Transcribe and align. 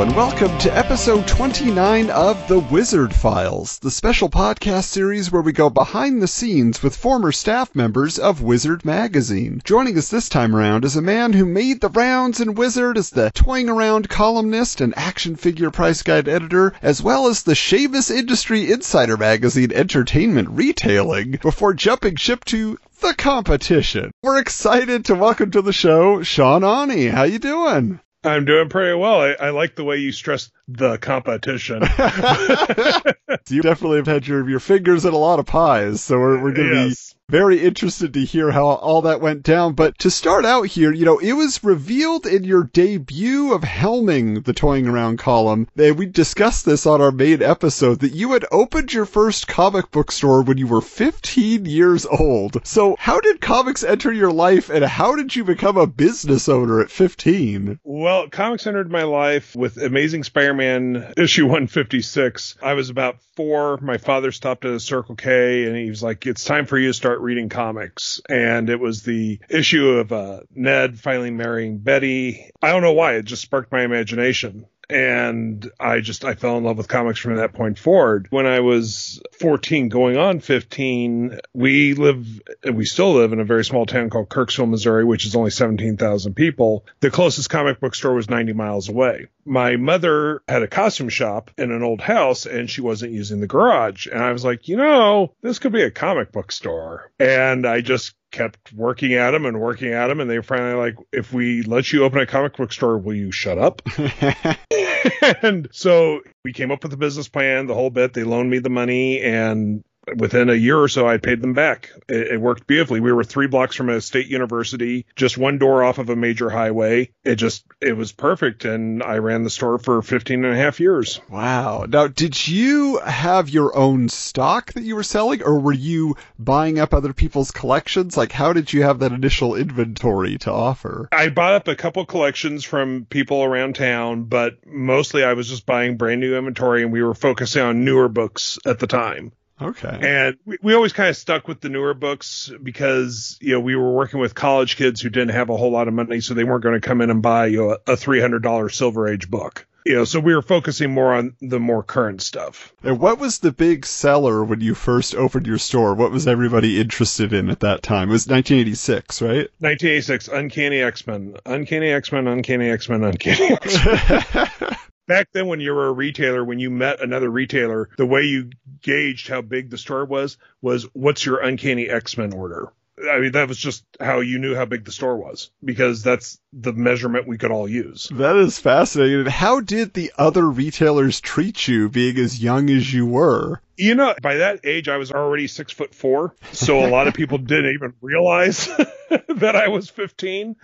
And 0.00 0.14
welcome 0.14 0.56
to 0.58 0.78
episode 0.78 1.26
29 1.26 2.08
of 2.10 2.46
The 2.46 2.60
Wizard 2.60 3.12
Files, 3.12 3.80
the 3.80 3.90
special 3.90 4.30
podcast 4.30 4.84
series 4.84 5.32
where 5.32 5.42
we 5.42 5.50
go 5.50 5.70
behind 5.70 6.22
the 6.22 6.28
scenes 6.28 6.84
with 6.84 6.94
former 6.94 7.32
staff 7.32 7.74
members 7.74 8.16
of 8.16 8.40
Wizard 8.40 8.84
Magazine. 8.84 9.60
Joining 9.64 9.98
us 9.98 10.08
this 10.08 10.28
time 10.28 10.54
around 10.54 10.84
is 10.84 10.94
a 10.94 11.02
man 11.02 11.32
who 11.32 11.44
made 11.44 11.80
the 11.80 11.88
rounds 11.88 12.40
in 12.40 12.54
Wizard 12.54 12.96
as 12.96 13.10
the 13.10 13.32
toying 13.34 13.68
around 13.68 14.08
columnist 14.08 14.80
and 14.80 14.96
action 14.96 15.34
figure 15.34 15.72
price 15.72 16.02
guide 16.02 16.28
editor, 16.28 16.72
as 16.80 17.02
well 17.02 17.26
as 17.26 17.42
the 17.42 17.54
Shavis 17.54 18.08
Industry 18.08 18.70
Insider 18.70 19.16
Magazine 19.16 19.72
entertainment 19.72 20.48
retailing, 20.50 21.40
before 21.42 21.74
jumping 21.74 22.14
ship 22.14 22.44
to 22.44 22.78
the 23.00 23.14
competition. 23.14 24.12
We're 24.22 24.38
excited 24.38 25.06
to 25.06 25.16
welcome 25.16 25.50
to 25.50 25.60
the 25.60 25.72
show 25.72 26.22
Sean 26.22 26.62
Aune. 26.62 27.10
How 27.10 27.24
you 27.24 27.40
doing? 27.40 27.98
I'm 28.28 28.44
doing 28.44 28.68
pretty 28.68 28.96
well. 28.96 29.20
I, 29.20 29.32
I 29.32 29.50
like 29.50 29.74
the 29.74 29.84
way 29.84 29.96
you 29.96 30.12
stressed 30.12 30.52
the 30.68 30.98
competition. 30.98 31.82
you 33.48 33.62
definitely 33.62 33.98
have 33.98 34.06
had 34.06 34.26
your, 34.26 34.48
your 34.48 34.60
fingers 34.60 35.04
in 35.04 35.14
a 35.14 35.18
lot 35.18 35.38
of 35.38 35.46
pies, 35.46 36.00
so 36.02 36.18
we're, 36.18 36.42
we're 36.42 36.52
going 36.52 36.70
to 36.70 36.88
Yes. 36.88 37.14
Very 37.30 37.62
interested 37.62 38.14
to 38.14 38.24
hear 38.24 38.50
how 38.50 38.64
all 38.64 39.02
that 39.02 39.20
went 39.20 39.42
down. 39.42 39.74
But 39.74 39.98
to 39.98 40.10
start 40.10 40.46
out 40.46 40.66
here, 40.66 40.92
you 40.92 41.04
know, 41.04 41.18
it 41.18 41.34
was 41.34 41.62
revealed 41.62 42.24
in 42.24 42.42
your 42.42 42.64
debut 42.64 43.52
of 43.52 43.60
helming 43.60 44.44
the 44.44 44.54
Toying 44.54 44.88
Around 44.88 45.18
column, 45.18 45.68
and 45.76 45.98
we 45.98 46.06
discussed 46.06 46.64
this 46.64 46.86
on 46.86 47.02
our 47.02 47.10
main 47.10 47.42
episode, 47.42 48.00
that 48.00 48.14
you 48.14 48.32
had 48.32 48.46
opened 48.50 48.94
your 48.94 49.04
first 49.04 49.46
comic 49.46 49.90
book 49.90 50.10
store 50.10 50.42
when 50.42 50.56
you 50.56 50.66
were 50.66 50.80
15 50.80 51.66
years 51.66 52.06
old. 52.06 52.66
So 52.66 52.96
how 52.98 53.20
did 53.20 53.42
comics 53.42 53.84
enter 53.84 54.10
your 54.10 54.32
life, 54.32 54.70
and 54.70 54.82
how 54.82 55.14
did 55.14 55.36
you 55.36 55.44
become 55.44 55.76
a 55.76 55.86
business 55.86 56.48
owner 56.48 56.80
at 56.80 56.90
15? 56.90 57.78
Well, 57.84 58.28
comics 58.28 58.66
entered 58.66 58.90
my 58.90 59.02
life 59.02 59.54
with 59.54 59.76
Amazing 59.76 60.24
Spider-Man 60.24 61.12
issue 61.18 61.44
156. 61.44 62.56
I 62.62 62.72
was 62.72 62.88
about 62.88 63.20
four. 63.38 63.76
My 63.80 63.98
father 63.98 64.32
stopped 64.32 64.64
at 64.64 64.72
a 64.72 64.80
Circle 64.80 65.14
K 65.14 65.66
and 65.66 65.76
he 65.76 65.88
was 65.88 66.02
like, 66.02 66.26
"It's 66.26 66.42
time 66.42 66.66
for 66.66 66.76
you 66.76 66.88
to 66.88 66.92
start 66.92 67.17
reading 67.20 67.48
comics." 67.48 68.20
And 68.28 68.70
it 68.70 68.80
was 68.80 69.02
the 69.02 69.40
issue 69.48 69.88
of 69.90 70.12
uh, 70.12 70.40
Ned 70.54 70.98
finally 70.98 71.30
marrying 71.30 71.78
Betty. 71.78 72.50
I 72.62 72.72
don't 72.72 72.82
know 72.82 72.92
why 72.92 73.14
it 73.14 73.24
just 73.24 73.42
sparked 73.42 73.72
my 73.72 73.82
imagination. 73.82 74.66
And 74.90 75.70
I 75.78 76.00
just 76.00 76.24
I 76.24 76.34
fell 76.34 76.56
in 76.56 76.64
love 76.64 76.78
with 76.78 76.88
comics 76.88 77.18
from 77.18 77.36
that 77.36 77.52
point 77.52 77.78
forward. 77.78 78.28
When 78.30 78.46
I 78.46 78.60
was 78.60 79.20
14, 79.38 79.90
going 79.90 80.16
on 80.16 80.40
15, 80.40 81.40
we 81.52 81.92
live 81.92 82.26
and 82.64 82.74
we 82.74 82.86
still 82.86 83.12
live 83.12 83.34
in 83.34 83.40
a 83.40 83.44
very 83.44 83.66
small 83.66 83.84
town 83.84 84.08
called 84.08 84.30
Kirksville, 84.30 84.70
Missouri, 84.70 85.04
which 85.04 85.26
is 85.26 85.36
only 85.36 85.50
17,000 85.50 86.32
people. 86.32 86.86
The 87.00 87.10
closest 87.10 87.50
comic 87.50 87.80
book 87.80 87.94
store 87.94 88.14
was 88.14 88.30
90 88.30 88.54
miles 88.54 88.88
away. 88.88 89.26
My 89.48 89.76
mother 89.76 90.42
had 90.46 90.62
a 90.62 90.68
costume 90.68 91.08
shop 91.08 91.50
in 91.56 91.72
an 91.72 91.82
old 91.82 92.00
house 92.00 92.46
and 92.46 92.68
she 92.68 92.80
wasn't 92.80 93.12
using 93.12 93.40
the 93.40 93.46
garage. 93.46 94.06
And 94.06 94.22
I 94.22 94.32
was 94.32 94.44
like, 94.44 94.68
you 94.68 94.76
know, 94.76 95.34
this 95.42 95.58
could 95.58 95.72
be 95.72 95.82
a 95.82 95.90
comic 95.90 96.32
book 96.32 96.52
store. 96.52 97.10
And 97.18 97.66
I 97.66 97.80
just 97.80 98.14
kept 98.30 98.72
working 98.72 99.14
at 99.14 99.30
them 99.30 99.46
and 99.46 99.60
working 99.60 99.92
at 99.92 100.08
them. 100.08 100.20
And 100.20 100.30
they 100.30 100.36
were 100.36 100.42
finally 100.42 100.74
like, 100.74 100.96
if 101.12 101.32
we 101.32 101.62
let 101.62 101.92
you 101.92 102.04
open 102.04 102.20
a 102.20 102.26
comic 102.26 102.56
book 102.56 102.72
store, 102.72 102.98
will 102.98 103.14
you 103.14 103.32
shut 103.32 103.58
up? 103.58 103.82
and 105.42 105.68
so 105.72 106.20
we 106.44 106.52
came 106.52 106.70
up 106.70 106.82
with 106.82 106.92
a 106.92 106.96
business 106.96 107.28
plan, 107.28 107.66
the 107.66 107.74
whole 107.74 107.90
bit. 107.90 108.12
They 108.12 108.24
loaned 108.24 108.50
me 108.50 108.58
the 108.58 108.70
money 108.70 109.20
and 109.20 109.84
within 110.16 110.50
a 110.50 110.54
year 110.54 110.78
or 110.78 110.88
so, 110.88 111.08
I 111.08 111.18
paid 111.18 111.40
them 111.42 111.52
back. 111.52 111.90
It, 112.08 112.32
it 112.32 112.40
worked 112.40 112.66
beautifully. 112.66 113.00
We 113.00 113.12
were 113.12 113.24
three 113.24 113.46
blocks 113.46 113.76
from 113.76 113.88
a 113.88 114.00
state 114.00 114.26
university, 114.26 115.06
just 115.16 115.38
one 115.38 115.58
door 115.58 115.82
off 115.84 115.98
of 115.98 116.10
a 116.10 116.16
major 116.16 116.50
highway. 116.50 117.10
It 117.24 117.36
just, 117.36 117.64
it 117.80 117.96
was 117.96 118.12
perfect. 118.12 118.64
And 118.64 119.02
I 119.02 119.18
ran 119.18 119.42
the 119.42 119.50
store 119.50 119.78
for 119.78 120.02
15 120.02 120.44
and 120.44 120.54
a 120.54 120.56
half 120.56 120.80
years. 120.80 121.20
Wow. 121.28 121.86
Now, 121.88 122.08
did 122.08 122.48
you 122.48 122.98
have 122.98 123.48
your 123.48 123.76
own 123.76 124.08
stock 124.08 124.72
that 124.74 124.82
you 124.82 124.96
were 124.96 125.02
selling, 125.02 125.42
or 125.42 125.58
were 125.58 125.72
you 125.72 126.16
buying 126.38 126.78
up 126.78 126.94
other 126.94 127.12
people's 127.12 127.50
collections? 127.50 128.16
Like, 128.16 128.32
how 128.32 128.52
did 128.52 128.72
you 128.72 128.82
have 128.82 129.00
that 129.00 129.12
initial 129.12 129.54
inventory 129.54 130.38
to 130.38 130.52
offer? 130.52 131.08
I 131.12 131.28
bought 131.28 131.54
up 131.54 131.68
a 131.68 131.76
couple 131.76 132.04
collections 132.06 132.64
from 132.64 133.06
people 133.08 133.42
around 133.42 133.74
town, 133.74 134.24
but 134.24 134.66
mostly 134.66 135.24
I 135.24 135.34
was 135.34 135.48
just 135.48 135.66
buying 135.66 135.96
brand 135.96 136.20
new 136.20 136.36
inventory 136.36 136.82
and 136.82 136.92
we 136.92 137.02
were 137.02 137.14
focusing 137.14 137.62
on 137.62 137.84
newer 137.84 138.08
books 138.08 138.58
at 138.66 138.78
the 138.78 138.86
time. 138.86 139.32
Okay. 139.60 139.98
And 140.00 140.36
we, 140.44 140.58
we 140.62 140.74
always 140.74 140.92
kind 140.92 141.08
of 141.08 141.16
stuck 141.16 141.48
with 141.48 141.60
the 141.60 141.68
newer 141.68 141.94
books 141.94 142.50
because, 142.62 143.38
you 143.40 143.52
know, 143.52 143.60
we 143.60 143.76
were 143.76 143.92
working 143.92 144.20
with 144.20 144.34
college 144.34 144.76
kids 144.76 145.00
who 145.00 145.10
didn't 145.10 145.34
have 145.34 145.50
a 145.50 145.56
whole 145.56 145.70
lot 145.70 145.88
of 145.88 145.94
money, 145.94 146.20
so 146.20 146.34
they 146.34 146.44
weren't 146.44 146.62
going 146.62 146.80
to 146.80 146.86
come 146.86 147.00
in 147.00 147.10
and 147.10 147.22
buy, 147.22 147.46
you 147.46 147.58
know, 147.58 147.78
a 147.86 147.96
$300 147.96 148.72
Silver 148.72 149.08
Age 149.08 149.30
book. 149.30 149.66
You 149.84 149.94
know, 149.94 150.04
so 150.04 150.20
we 150.20 150.34
were 150.34 150.42
focusing 150.42 150.92
more 150.92 151.14
on 151.14 151.34
the 151.40 151.58
more 151.58 151.82
current 151.82 152.20
stuff. 152.20 152.74
And 152.82 153.00
what 153.00 153.18
was 153.18 153.38
the 153.38 153.52
big 153.52 153.86
seller 153.86 154.44
when 154.44 154.60
you 154.60 154.74
first 154.74 155.14
opened 155.14 155.46
your 155.46 155.56
store? 155.56 155.94
What 155.94 156.10
was 156.10 156.26
everybody 156.26 156.78
interested 156.78 157.32
in 157.32 157.48
at 157.48 157.60
that 157.60 157.82
time? 157.82 158.10
It 158.10 158.12
was 158.12 158.26
1986, 158.26 159.22
right? 159.22 159.48
1986, 159.60 160.28
Uncanny 160.28 160.82
X-Men, 160.82 161.36
Uncanny 161.46 161.88
X-Men, 161.88 162.26
Uncanny 162.26 162.68
X-Men, 162.68 163.04
Uncanny 163.04 163.52
X-Men. 163.52 164.76
Back 165.08 165.28
then, 165.32 165.46
when 165.46 165.58
you 165.58 165.74
were 165.74 165.88
a 165.88 165.92
retailer, 165.92 166.44
when 166.44 166.58
you 166.58 166.70
met 166.70 167.00
another 167.00 167.30
retailer, 167.30 167.88
the 167.96 168.06
way 168.06 168.22
you 168.24 168.50
gauged 168.82 169.26
how 169.26 169.40
big 169.40 169.70
the 169.70 169.78
store 169.78 170.04
was 170.04 170.36
was 170.60 170.84
what's 170.92 171.24
your 171.24 171.40
Uncanny 171.40 171.88
X-Men 171.88 172.34
order. 172.34 172.68
I 173.10 173.18
mean, 173.18 173.32
that 173.32 173.48
was 173.48 173.56
just 173.58 173.84
how 173.98 174.20
you 174.20 174.38
knew 174.38 174.54
how 174.54 174.66
big 174.66 174.84
the 174.84 174.92
store 174.92 175.16
was 175.16 175.50
because 175.64 176.02
that's 176.02 176.38
the 176.52 176.72
measurement 176.72 177.26
we 177.26 177.38
could 177.38 177.50
all 177.50 177.68
use. 177.68 178.08
that 178.12 178.36
is 178.36 178.58
fascinating. 178.58 179.26
How 179.26 179.60
did 179.60 179.94
the 179.94 180.12
other 180.18 180.48
retailers 180.48 181.20
treat 181.20 181.66
you 181.66 181.88
being 181.88 182.18
as 182.18 182.42
young 182.42 182.68
as 182.68 182.92
you 182.92 183.06
were? 183.06 183.62
You 183.78 183.94
know, 183.94 184.14
by 184.20 184.36
that 184.36 184.60
age, 184.64 184.88
I 184.88 184.96
was 184.96 185.12
already 185.12 185.46
six 185.46 185.72
foot 185.72 185.94
four. 185.94 186.34
So 186.52 186.84
a 186.84 186.90
lot 186.90 187.06
of 187.06 187.14
people 187.20 187.38
didn't 187.38 187.74
even 187.74 187.94
realize 188.00 188.66
that 189.28 189.54
I 189.54 189.68
was 189.68 189.88
15 189.88 190.56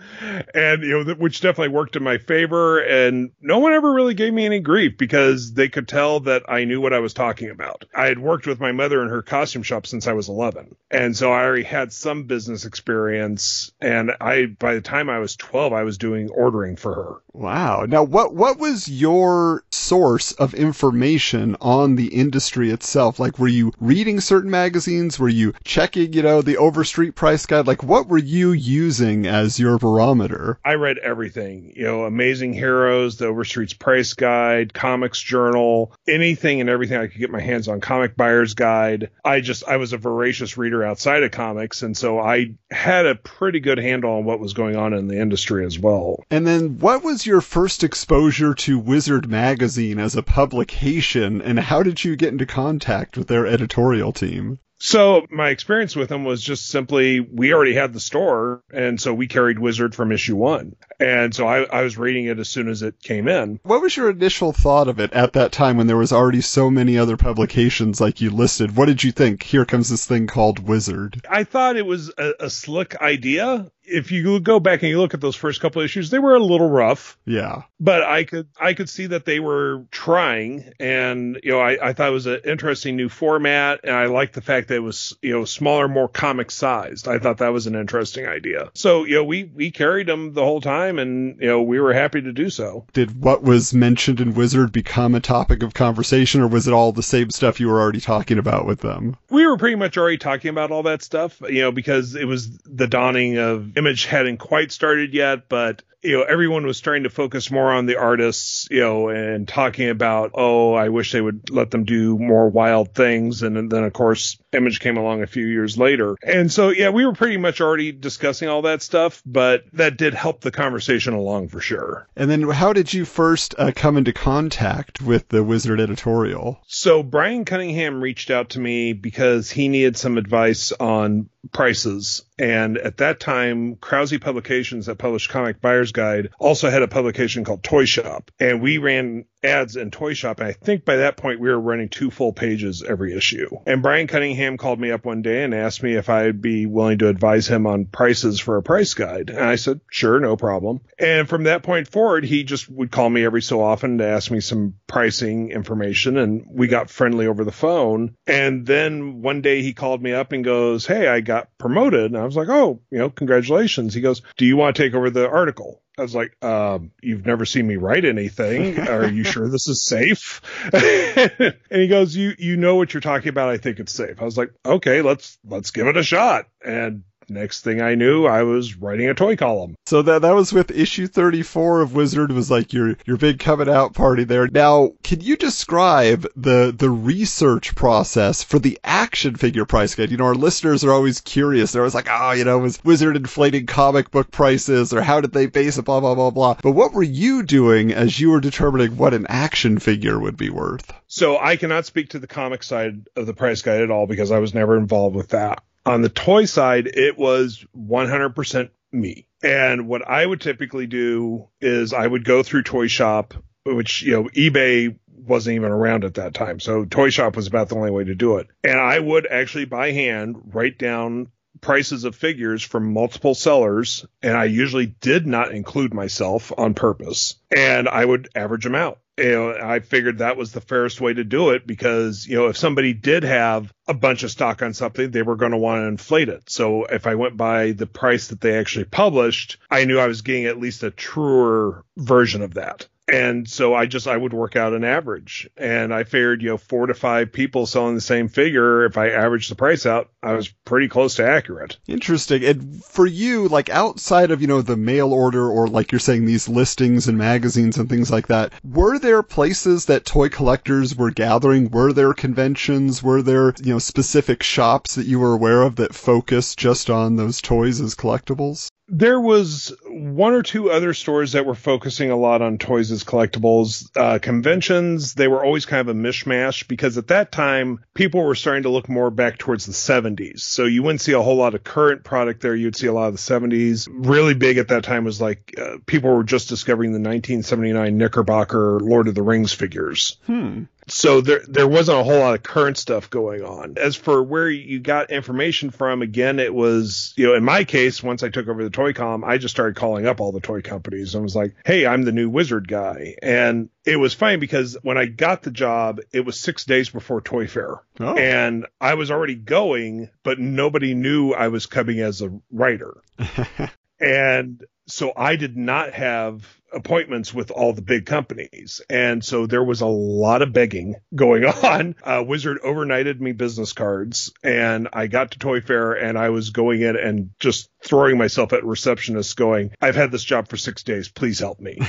and, 0.53 0.83
you 0.83 1.03
know, 1.03 1.13
which 1.13 1.41
definitely 1.41 1.73
worked 1.73 1.95
in 1.95 2.03
my 2.03 2.17
favor. 2.17 2.79
And 2.79 3.31
no 3.41 3.59
one 3.59 3.73
ever 3.73 3.91
really 3.93 4.13
gave 4.13 4.33
me 4.33 4.45
any 4.45 4.59
grief 4.59 4.97
because 4.97 5.53
they 5.53 5.69
could 5.69 5.87
tell 5.87 6.19
that 6.21 6.43
I 6.49 6.65
knew 6.65 6.81
what 6.81 6.93
I 6.93 6.99
was 6.99 7.13
talking 7.13 7.49
about. 7.49 7.85
I 7.95 8.07
had 8.07 8.19
worked 8.19 8.47
with 8.47 8.59
my 8.59 8.73
mother 8.73 9.01
in 9.01 9.09
her 9.09 9.21
costume 9.21 9.63
shop 9.63 9.87
since 9.87 10.07
I 10.07 10.13
was 10.13 10.27
11. 10.27 10.75
And 10.91 11.15
so 11.15 11.31
I 11.31 11.43
already 11.43 11.63
had 11.63 11.93
some 11.93 12.23
business 12.23 12.65
experience. 12.65 13.71
And 13.79 14.11
I, 14.19 14.47
by 14.47 14.75
the 14.75 14.81
time 14.81 15.09
I 15.09 15.19
was 15.19 15.37
12, 15.37 15.71
I 15.71 15.83
was 15.83 15.97
doing 15.97 16.29
ordering 16.29 16.75
for 16.75 16.93
her. 16.93 17.21
Wow. 17.33 17.85
Now, 17.85 18.03
what 18.03 18.33
what 18.33 18.59
was 18.59 18.87
your 18.87 19.65
source 19.69 20.31
of 20.33 20.53
information 20.53 21.57
on 21.59 21.95
the 21.95 22.07
industry 22.07 22.71
itself? 22.71 23.04
Like, 23.19 23.39
were 23.39 23.47
you 23.47 23.71
reading 23.79 24.19
certain 24.19 24.51
magazines? 24.51 25.19
Were 25.19 25.29
you 25.29 25.53
checking, 25.63 26.13
you 26.13 26.21
know, 26.21 26.41
the 26.41 26.57
Overstreet 26.57 27.15
Price 27.15 27.45
Guide? 27.45 27.67
Like, 27.67 27.83
what 27.83 28.07
were 28.07 28.17
you 28.17 28.51
using 28.51 29.25
as 29.25 29.59
your 29.59 29.77
barometer? 29.77 30.59
I 30.65 30.73
read 30.75 30.97
everything, 30.97 31.73
you 31.75 31.83
know, 31.83 32.05
Amazing 32.05 32.53
Heroes, 32.53 33.17
the 33.17 33.25
Overstreet's 33.25 33.73
Price 33.73 34.13
Guide, 34.13 34.73
Comics 34.73 35.19
Journal, 35.21 35.93
anything 36.07 36.61
and 36.61 36.69
everything 36.69 36.97
I 36.97 37.07
could 37.07 37.19
get 37.19 37.29
my 37.29 37.41
hands 37.41 37.67
on, 37.67 37.81
Comic 37.81 38.15
Buyer's 38.15 38.53
Guide. 38.53 39.09
I 39.23 39.41
just, 39.41 39.67
I 39.67 39.77
was 39.77 39.93
a 39.93 39.97
voracious 39.97 40.57
reader 40.57 40.83
outside 40.83 41.23
of 41.23 41.31
comics. 41.31 41.81
And 41.81 41.95
so 41.95 42.19
I 42.19 42.55
had 42.71 43.05
a 43.05 43.15
pretty 43.15 43.59
good 43.59 43.77
handle 43.77 44.17
on 44.17 44.25
what 44.25 44.39
was 44.39 44.53
going 44.53 44.75
on 44.75 44.93
in 44.93 45.07
the 45.07 45.19
industry 45.19 45.65
as 45.65 45.79
well. 45.79 46.23
And 46.31 46.45
then, 46.45 46.79
what 46.79 47.03
was 47.03 47.25
your 47.25 47.41
first 47.41 47.83
exposure 47.83 48.53
to 48.53 48.79
Wizard 48.79 49.29
Magazine 49.29 49.99
as 49.99 50.15
a 50.15 50.23
publication, 50.23 51.41
and 51.41 51.59
how 51.59 51.83
did 51.83 52.03
you 52.03 52.15
get 52.15 52.31
into 52.31 52.45
contact 52.45 52.94
with 53.17 53.27
their 53.27 53.47
editorial 53.47 54.11
team? 54.11 54.59
So 54.77 55.25
my 55.31 55.49
experience 55.49 55.95
with 55.95 56.09
them 56.09 56.25
was 56.25 56.41
just 56.41 56.67
simply 56.67 57.19
we 57.19 57.53
already 57.53 57.73
had 57.73 57.93
the 57.93 57.99
store, 57.99 58.61
and 58.73 58.99
so 58.99 59.13
we 59.13 59.27
carried 59.27 59.57
Wizard 59.57 59.95
from 59.95 60.11
issue 60.11 60.35
one, 60.35 60.75
and 60.99 61.33
so 61.33 61.47
I, 61.47 61.63
I 61.63 61.81
was 61.81 61.97
reading 61.97 62.25
it 62.25 62.39
as 62.39 62.49
soon 62.49 62.67
as 62.67 62.81
it 62.81 63.01
came 63.01 63.27
in. 63.27 63.59
What 63.63 63.81
was 63.81 63.95
your 63.95 64.09
initial 64.09 64.53
thought 64.53 64.87
of 64.87 64.99
it 64.99 65.13
at 65.13 65.33
that 65.33 65.51
time 65.51 65.77
when 65.77 65.87
there 65.87 65.97
was 65.97 66.13
already 66.13 66.41
so 66.41 66.69
many 66.69 66.97
other 66.97 67.17
publications 67.17 67.99
like 68.01 68.21
you 68.21 68.29
listed? 68.29 68.75
What 68.75 68.85
did 68.85 69.03
you 69.03 69.11
think? 69.11 69.43
Here 69.43 69.65
comes 69.65 69.89
this 69.89 70.05
thing 70.05 70.27
called 70.27 70.59
Wizard. 70.59 71.25
I 71.29 71.43
thought 71.43 71.75
it 71.75 71.85
was 71.85 72.11
a, 72.17 72.33
a 72.41 72.49
slick 72.49 73.01
idea. 73.01 73.71
if 73.87 74.11
you 74.11 74.39
go 74.39 74.59
back 74.59 74.81
and 74.81 74.89
you 74.89 74.99
look 74.99 75.13
at 75.13 75.21
those 75.21 75.35
first 75.35 75.61
couple 75.61 75.81
issues, 75.81 76.09
they 76.09 76.19
were 76.19 76.35
a 76.35 76.39
little 76.39 76.69
rough. 76.69 77.17
Yeah. 77.25 77.63
But 77.79 78.03
I 78.03 78.23
could 78.23 78.47
I 78.59 78.73
could 78.73 78.89
see 78.89 79.07
that 79.07 79.25
they 79.25 79.39
were 79.39 79.85
trying 79.91 80.71
and 80.79 81.39
you 81.43 81.51
know, 81.51 81.59
I, 81.59 81.89
I 81.89 81.93
thought 81.93 82.09
it 82.09 82.13
was 82.13 82.25
an 82.25 82.41
interesting 82.45 82.95
new 82.95 83.09
format 83.09 83.81
and 83.83 83.93
I 83.93 84.05
liked 84.05 84.33
the 84.33 84.41
fact 84.41 84.69
that 84.69 84.75
it 84.75 84.79
was, 84.79 85.15
you 85.21 85.33
know, 85.33 85.45
smaller, 85.45 85.87
more 85.87 86.07
comic 86.07 86.51
sized. 86.51 87.07
I 87.07 87.19
thought 87.19 87.37
that 87.39 87.53
was 87.53 87.67
an 87.67 87.75
interesting 87.75 88.25
idea. 88.27 88.71
So, 88.73 89.03
you 89.03 89.15
know, 89.15 89.23
we 89.23 89.43
we 89.43 89.71
carried 89.71 90.07
them 90.07 90.33
the 90.33 90.43
whole 90.43 90.61
time 90.61 90.84
and 90.89 91.39
you 91.39 91.47
know, 91.47 91.61
we 91.61 91.79
were 91.79 91.93
happy 91.93 92.21
to 92.21 92.31
do 92.31 92.49
so. 92.49 92.85
Did 92.93 93.21
what 93.21 93.43
was 93.43 93.73
mentioned 93.73 94.19
in 94.19 94.33
Wizard 94.33 94.71
become 94.71 95.15
a 95.15 95.19
topic 95.19 95.63
of 95.63 95.73
conversation 95.73 96.41
or 96.41 96.47
was 96.47 96.67
it 96.67 96.73
all 96.73 96.91
the 96.91 97.03
same 97.03 97.29
stuff 97.29 97.59
you 97.59 97.67
were 97.67 97.79
already 97.79 98.01
talking 98.01 98.37
about 98.37 98.65
with 98.65 98.79
them? 98.79 99.15
We 99.29 99.45
were 99.45 99.57
pretty 99.57 99.75
much 99.75 99.97
already 99.97 100.17
talking 100.17 100.49
about 100.49 100.71
all 100.71 100.83
that 100.83 101.03
stuff, 101.03 101.41
you 101.41 101.61
know, 101.61 101.71
because 101.71 102.15
it 102.15 102.25
was 102.25 102.57
the 102.59 102.87
dawning 102.87 103.37
of 103.37 103.77
Image 103.77 104.05
hadn't 104.05 104.37
quite 104.37 104.71
started 104.71 105.13
yet, 105.13 105.49
but 105.49 105.83
you 106.05 106.17
know, 106.17 106.23
everyone 106.23 106.65
was 106.65 106.77
starting 106.77 107.03
to 107.03 107.09
focus 107.09 107.51
more 107.51 107.71
on 107.71 107.85
the 107.85 107.97
artists, 107.97 108.67
you 108.69 108.79
know, 108.79 109.09
and 109.09 109.47
talking 109.47 109.89
about, 109.89 110.31
oh, 110.35 110.73
I 110.73 110.89
wish 110.89 111.11
they 111.11 111.21
would 111.21 111.49
let 111.49 111.71
them 111.71 111.83
do 111.83 112.17
more 112.17 112.49
wild 112.49 112.93
things. 112.93 113.41
And 113.41 113.71
then, 113.71 113.83
of 113.83 113.93
course, 113.93 114.37
Image 114.53 114.79
came 114.79 114.97
along 114.97 115.23
a 115.23 115.27
few 115.27 115.45
years 115.45 115.77
later. 115.77 116.15
And 116.23 116.51
so, 116.51 116.69
yeah, 116.69 116.89
we 116.89 117.05
were 117.05 117.13
pretty 117.13 117.37
much 117.37 117.59
already 117.59 117.91
discussing 117.91 118.47
all 118.47 118.61
that 118.63 118.81
stuff, 118.81 119.21
but 119.25 119.63
that 119.73 119.97
did 119.97 120.13
help 120.13 120.41
the 120.41 120.51
conversation 120.51 121.13
along 121.13 121.49
for 121.49 121.59
sure. 121.59 122.07
And 122.15 122.29
then, 122.29 122.43
how 122.43 122.73
did 122.73 122.93
you 122.93 123.05
first 123.05 123.55
uh, 123.57 123.71
come 123.75 123.97
into 123.97 124.13
contact 124.13 125.01
with 125.01 125.27
the 125.29 125.43
Wizard 125.43 125.81
editorial? 125.81 126.59
So, 126.67 127.03
Brian 127.03 127.45
Cunningham 127.45 128.01
reached 128.01 128.29
out 128.29 128.51
to 128.51 128.59
me 128.59 128.93
because 128.93 129.49
he 129.49 129.67
needed 129.67 129.97
some 129.97 130.17
advice 130.17 130.71
on 130.71 131.29
prices. 131.51 132.23
And 132.37 132.77
at 132.77 132.97
that 132.97 133.19
time, 133.19 133.75
Krause 133.75 134.17
Publications 134.17 134.85
that 134.85 134.97
published 134.97 135.29
Comic 135.29 135.61
Buyer's 135.61 135.91
Guide 135.91 136.29
also 136.39 136.69
had 136.69 136.81
a 136.81 136.87
publication 136.87 137.43
called 137.43 137.63
Toy 137.63 137.85
Shop. 137.85 138.31
And 138.39 138.61
we 138.61 138.77
ran 138.77 139.25
ads 139.45 139.75
in 139.75 139.91
Toy 139.91 140.13
Shop. 140.13 140.39
And 140.39 140.49
I 140.49 140.53
think 140.53 140.85
by 140.85 140.97
that 140.97 141.17
point 141.17 141.39
we 141.39 141.49
were 141.49 141.59
running 141.59 141.89
two 141.89 142.11
full 142.11 142.33
pages 142.33 142.83
every 142.83 143.15
issue. 143.15 143.49
And 143.65 143.81
Brian 143.81 144.07
Cunningham 144.07 144.57
called 144.57 144.79
me 144.79 144.91
up 144.91 145.05
one 145.05 145.21
day 145.21 145.43
and 145.43 145.53
asked 145.53 145.83
me 145.83 145.95
if 145.95 146.09
I'd 146.09 146.41
be 146.41 146.65
willing 146.65 146.99
to 146.99 147.07
advise 147.07 147.47
him 147.47 147.67
on 147.67 147.85
prices 147.85 148.39
for 148.39 148.57
a 148.57 148.63
price 148.63 148.93
guide. 148.93 149.29
And 149.29 149.39
I 149.39 149.55
said, 149.55 149.81
sure, 149.89 150.19
no 150.19 150.35
problem. 150.35 150.81
And 150.99 151.27
from 151.29 151.43
that 151.43 151.63
point 151.63 151.87
forward, 151.87 152.25
he 152.25 152.43
just 152.43 152.69
would 152.69 152.91
call 152.91 153.09
me 153.09 153.23
every 153.23 153.41
so 153.41 153.61
often 153.61 153.99
to 153.99 154.05
ask 154.05 154.31
me 154.31 154.39
some 154.39 154.75
pricing 154.87 155.51
information. 155.51 156.17
And 156.17 156.45
we 156.49 156.67
got 156.67 156.89
friendly 156.89 157.27
over 157.27 157.43
the 157.43 157.51
phone. 157.51 158.15
And 158.27 158.65
then 158.65 159.21
one 159.21 159.41
day 159.41 159.61
he 159.61 159.73
called 159.73 160.01
me 160.01 160.13
up 160.13 160.31
and 160.31 160.43
goes, 160.43 160.85
Hey, 160.85 161.07
I 161.07 161.21
got 161.21 161.49
promoted. 161.57 162.11
And 162.11 162.17
I 162.17 162.25
was 162.25 162.35
like, 162.35 162.49
Oh, 162.49 162.81
you 162.89 162.97
know, 162.97 163.09
congratulations. 163.09 163.93
He 163.93 164.01
goes, 164.01 164.21
Do 164.37 164.45
you 164.45 164.57
want 164.57 164.75
to 164.75 164.83
take 164.83 164.93
over 164.93 165.09
the 165.09 165.29
article? 165.29 165.81
I 165.97 166.01
was 166.01 166.13
like, 166.13 166.35
um, 166.43 166.91
you've 167.01 167.25
never 167.25 167.45
seen 167.45 167.67
me 167.67 167.77
write 167.77 168.03
anything. 168.03 168.79
Are 168.79 169.07
you 169.07 169.23
sure 169.23 169.47
this 169.47 169.67
is 169.67 169.85
safe? 169.85 170.41
and 170.73 171.55
he 171.69 171.87
goes, 171.87 172.15
you, 172.15 172.33
you 172.37 172.57
know 172.57 172.75
what 172.75 172.93
you're 172.93 173.01
talking 173.01 173.29
about. 173.29 173.49
I 173.49 173.57
think 173.57 173.79
it's 173.79 173.93
safe. 173.93 174.21
I 174.21 174.25
was 174.25 174.37
like, 174.37 174.51
okay, 174.65 175.01
let's, 175.01 175.37
let's 175.45 175.71
give 175.71 175.87
it 175.87 175.95
a 175.95 176.03
shot. 176.03 176.47
And 176.63 177.03
next 177.29 177.61
thing 177.61 177.81
I 177.81 177.95
knew, 177.95 178.25
I 178.25 178.43
was 178.43 178.75
writing 178.75 179.09
a 179.09 179.13
toy 179.13 179.35
column. 179.35 179.75
So 179.85 180.01
that 180.01 180.21
that 180.21 180.35
was 180.35 180.53
with 180.53 180.71
issue 180.71 181.07
34 181.07 181.81
of 181.81 181.95
Wizard 181.95 182.31
was 182.31 182.51
like 182.51 182.73
your 182.73 182.97
your 183.05 183.17
big 183.17 183.39
coming 183.39 183.69
out 183.69 183.93
party 183.93 184.23
there. 184.23 184.47
Now, 184.47 184.93
can 185.03 185.21
you 185.21 185.35
describe 185.35 186.27
the 186.35 186.73
the 186.75 186.89
research 186.89 187.75
process 187.75 188.43
for 188.43 188.59
the 188.59 188.79
action 188.83 189.35
figure 189.35 189.65
price 189.65 189.95
guide? 189.95 190.11
You 190.11 190.17
know, 190.17 190.25
our 190.25 190.35
listeners 190.35 190.83
are 190.83 190.91
always 190.91 191.21
curious. 191.21 191.71
They're 191.71 191.83
always 191.83 191.95
like, 191.95 192.07
oh, 192.09 192.31
you 192.31 192.45
know, 192.45 192.59
was 192.59 192.83
Wizard 192.83 193.15
inflating 193.15 193.65
comic 193.65 194.11
book 194.11 194.31
prices 194.31 194.93
or 194.93 195.01
how 195.01 195.21
did 195.21 195.33
they 195.33 195.47
base 195.47 195.77
it? 195.77 195.85
Blah 195.85 195.99
blah 195.99 196.15
blah 196.15 196.31
blah. 196.31 196.57
But 196.61 196.71
what 196.71 196.93
were 196.93 197.03
you 197.03 197.43
doing 197.43 197.91
as 197.91 198.19
you 198.19 198.31
were 198.31 198.41
determining 198.41 198.97
what 198.97 199.13
an 199.13 199.25
action 199.29 199.79
figure 199.79 200.19
would 200.19 200.37
be 200.37 200.49
worth? 200.49 200.91
So 201.07 201.37
I 201.37 201.55
cannot 201.55 201.85
speak 201.85 202.09
to 202.09 202.19
the 202.19 202.27
comic 202.27 202.63
side 202.63 203.07
of 203.15 203.25
the 203.25 203.33
price 203.33 203.61
guide 203.61 203.81
at 203.81 203.91
all 203.91 204.07
because 204.07 204.31
I 204.31 204.39
was 204.39 204.53
never 204.53 204.77
involved 204.77 205.15
with 205.15 205.29
that. 205.29 205.63
On 205.85 206.01
the 206.01 206.09
toy 206.09 206.45
side, 206.45 206.87
it 206.87 207.17
was 207.17 207.65
100% 207.77 208.69
me. 208.91 209.27
And 209.43 209.87
what 209.87 210.07
I 210.07 210.25
would 210.25 210.41
typically 210.41 210.87
do 210.87 211.49
is 211.61 211.93
I 211.93 212.07
would 212.07 212.25
go 212.25 212.41
through 212.41 212.63
Toy 212.63 212.87
Shop, 212.87 213.35
which, 213.65 214.01
you 214.01 214.13
know, 214.13 214.29
eBay 214.29 214.97
wasn't 215.07 215.55
even 215.55 215.71
around 215.71 216.03
at 216.03 216.15
that 216.15 216.33
time. 216.33 216.59
So 216.59 216.85
Toy 216.85 217.09
Shop 217.09 217.35
was 217.35 217.47
about 217.47 217.69
the 217.69 217.75
only 217.75 217.91
way 217.91 218.03
to 218.05 218.15
do 218.15 218.37
it. 218.37 218.47
And 218.63 218.79
I 218.79 218.97
would 218.97 219.27
actually 219.27 219.65
by 219.65 219.91
hand 219.91 220.37
write 220.53 220.77
down 220.77 221.31
prices 221.61 222.03
of 222.03 222.15
figures 222.15 222.63
from 222.63 222.93
multiple 222.93 223.35
sellers. 223.35 224.05
And 224.21 224.35
I 224.35 224.45
usually 224.45 224.87
did 224.87 225.25
not 225.25 225.51
include 225.51 225.93
myself 225.93 226.51
on 226.57 226.73
purpose. 226.73 227.35
And 227.55 227.87
I 227.87 228.03
would 228.03 228.29
average 228.35 228.63
them 228.63 228.75
out 228.75 228.99
know, 229.17 229.57
I 229.61 229.79
figured 229.79 230.17
that 230.17 230.37
was 230.37 230.51
the 230.51 230.61
fairest 230.61 230.99
way 230.99 231.13
to 231.13 231.23
do 231.23 231.51
it 231.51 231.65
because, 231.65 232.25
you 232.27 232.35
know, 232.35 232.47
if 232.47 232.57
somebody 232.57 232.93
did 232.93 233.23
have 233.23 233.71
a 233.87 233.93
bunch 233.93 234.23
of 234.23 234.31
stock 234.31 234.61
on 234.61 234.73
something, 234.73 235.11
they 235.11 235.21
were 235.21 235.35
going 235.35 235.51
to 235.51 235.57
want 235.57 235.81
to 235.81 235.87
inflate 235.87 236.29
it. 236.29 236.49
So 236.49 236.85
if 236.85 237.07
I 237.07 237.15
went 237.15 237.37
by 237.37 237.71
the 237.71 237.87
price 237.87 238.27
that 238.27 238.41
they 238.41 238.57
actually 238.57 238.85
published, 238.85 239.57
I 239.69 239.85
knew 239.85 239.99
I 239.99 240.07
was 240.07 240.21
getting 240.21 240.45
at 240.45 240.59
least 240.59 240.83
a 240.83 240.91
truer 240.91 241.83
version 241.97 242.41
of 242.41 242.55
that. 242.55 242.87
And 243.07 243.47
so 243.47 243.75
I 243.75 243.85
just 243.85 244.07
I 244.07 244.17
would 244.17 244.33
work 244.33 244.55
out 244.55 244.73
an 244.73 244.83
average, 244.83 245.47
and 245.55 245.93
I 245.93 246.05
figured 246.05 246.41
you 246.41 246.49
know 246.49 246.57
four 246.57 246.87
to 246.87 246.95
five 246.95 247.31
people 247.31 247.67
selling 247.67 247.93
the 247.93 248.01
same 248.01 248.29
figure. 248.29 248.83
If 248.83 248.97
I 248.97 249.09
averaged 249.09 249.51
the 249.51 249.55
price 249.55 249.85
out, 249.85 250.09
I 250.23 250.33
was 250.33 250.47
pretty 250.47 250.87
close 250.87 251.15
to 251.15 251.27
accurate. 251.27 251.77
Interesting. 251.87 252.43
And 252.43 252.83
for 252.83 253.05
you, 253.05 253.47
like 253.47 253.69
outside 253.69 254.31
of 254.31 254.41
you 254.41 254.47
know 254.47 254.63
the 254.63 254.75
mail 254.75 255.13
order 255.13 255.47
or 255.47 255.67
like 255.67 255.91
you're 255.91 255.99
saying 255.99 256.25
these 256.25 256.49
listings 256.49 257.07
and 257.07 257.15
magazines 257.15 257.77
and 257.77 257.87
things 257.87 258.09
like 258.09 258.25
that, 258.27 258.53
were 258.63 258.97
there 258.97 259.21
places 259.21 259.85
that 259.85 260.05
toy 260.05 260.29
collectors 260.29 260.95
were 260.95 261.11
gathering? 261.11 261.69
Were 261.69 261.93
there 261.93 262.13
conventions? 262.13 263.03
Were 263.03 263.21
there 263.21 263.53
you 263.63 263.73
know 263.73 263.79
specific 263.79 264.41
shops 264.41 264.95
that 264.95 265.05
you 265.05 265.19
were 265.19 265.33
aware 265.33 265.61
of 265.61 265.75
that 265.75 265.93
focused 265.93 266.57
just 266.57 266.89
on 266.89 267.17
those 267.17 267.39
toys 267.39 267.79
as 267.81 267.93
collectibles? 267.93 268.71
There 268.87 269.19
was 269.19 269.75
one 269.87 270.33
or 270.33 270.43
two 270.43 270.69
other 270.69 270.93
stores 270.93 271.31
that 271.31 271.45
were 271.45 271.55
focusing 271.55 272.11
a 272.11 272.15
lot 272.15 272.41
on 272.41 272.57
toys 272.57 272.91
as 272.91 273.03
collectibles. 273.03 273.89
Uh, 273.97 274.19
conventions, 274.19 275.15
they 275.15 275.27
were 275.27 275.43
always 275.43 275.65
kind 275.65 275.81
of 275.81 275.95
a 275.95 275.99
mishmash 275.99 276.67
because 276.67 276.97
at 276.97 277.07
that 277.07 277.31
time, 277.31 277.83
people 277.93 278.23
were 278.23 278.35
starting 278.35 278.63
to 278.63 278.69
look 278.69 278.87
more 278.87 279.09
back 279.09 279.37
towards 279.37 279.65
the 279.65 279.73
70s. 279.73 280.41
So 280.41 280.65
you 280.65 280.83
wouldn't 280.83 281.01
see 281.01 281.13
a 281.13 281.21
whole 281.21 281.37
lot 281.37 281.55
of 281.55 281.63
current 281.63 282.03
product 282.03 282.41
there. 282.41 282.55
You'd 282.55 282.75
see 282.75 282.87
a 282.87 282.93
lot 282.93 283.07
of 283.07 283.13
the 283.13 283.19
70s. 283.19 283.87
Really 283.91 284.35
big 284.35 284.57
at 284.57 284.67
that 284.67 284.83
time 284.83 285.03
was 285.03 285.19
like 285.19 285.55
uh, 285.57 285.77
people 285.85 286.11
were 286.11 286.23
just 286.23 286.49
discovering 286.49 286.91
the 286.91 286.99
1979 286.99 287.97
Knickerbocker 287.97 288.79
Lord 288.79 289.07
of 289.07 289.15
the 289.15 289.23
Rings 289.23 289.53
figures. 289.53 290.17
Hmm. 290.25 290.63
So 290.87 291.21
there 291.21 291.41
there 291.47 291.67
wasn't 291.67 291.99
a 291.99 292.03
whole 292.03 292.19
lot 292.19 292.35
of 292.35 292.43
current 292.43 292.77
stuff 292.77 293.09
going 293.09 293.43
on. 293.43 293.75
As 293.77 293.95
for 293.95 294.21
where 294.21 294.49
you 294.49 294.79
got 294.79 295.09
information 295.09 295.71
from, 295.71 296.01
again, 296.01 296.39
it 296.39 296.53
was 296.53 297.13
you 297.17 297.25
know 297.27 297.33
in 297.33 297.43
my 297.43 297.63
case, 297.63 298.03
once 298.03 298.21
I 298.23 298.29
took 298.29 298.47
over 298.47 298.63
the 298.63 298.69
Toy.com, 298.69 299.23
I 299.23 299.37
just 299.37 299.55
started 299.55 299.75
calling 299.75 300.05
up 300.05 300.21
all 300.21 300.31
the 300.31 300.39
toy 300.39 300.61
companies 300.61 301.15
and 301.15 301.23
was 301.23 301.35
like, 301.35 301.55
"Hey, 301.65 301.85
I'm 301.87 302.03
the 302.03 302.11
new 302.11 302.29
Wizard 302.29 302.67
guy," 302.67 303.15
and 303.23 303.69
it 303.83 303.97
was 303.97 304.13
funny 304.13 304.37
because 304.37 304.77
when 304.83 304.97
I 304.97 305.05
got 305.05 305.41
the 305.43 305.51
job, 305.51 306.01
it 306.11 306.25
was 306.25 306.39
six 306.39 306.65
days 306.65 306.89
before 306.89 307.21
Toy 307.21 307.47
Fair, 307.47 307.81
Oh. 307.99 308.15
and 308.15 308.65
I 308.79 308.93
was 308.93 309.09
already 309.11 309.35
going, 309.35 310.09
but 310.23 310.39
nobody 310.39 310.93
knew 310.93 311.31
I 311.33 311.47
was 311.47 311.65
coming 311.65 311.99
as 311.99 312.21
a 312.21 312.31
writer. 312.51 312.95
And 313.99 314.63
so 314.87 315.13
I 315.15 315.35
did 315.35 315.57
not 315.57 315.93
have 315.93 316.45
appointments 316.71 317.33
with 317.33 317.51
all 317.51 317.73
the 317.73 317.81
big 317.81 318.05
companies. 318.05 318.81
And 318.89 319.23
so 319.23 319.47
there 319.47 319.63
was 319.63 319.81
a 319.81 319.87
lot 319.87 320.41
of 320.41 320.53
begging 320.53 320.95
going 321.15 321.45
on. 321.45 321.95
Uh, 322.03 322.23
Wizard 322.25 322.59
overnighted 322.63 323.19
me 323.19 323.31
business 323.31 323.73
cards 323.73 324.33
and 324.43 324.89
I 324.91 325.07
got 325.07 325.31
to 325.31 325.39
Toy 325.39 325.61
Fair 325.61 325.93
and 325.93 326.17
I 326.17 326.29
was 326.29 326.49
going 326.49 326.81
in 326.81 326.97
and 326.97 327.31
just 327.39 327.69
throwing 327.83 328.17
myself 328.17 328.53
at 328.53 328.63
receptionists 328.63 329.35
going, 329.35 329.71
I've 329.81 329.95
had 329.95 330.11
this 330.11 330.23
job 330.23 330.49
for 330.49 330.57
six 330.57 330.83
days. 330.83 331.09
Please 331.09 331.39
help 331.39 331.59
me. 331.59 331.79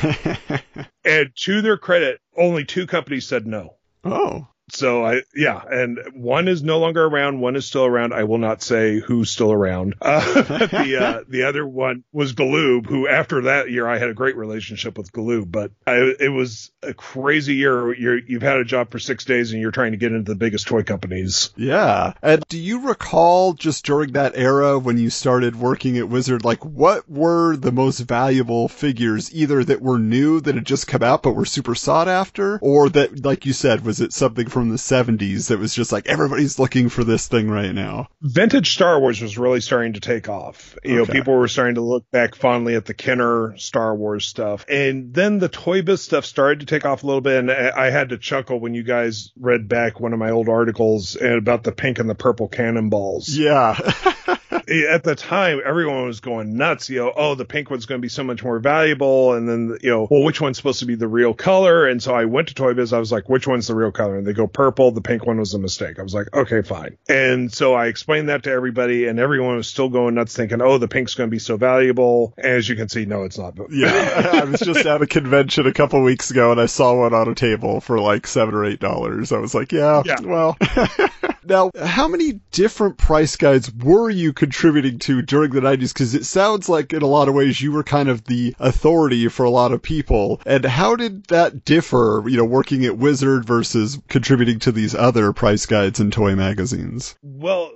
and 1.04 1.30
to 1.34 1.62
their 1.62 1.78
credit, 1.78 2.20
only 2.36 2.64
two 2.64 2.86
companies 2.86 3.26
said 3.26 3.46
no. 3.46 3.75
oh. 4.04 4.48
So 4.70 5.04
I, 5.04 5.23
yeah, 5.35 5.61
and 5.70 5.99
one 6.14 6.49
is 6.49 6.62
no 6.62 6.78
longer 6.78 7.04
around. 7.04 7.40
One 7.40 7.54
is 7.56 7.66
still 7.66 7.85
around. 7.85 8.12
I 8.12 8.25
will 8.25 8.38
not 8.38 8.62
say 8.62 8.99
who's 8.99 9.30
still 9.30 9.52
around. 9.52 9.94
Uh, 10.06 10.42
the 10.42 10.96
uh, 11.00 11.25
the 11.28 11.42
other 11.42 11.66
one 11.66 12.04
was 12.12 12.32
Galoob, 12.32 12.87
who 12.87 13.08
after 13.08 13.42
that 13.42 13.70
year 13.70 13.88
I 13.88 13.99
had 13.99 14.08
a 14.08 14.14
great 14.14 14.37
relationship 14.37 14.96
with 14.96 15.11
Galoob, 15.11 15.50
but 15.50 15.73
I, 15.85 16.14
it 16.20 16.32
was 16.32 16.70
a 16.82 16.94
crazy 16.94 17.56
year. 17.56 17.92
You're, 17.94 18.18
you've 18.18 18.42
had 18.42 18.58
a 18.58 18.64
job 18.64 18.90
for 18.90 18.99
six 19.00 19.25
days 19.25 19.52
and 19.52 19.61
you're 19.61 19.73
trying 19.73 19.92
to 19.92 19.99
get 19.99 20.12
into 20.12 20.30
the 20.30 20.38
biggest 20.38 20.68
toy 20.68 20.85
companies. 20.85 21.50
Yeah. 21.56 22.12
And 22.23 22.44
do 22.49 22.58
you 22.58 22.87
recall 22.87 23.54
just 23.54 23.85
during 23.85 24.12
that 24.12 24.37
era 24.37 24.78
when 24.78 24.96
you 24.96 25.11
started 25.11 25.56
working 25.56 25.99
at 25.99 26.08
Wizard, 26.08 26.44
like 26.44 26.64
what 26.64 27.11
were 27.11 27.56
the 27.56 27.73
most 27.73 27.99
valuable 27.99 28.68
figures, 28.68 29.35
either 29.35 29.64
that 29.64 29.82
were 29.82 29.99
new 29.99 30.40
that 30.40 30.54
had 30.54 30.66
just 30.66 30.87
come 30.87 31.02
out 31.02 31.23
but 31.23 31.32
were 31.32 31.44
super 31.44 31.75
sought 31.75 32.08
after, 32.08 32.58
or 32.62 32.88
that, 32.90 33.25
like 33.25 33.44
you 33.44 33.52
said, 33.52 33.85
was 33.85 34.00
it 34.00 34.12
something 34.12 34.49
from 34.56 34.70
the 34.70 34.76
70s 34.76 35.48
that 35.48 35.58
was 35.58 35.75
just 35.75 35.92
like 35.92 36.06
everybody's 36.08 36.58
looking 36.58 36.88
for 36.88 37.04
this 37.04 37.28
thing 37.28 37.50
right 37.50 37.75
now? 37.75 38.08
Vintage 38.22 38.72
Star 38.72 38.98
Wars 38.98 39.20
was 39.20 39.36
really 39.36 39.60
starting 39.60 39.92
to 39.92 40.00
take 40.00 40.30
off. 40.30 40.75
You 40.82 41.00
Okay. 41.02 41.12
know, 41.12 41.18
people 41.18 41.34
were 41.34 41.46
starting 41.46 41.75
to 41.75 41.82
look 41.82 42.10
back 42.10 42.34
fondly 42.34 42.75
at 42.75 42.86
the 42.86 42.94
Kenner 42.94 43.54
Star 43.58 43.94
Wars 43.94 44.25
stuff. 44.26 44.64
And 44.66 45.12
then 45.12 45.38
the 45.40 45.50
Toy 45.50 45.82
Biz 45.82 46.00
stuff 46.00 46.25
started 46.25 46.60
to 46.60 46.66
take 46.66 46.86
off 46.86 47.02
a 47.02 47.06
little 47.06 47.20
bit. 47.20 47.38
And 47.40 47.50
I 47.50 47.86
I 47.86 47.90
had 47.90 48.08
to 48.08 48.16
chuckle 48.16 48.58
when 48.58 48.72
you 48.72 48.82
guys 48.82 49.30
read 49.38 49.68
back 49.68 50.00
one 50.00 50.14
of 50.14 50.18
my 50.18 50.30
old 50.30 50.48
articles 50.48 51.16
about 51.20 51.62
the 51.62 51.72
pink 51.72 51.98
and 51.98 52.08
the 52.08 52.14
purple 52.14 52.48
cannonballs. 52.48 53.28
Yeah. 53.28 53.78
at 54.68 55.04
the 55.04 55.14
time, 55.14 55.61
everyone 55.64 56.06
was 56.06 56.20
going 56.20 56.56
nuts. 56.56 56.88
You 56.90 56.99
know, 56.99 57.12
oh, 57.16 57.35
the 57.35 57.44
pink 57.44 57.70
one's 57.70 57.87
going 57.87 58.00
to 58.00 58.02
be 58.02 58.08
so 58.08 58.25
much 58.25 58.42
more 58.42 58.58
valuable. 58.58 59.35
And 59.35 59.49
then, 59.49 59.78
you 59.82 59.90
know, 59.90 60.08
well, 60.11 60.23
which 60.23 60.40
one's 60.40 60.56
supposed 60.56 60.80
to 60.80 60.87
be 60.87 60.94
the 60.94 61.08
real 61.08 61.35
color? 61.35 61.87
And 61.87 62.02
so 62.02 62.14
I 62.14 62.25
went 62.25 62.49
to 62.49 62.54
Toy 62.54 62.75
Biz. 62.75 62.92
I 62.92 62.99
was 62.99 63.12
like, 63.12 63.28
which 63.28 63.46
one's 63.46 63.66
the 63.68 63.75
real 63.75 63.92
color? 63.92 64.16
And 64.18 64.26
they 64.26 64.32
go 64.32 64.46
purple. 64.46 64.90
The 64.90 65.00
pink 65.00 65.26
one 65.26 65.38
was 65.38 65.54
a 65.54 65.58
mistake. 65.58 65.99
I 65.99 66.02
was 66.02 66.14
like, 66.14 66.35
okay, 66.35 66.62
fine. 66.62 66.96
And 67.08 67.52
so 67.52 67.75
I 67.75 67.87
explained 67.87 68.28
that 68.28 68.42
to 68.44 68.50
everybody, 68.50 69.06
and 69.06 69.18
everyone 69.18 69.56
was 69.56 69.68
still 69.68 69.88
going 69.88 70.14
nuts, 70.14 70.35
thinking, 70.37 70.61
oh, 70.61 70.78
the 70.78 70.88
pink's 70.88 71.14
going 71.14 71.28
to 71.30 71.35
be 71.35 71.38
so 71.38 71.56
valuable. 71.56 72.35
And 72.37 72.46
as 72.46 72.68
you 72.68 72.76
can 72.76 72.88
see, 72.88 73.04
no, 73.06 73.25
it's 73.25 73.38
not. 73.38 73.54
yeah. 73.70 74.30
I 74.35 74.44
was 74.44 74.61
just 74.61 74.85
at 74.87 75.02
a 75.02 75.06
convention 75.06 75.66
a 75.66 75.73
couple 75.73 76.02
weeks 76.02 76.30
ago 76.30 76.52
and 76.52 76.61
I 76.61 76.66
saw 76.66 76.94
one 76.94 77.14
on 77.14 77.28
a 77.28 77.35
table 77.35 77.80
for 77.80 77.99
like 78.00 78.26
seven 78.26 78.54
or 78.54 78.64
eight 78.64 78.80
dollars. 78.80 79.32
I 79.32 79.38
was 79.38 79.54
like, 79.54 79.73
yeah, 79.73 80.02
Yeah. 80.04 80.20
well. 80.23 80.56
now, 81.49 81.71
how 81.81 82.09
many 82.09 82.41
different 82.50 82.99
price 82.99 83.37
guides 83.37 83.73
were 83.73 84.11
you 84.11 84.33
contributing 84.33 84.99
to 85.00 85.23
during 85.23 85.50
the 85.50 85.61
90s? 85.61 85.93
Because 85.93 86.15
it 86.15 86.25
sounds 86.25 86.69
like 86.69 86.93
in 86.93 87.03
a 87.03 87.07
lot 87.07 87.29
of 87.29 87.35
ways 87.35 87.61
you 87.61 87.73
were 87.73 87.83
kind 87.83 88.09
of 88.09 88.25
the 88.25 88.55
authority 88.59 89.29
for 89.29 89.45
a 89.45 89.50
lot 89.50 89.73
of 89.73 89.83
people. 89.83 90.41
And 90.47 90.65
how 90.65 90.97
did 90.97 91.25
that 91.26 91.65
differ, 91.65 92.25
you 92.26 92.37
know, 92.37 92.45
working 92.45 92.85
at 92.85 92.99
Wizard 92.99 93.45
versus 93.45 93.99
contributing 94.09 94.59
to 94.61 94.73
these 94.73 94.95
other 94.95 95.33
price 95.33 95.67
guides 95.67 96.00
and 96.00 96.12
toy 96.12 96.35
magazines? 96.35 97.17
Well, 97.23 97.71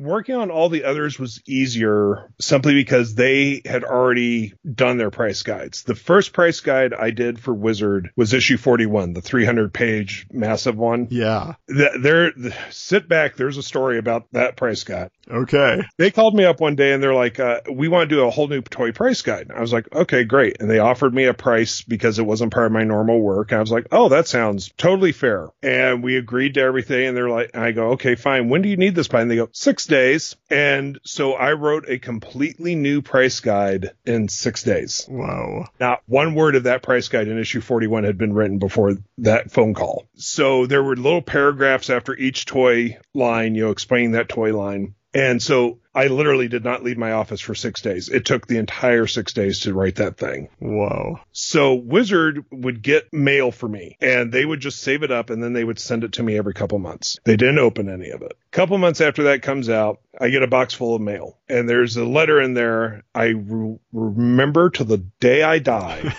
working 0.00 0.34
on 0.36 0.50
all 0.50 0.68
the 0.68 0.84
others 0.84 1.18
was 1.18 1.42
easier 1.46 2.30
simply 2.40 2.74
because 2.74 3.14
they 3.14 3.62
had 3.64 3.84
already 3.84 4.54
done 4.74 4.96
their 4.98 5.10
price 5.10 5.42
guides. 5.42 5.82
The 5.82 5.94
first 5.94 6.32
price 6.32 6.60
guide 6.60 6.92
I 6.94 7.10
did 7.10 7.38
for 7.38 7.52
Wizard 7.54 8.10
was 8.16 8.32
issue 8.32 8.56
41, 8.56 9.12
the 9.12 9.20
300 9.22 9.72
page 9.72 10.26
massive 10.30 10.76
one. 10.76 11.08
Yeah. 11.10 11.54
Th- 11.68 11.90
There, 12.00 12.32
th- 12.32 12.54
sit 12.70 13.08
back. 13.08 13.36
There's 13.36 13.56
a 13.58 13.62
story 13.62 13.98
about 13.98 14.26
that 14.32 14.56
price 14.56 14.84
guide. 14.84 15.10
Okay. 15.30 15.82
They 15.96 16.10
called 16.10 16.34
me 16.34 16.44
up 16.44 16.60
one 16.60 16.74
day 16.74 16.92
and 16.92 17.02
they're 17.02 17.14
like, 17.14 17.38
uh, 17.38 17.60
"We 17.70 17.88
want 17.88 18.10
to 18.10 18.16
do 18.16 18.22
a 18.22 18.30
whole 18.30 18.48
new 18.48 18.62
toy 18.62 18.92
price 18.92 19.22
guide." 19.22 19.50
I 19.54 19.60
was 19.60 19.72
like, 19.72 19.86
"Okay, 19.94 20.24
great." 20.24 20.56
And 20.60 20.68
they 20.68 20.78
offered 20.80 21.14
me 21.14 21.24
a 21.24 21.34
price 21.34 21.82
because 21.82 22.18
it 22.18 22.26
wasn't 22.26 22.52
part 22.52 22.66
of 22.66 22.72
my 22.72 22.84
normal 22.84 23.20
work. 23.20 23.52
I 23.52 23.60
was 23.60 23.70
like, 23.70 23.86
"Oh, 23.92 24.08
that 24.08 24.26
sounds 24.26 24.72
totally 24.76 25.12
fair." 25.12 25.48
And 25.62 26.02
we 26.02 26.16
agreed 26.16 26.54
to 26.54 26.60
everything. 26.60 27.08
And 27.08 27.16
they're 27.16 27.28
like, 27.28 27.50
and 27.54 27.62
"I 27.62 27.72
go, 27.72 27.90
okay, 27.90 28.16
fine. 28.16 28.48
When 28.48 28.62
do 28.62 28.68
you 28.68 28.76
need 28.76 28.94
this 28.94 29.08
by?" 29.08 29.22
And 29.22 29.30
they 29.30 29.36
go, 29.36 29.48
six 29.52 29.86
days." 29.86 30.36
And 30.50 30.98
so 31.04 31.34
I 31.34 31.52
wrote 31.52 31.84
a 31.88 31.98
completely 31.98 32.74
new 32.74 33.00
price 33.02 33.38
guide 33.40 33.90
in 34.04 34.28
six 34.28 34.62
days. 34.64 35.06
Wow. 35.08 35.66
Not 35.78 36.02
one 36.06 36.34
word 36.34 36.56
of 36.56 36.64
that 36.64 36.82
price 36.82 37.08
guide 37.08 37.28
in 37.28 37.38
issue 37.38 37.60
41 37.60 38.04
had 38.04 38.18
been 38.18 38.32
written 38.32 38.58
before 38.58 38.96
that 39.18 39.50
phone 39.52 39.74
call. 39.74 40.06
So 40.16 40.66
there 40.66 40.82
were 40.82 40.96
little 40.96 41.22
paragraphs 41.22 41.90
after 41.90 42.16
each 42.16 42.46
toy 42.46 42.98
line, 43.14 43.54
you 43.54 43.64
know, 43.64 43.70
explaining 43.70 44.12
that 44.12 44.28
toy 44.28 44.56
line. 44.56 44.94
And 45.12 45.42
so 45.42 45.78
I 45.94 46.06
literally 46.06 46.48
did 46.48 46.64
not 46.64 46.84
leave 46.84 46.96
my 46.96 47.12
office 47.12 47.40
for 47.40 47.54
six 47.54 47.82
days. 47.82 48.08
It 48.08 48.24
took 48.24 48.46
the 48.46 48.58
entire 48.58 49.06
six 49.06 49.32
days 49.32 49.60
to 49.60 49.74
write 49.74 49.96
that 49.96 50.16
thing. 50.16 50.48
Whoa. 50.60 51.18
So 51.32 51.74
Wizard 51.74 52.44
would 52.50 52.82
get 52.82 53.12
mail 53.12 53.50
for 53.50 53.68
me 53.68 53.96
and 54.00 54.32
they 54.32 54.44
would 54.44 54.60
just 54.60 54.80
save 54.80 55.02
it 55.02 55.10
up 55.10 55.30
and 55.30 55.42
then 55.42 55.52
they 55.52 55.64
would 55.64 55.78
send 55.80 56.04
it 56.04 56.12
to 56.12 56.22
me 56.22 56.38
every 56.38 56.54
couple 56.54 56.78
months. 56.78 57.18
They 57.24 57.36
didn't 57.36 57.58
open 57.58 57.88
any 57.88 58.10
of 58.10 58.22
it. 58.22 58.36
couple 58.52 58.78
months 58.78 59.00
after 59.00 59.24
that 59.24 59.42
comes 59.42 59.68
out, 59.68 60.00
I 60.20 60.30
get 60.30 60.42
a 60.42 60.48
box 60.48 60.74
full 60.74 60.94
of 60.94 61.02
mail 61.02 61.38
and 61.48 61.68
there's 61.68 61.96
a 61.96 62.04
letter 62.04 62.40
in 62.40 62.54
there 62.54 63.02
I 63.14 63.26
re- 63.26 63.78
remember 63.92 64.70
to 64.70 64.84
the 64.84 64.98
day 64.98 65.42
I 65.42 65.58
die. 65.58 66.14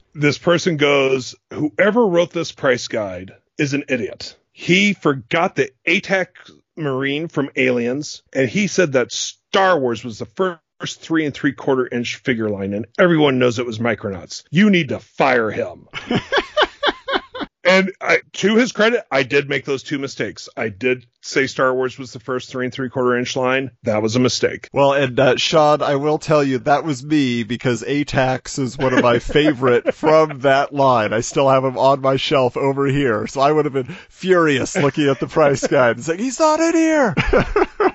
this 0.14 0.38
person 0.38 0.76
goes, 0.78 1.34
whoever 1.52 2.06
wrote 2.06 2.32
this 2.32 2.52
price 2.52 2.88
guide 2.88 3.32
is 3.58 3.74
an 3.74 3.84
idiot. 3.88 4.36
He 4.52 4.94
forgot 4.94 5.56
the 5.56 5.70
ATAX 5.86 6.28
Marine 6.80 7.28
from 7.28 7.50
Aliens, 7.56 8.22
and 8.32 8.48
he 8.48 8.66
said 8.66 8.92
that 8.92 9.12
Star 9.12 9.78
Wars 9.78 10.02
was 10.02 10.18
the 10.18 10.26
first 10.26 11.00
three 11.00 11.24
and 11.24 11.34
three 11.34 11.52
quarter 11.52 11.86
inch 11.86 12.16
figure 12.16 12.48
line, 12.48 12.74
and 12.74 12.86
everyone 12.98 13.38
knows 13.38 13.58
it 13.58 13.66
was 13.66 13.78
Micronauts. 13.78 14.44
You 14.50 14.70
need 14.70 14.88
to 14.88 14.98
fire 14.98 15.50
him. 15.50 15.88
And 17.70 17.92
I, 18.00 18.18
to 18.34 18.56
his 18.56 18.72
credit, 18.72 19.04
I 19.10 19.22
did 19.22 19.48
make 19.48 19.64
those 19.64 19.82
two 19.82 19.98
mistakes. 19.98 20.48
I 20.56 20.68
did 20.70 21.06
say 21.22 21.46
Star 21.46 21.74
Wars 21.74 21.98
was 21.98 22.12
the 22.12 22.18
first 22.20 22.50
three 22.50 22.64
and 22.64 22.72
three 22.74 22.88
quarter 22.90 23.16
inch 23.16 23.36
line. 23.36 23.70
That 23.84 24.02
was 24.02 24.16
a 24.16 24.20
mistake. 24.20 24.68
Well, 24.72 24.92
and 24.94 25.18
uh, 25.20 25.36
Sean, 25.36 25.82
I 25.82 25.96
will 25.96 26.18
tell 26.18 26.42
you 26.42 26.58
that 26.60 26.82
was 26.84 27.04
me 27.04 27.42
because 27.44 27.82
ATAX 27.82 28.58
is 28.58 28.76
one 28.76 28.92
of 28.94 29.02
my 29.02 29.18
favorite 29.20 29.94
from 29.94 30.40
that 30.40 30.72
line. 30.74 31.12
I 31.12 31.20
still 31.20 31.48
have 31.48 31.64
him 31.64 31.78
on 31.78 32.00
my 32.00 32.16
shelf 32.16 32.56
over 32.56 32.86
here, 32.86 33.26
so 33.26 33.40
I 33.40 33.52
would 33.52 33.66
have 33.66 33.74
been 33.74 33.94
furious 34.08 34.76
looking 34.76 35.08
at 35.08 35.20
the 35.20 35.26
price 35.28 35.66
guide 35.66 35.96
and 35.96 36.04
saying 36.04 36.18
he's 36.18 36.40
not 36.40 36.58
in 36.60 36.74
here. 36.74 37.14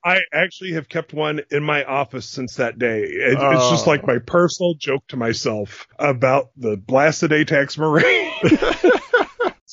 I 0.04 0.20
actually 0.34 0.74
have 0.74 0.88
kept 0.88 1.14
one 1.14 1.42
in 1.52 1.64
my 1.64 1.84
office 1.84 2.28
since 2.30 2.56
that 2.56 2.78
day. 2.78 3.02
It, 3.02 3.34
It's 3.34 3.70
just 3.72 3.88
Oh. 3.88 3.90
like 3.90 4.06
my 4.06 4.20
personal 4.20 4.76
joke 4.76 5.04
to 5.10 5.18
myself 5.18 5.88
about 5.98 6.50
the 6.58 6.78
blasted 6.78 7.32
ATAX 7.32 7.78
Marine. 7.78 8.32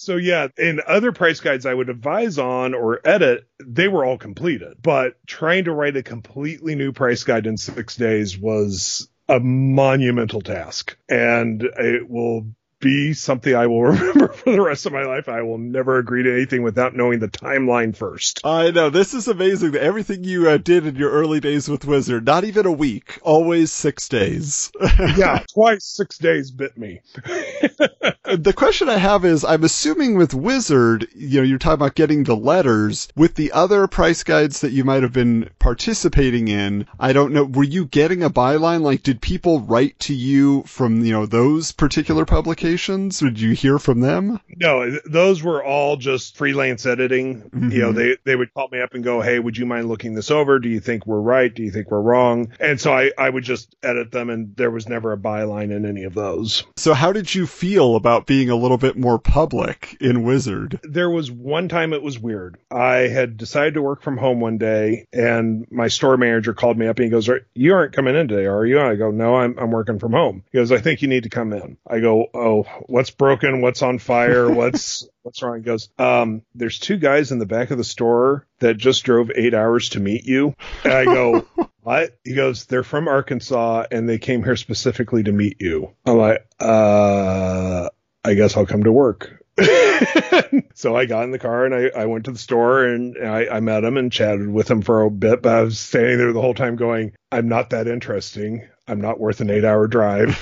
so 0.02 0.16
yeah, 0.16 0.48
in 0.58 0.80
other 0.86 1.12
price 1.12 1.40
guides 1.40 1.64
I 1.64 1.74
would 1.74 1.88
advise 1.88 2.38
on 2.38 2.74
or 2.74 3.00
edit, 3.04 3.46
they 3.64 3.88
were 3.88 4.04
all 4.04 4.18
completed. 4.18 4.78
But 4.82 5.14
trying 5.26 5.64
to 5.64 5.72
write 5.72 5.96
a 5.96 6.02
completely 6.02 6.74
new 6.74 6.92
price 6.92 7.22
guide 7.24 7.46
in 7.46 7.56
six 7.56 7.96
days 7.96 8.36
was 8.36 9.08
a 9.28 9.38
monumental 9.38 10.40
task. 10.40 10.96
And 11.08 11.62
it 11.62 12.08
will 12.10 12.52
be 12.82 13.14
something 13.14 13.54
I 13.54 13.66
will 13.68 13.82
remember 13.92 14.28
for 14.28 14.52
the 14.52 14.60
rest 14.60 14.84
of 14.84 14.92
my 14.92 15.04
life. 15.04 15.28
I 15.28 15.40
will 15.40 15.56
never 15.56 15.96
agree 15.96 16.24
to 16.24 16.32
anything 16.32 16.62
without 16.62 16.94
knowing 16.94 17.20
the 17.20 17.28
timeline 17.28 17.96
first. 17.96 18.40
I 18.44 18.70
know 18.70 18.90
this 18.90 19.14
is 19.14 19.28
amazing. 19.28 19.70
That 19.72 19.82
everything 19.82 20.24
you 20.24 20.50
uh, 20.50 20.58
did 20.58 20.86
in 20.86 20.96
your 20.96 21.10
early 21.10 21.40
days 21.40 21.68
with 21.68 21.86
Wizard, 21.86 22.26
not 22.26 22.44
even 22.44 22.66
a 22.66 22.72
week, 22.72 23.18
always 23.22 23.72
six 23.72 24.08
days. 24.08 24.70
yeah, 25.16 25.42
twice 25.54 25.86
six 25.86 26.18
days 26.18 26.50
bit 26.50 26.76
me. 26.76 27.00
the 27.24 28.52
question 28.54 28.90
I 28.90 28.98
have 28.98 29.24
is, 29.24 29.44
I'm 29.44 29.64
assuming 29.64 30.16
with 30.16 30.34
Wizard, 30.34 31.08
you 31.14 31.40
know, 31.40 31.46
you're 31.46 31.58
talking 31.58 31.74
about 31.74 31.94
getting 31.94 32.24
the 32.24 32.36
letters. 32.36 33.08
With 33.16 33.36
the 33.36 33.52
other 33.52 33.86
price 33.86 34.24
guides 34.24 34.60
that 34.60 34.72
you 34.72 34.84
might 34.84 35.04
have 35.04 35.12
been 35.12 35.48
participating 35.60 36.48
in, 36.48 36.86
I 36.98 37.12
don't 37.12 37.32
know, 37.32 37.44
were 37.44 37.62
you 37.62 37.86
getting 37.86 38.24
a 38.24 38.30
byline? 38.30 38.82
Like, 38.82 39.04
did 39.04 39.20
people 39.20 39.60
write 39.60 39.98
to 40.00 40.14
you 40.14 40.64
from, 40.64 41.04
you 41.04 41.12
know, 41.12 41.26
those 41.26 41.70
particular 41.70 42.24
publications? 42.24 42.71
Did 42.76 43.40
you 43.40 43.52
hear 43.52 43.78
from 43.78 44.00
them? 44.00 44.40
no, 44.56 44.98
those 45.04 45.42
were 45.42 45.62
all 45.62 45.96
just 45.96 46.36
freelance 46.36 46.86
editing. 46.86 47.50
You 47.52 47.78
know, 47.80 47.92
Mhm. 47.92 47.94
they 47.94 48.16
they 48.24 48.36
would 48.36 48.52
call 48.54 48.68
me 48.70 48.80
up 48.80 48.94
and 48.94 49.02
go, 49.04 49.20
"Hey, 49.20 49.38
would 49.38 49.56
you 49.58 49.66
mind 49.66 49.88
looking 49.88 50.14
this 50.14 50.30
over? 50.30 50.58
Do 50.58 50.68
you 50.68 50.80
think 50.80 51.06
we're 51.06 51.20
right? 51.20 51.52
Do 51.52 51.62
you 51.62 51.70
think 51.70 51.90
we're 51.90 52.00
wrong?" 52.00 52.48
And 52.60 52.80
so 52.80 52.92
I 52.92 53.10
I 53.18 53.28
would 53.28 53.44
just 53.44 53.74
edit 53.82 54.10
them, 54.12 54.30
and 54.30 54.54
there 54.56 54.70
was 54.70 54.88
never 54.88 55.12
a 55.12 55.16
byline 55.18 55.70
in 55.74 55.84
any 55.84 56.04
of 56.04 56.14
those. 56.14 56.64
So 56.76 56.94
how 56.94 57.12
did 57.12 57.34
you 57.34 57.46
feel 57.46 57.96
about 57.96 58.26
being 58.26 58.50
a 58.50 58.56
little 58.56 58.78
bit 58.78 58.96
more 58.96 59.18
public 59.18 59.96
in 60.00 60.22
Wizard? 60.24 60.78
There 60.82 61.10
was 61.10 61.30
one 61.30 61.68
time 61.68 61.92
it 61.92 62.02
was 62.02 62.18
weird. 62.18 62.56
I 62.70 63.08
had 63.08 63.36
decided 63.36 63.74
to 63.74 63.82
work 63.82 64.02
from 64.02 64.16
home 64.16 64.40
one 64.40 64.58
day, 64.58 65.06
and 65.12 65.66
my 65.70 65.88
store 65.88 66.16
manager 66.16 66.54
called 66.54 66.78
me 66.78 66.86
up 66.86 66.98
and 66.98 67.04
he 67.04 67.10
goes, 67.10 67.28
"You 67.54 67.74
aren't 67.74 67.92
coming 67.92 68.14
in 68.16 68.28
today, 68.28 68.46
are 68.46 68.64
you?" 68.66 68.80
I 68.80 68.94
go, 68.96 69.10
"No, 69.10 69.34
I'm 69.36 69.56
I'm 69.58 69.70
working 69.70 69.98
from 69.98 70.12
home." 70.12 70.42
He 70.52 70.58
goes, 70.58 70.72
"I 70.72 70.78
think 70.78 71.02
you 71.02 71.08
need 71.08 71.24
to 71.24 71.28
come 71.28 71.52
in." 71.52 71.76
I 71.88 72.00
go, 72.00 72.26
"Oh, 72.34 72.61
what's 72.86 73.10
broken? 73.10 73.60
What's 73.60 73.82
on 73.82 73.98
fire? 73.98 74.50
What's 74.50 75.08
what's 75.22 75.42
wrong?" 75.42 75.58
He 75.58 75.62
goes, 75.62 75.88
um, 75.98 76.42
"There's 76.54 76.78
two 76.78 76.96
guys 76.96 77.32
in 77.32 77.38
the 77.38 77.46
back 77.46 77.70
of 77.70 77.78
the 77.78 77.84
store 77.84 78.46
that 78.60 78.76
just 78.76 79.04
drove 79.04 79.30
eight 79.34 79.54
hours 79.54 79.90
to 79.90 80.00
meet 80.00 80.24
you." 80.24 80.54
And 80.84 80.92
I 80.92 81.04
go. 81.04 81.46
What? 81.82 82.16
He 82.22 82.34
goes, 82.34 82.66
they're 82.66 82.84
from 82.84 83.08
Arkansas 83.08 83.86
and 83.90 84.08
they 84.08 84.18
came 84.18 84.44
here 84.44 84.54
specifically 84.54 85.24
to 85.24 85.32
meet 85.32 85.60
you. 85.60 85.92
I'm 86.06 86.16
like, 86.16 86.46
uh, 86.60 87.88
I 88.24 88.34
guess 88.34 88.56
I'll 88.56 88.66
come 88.66 88.84
to 88.84 88.92
work. 88.92 89.42
so 90.74 90.96
I 90.96 91.06
got 91.06 91.24
in 91.24 91.30
the 91.30 91.38
car 91.38 91.66
and 91.66 91.74
I, 91.74 92.02
I 92.02 92.06
went 92.06 92.24
to 92.26 92.30
the 92.30 92.38
store 92.38 92.84
and 92.84 93.16
I, 93.18 93.56
I 93.56 93.60
met 93.60 93.84
him 93.84 93.96
and 93.96 94.12
chatted 94.12 94.48
with 94.48 94.70
him 94.70 94.82
for 94.82 95.02
a 95.02 95.10
bit, 95.10 95.42
but 95.42 95.54
I 95.54 95.62
was 95.62 95.78
standing 95.78 96.18
there 96.18 96.32
the 96.32 96.40
whole 96.40 96.54
time 96.54 96.76
going, 96.76 97.12
I'm 97.30 97.48
not 97.48 97.70
that 97.70 97.88
interesting. 97.88 98.68
I'm 98.88 99.00
not 99.00 99.20
worth 99.20 99.40
an 99.40 99.50
eight 99.50 99.64
hour 99.64 99.86
drive, 99.86 100.36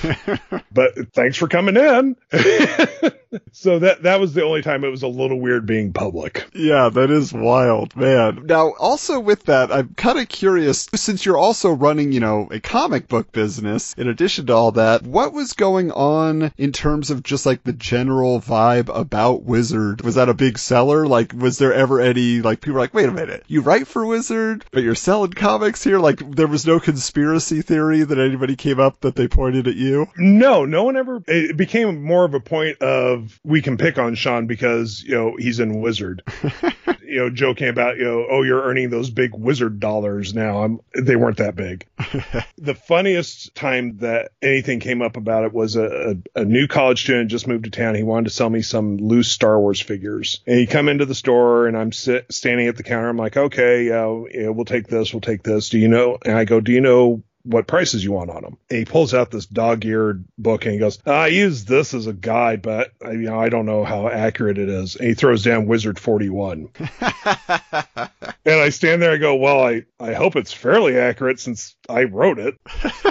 but 0.71 1.13
thanks 1.13 1.37
for 1.37 1.47
coming 1.47 1.77
in. 1.77 2.15
so 3.51 3.79
that 3.79 4.03
that 4.03 4.19
was 4.19 4.33
the 4.33 4.43
only 4.43 4.61
time 4.61 4.83
it 4.83 4.89
was 4.89 5.03
a 5.03 5.07
little 5.07 5.39
weird 5.39 5.65
being 5.65 5.93
public. 5.93 6.49
Yeah, 6.53 6.89
that 6.89 7.11
is 7.11 7.33
wild, 7.33 7.95
man. 7.95 8.45
Now, 8.45 8.71
also 8.71 9.19
with 9.19 9.45
that, 9.45 9.71
I'm 9.71 9.93
kind 9.95 10.19
of 10.19 10.27
curious 10.29 10.87
since 10.95 11.25
you're 11.25 11.37
also 11.37 11.71
running, 11.71 12.11
you 12.11 12.19
know, 12.19 12.47
a 12.51 12.59
comic 12.59 13.07
book 13.07 13.31
business. 13.31 13.93
In 13.97 14.07
addition 14.07 14.47
to 14.47 14.53
all 14.53 14.71
that, 14.73 15.03
what 15.03 15.33
was 15.33 15.53
going 15.53 15.91
on 15.91 16.51
in 16.57 16.71
terms 16.71 17.09
of 17.09 17.23
just 17.23 17.45
like 17.45 17.63
the 17.63 17.73
general 17.73 18.39
vibe 18.41 18.89
about 18.93 19.43
Wizard? 19.43 20.01
Was 20.01 20.15
that 20.15 20.29
a 20.29 20.33
big 20.33 20.57
seller? 20.57 21.07
Like, 21.07 21.33
was 21.33 21.57
there 21.57 21.73
ever 21.73 21.99
any 21.99 22.41
like 22.41 22.61
people 22.61 22.75
were 22.75 22.79
like, 22.81 22.93
wait 22.93 23.09
a 23.09 23.11
minute, 23.11 23.43
you 23.47 23.61
write 23.61 23.87
for 23.87 24.05
Wizard, 24.05 24.65
but 24.71 24.83
you're 24.83 24.95
selling 24.95 25.31
comics 25.31 25.83
here? 25.83 25.99
Like, 25.99 26.19
there 26.35 26.47
was 26.47 26.65
no 26.65 26.79
conspiracy 26.79 27.61
theory 27.61 28.03
that 28.03 28.19
anybody 28.19 28.55
came 28.55 28.79
up 28.79 29.01
that 29.01 29.15
they 29.15 29.27
pointed 29.27 29.67
at 29.67 29.75
you? 29.75 30.07
No, 30.17 30.65
no 30.65 30.83
one 30.83 30.97
ever. 30.97 31.23
It 31.27 31.57
became 31.57 32.03
more 32.03 32.25
of 32.25 32.33
a 32.33 32.39
point 32.39 32.81
of 32.81 33.20
we 33.43 33.61
can 33.61 33.77
pick 33.77 33.97
on 33.97 34.15
Sean 34.15 34.47
because 34.47 35.03
you 35.03 35.15
know 35.15 35.35
he's 35.37 35.59
in 35.59 35.81
Wizard. 35.81 36.23
you 37.03 37.17
know, 37.17 37.29
joking 37.29 37.67
about 37.67 37.97
you 37.97 38.05
know, 38.05 38.25
oh, 38.29 38.41
you're 38.41 38.61
earning 38.61 38.89
those 38.89 39.09
big 39.09 39.35
Wizard 39.35 39.81
dollars 39.81 40.33
now. 40.33 40.63
I'm, 40.63 40.79
they 40.97 41.17
weren't 41.17 41.37
that 41.37 41.57
big. 41.57 41.85
the 42.57 42.73
funniest 42.73 43.53
time 43.53 43.97
that 43.97 44.31
anything 44.41 44.79
came 44.79 45.01
up 45.01 45.17
about 45.17 45.43
it 45.43 45.51
was 45.51 45.75
a, 45.75 46.15
a, 46.35 46.41
a 46.41 46.45
new 46.45 46.67
college 46.67 47.01
student 47.03 47.29
just 47.29 47.47
moved 47.47 47.65
to 47.65 47.69
town. 47.69 47.95
He 47.95 48.03
wanted 48.03 48.29
to 48.29 48.35
sell 48.35 48.49
me 48.49 48.61
some 48.61 48.95
loose 48.95 49.29
Star 49.29 49.59
Wars 49.59 49.81
figures, 49.81 50.39
and 50.47 50.57
he 50.57 50.67
come 50.67 50.87
into 50.87 51.05
the 51.05 51.15
store, 51.15 51.67
and 51.67 51.75
I'm 51.75 51.91
sit, 51.91 52.31
standing 52.31 52.67
at 52.67 52.77
the 52.77 52.83
counter. 52.83 53.09
I'm 53.09 53.17
like, 53.17 53.35
okay, 53.35 53.91
uh, 53.91 54.23
yeah, 54.31 54.49
we'll 54.49 54.63
take 54.63 54.87
this, 54.87 55.13
we'll 55.13 55.21
take 55.21 55.43
this. 55.43 55.67
Do 55.67 55.79
you 55.79 55.89
know? 55.89 56.17
And 56.23 56.37
I 56.37 56.45
go, 56.45 56.61
do 56.61 56.71
you 56.71 56.81
know 56.81 57.23
what 57.43 57.67
prices 57.67 58.03
you 58.03 58.11
want 58.11 58.29
on 58.29 58.41
them. 58.41 58.57
And 58.69 58.79
he 58.79 58.85
pulls 58.85 59.13
out 59.13 59.31
this 59.31 59.45
dog-eared 59.45 60.25
book 60.37 60.65
and 60.65 60.73
he 60.73 60.79
goes, 60.79 60.99
I 61.05 61.27
use 61.27 61.65
this 61.65 61.93
as 61.93 62.07
a 62.07 62.13
guide, 62.13 62.61
but 62.61 62.91
uh, 63.03 63.11
you 63.11 63.29
know, 63.29 63.39
I 63.39 63.49
don't 63.49 63.65
know 63.65 63.83
how 63.83 64.07
accurate 64.07 64.57
it 64.57 64.69
is. 64.69 64.95
And 64.95 65.07
he 65.07 65.13
throws 65.13 65.43
down 65.43 65.67
Wizard 65.67 65.99
41. 65.99 66.69
and 67.01 68.09
I 68.45 68.69
stand 68.69 69.01
there 69.01 69.13
and 69.13 69.21
go, 69.21 69.35
well, 69.35 69.61
I, 69.63 69.83
I 69.99 70.13
hope 70.13 70.35
it's 70.35 70.53
fairly 70.53 70.97
accurate 70.97 71.39
since 71.39 71.75
I 71.89 72.03
wrote 72.03 72.39
it. 72.39 72.55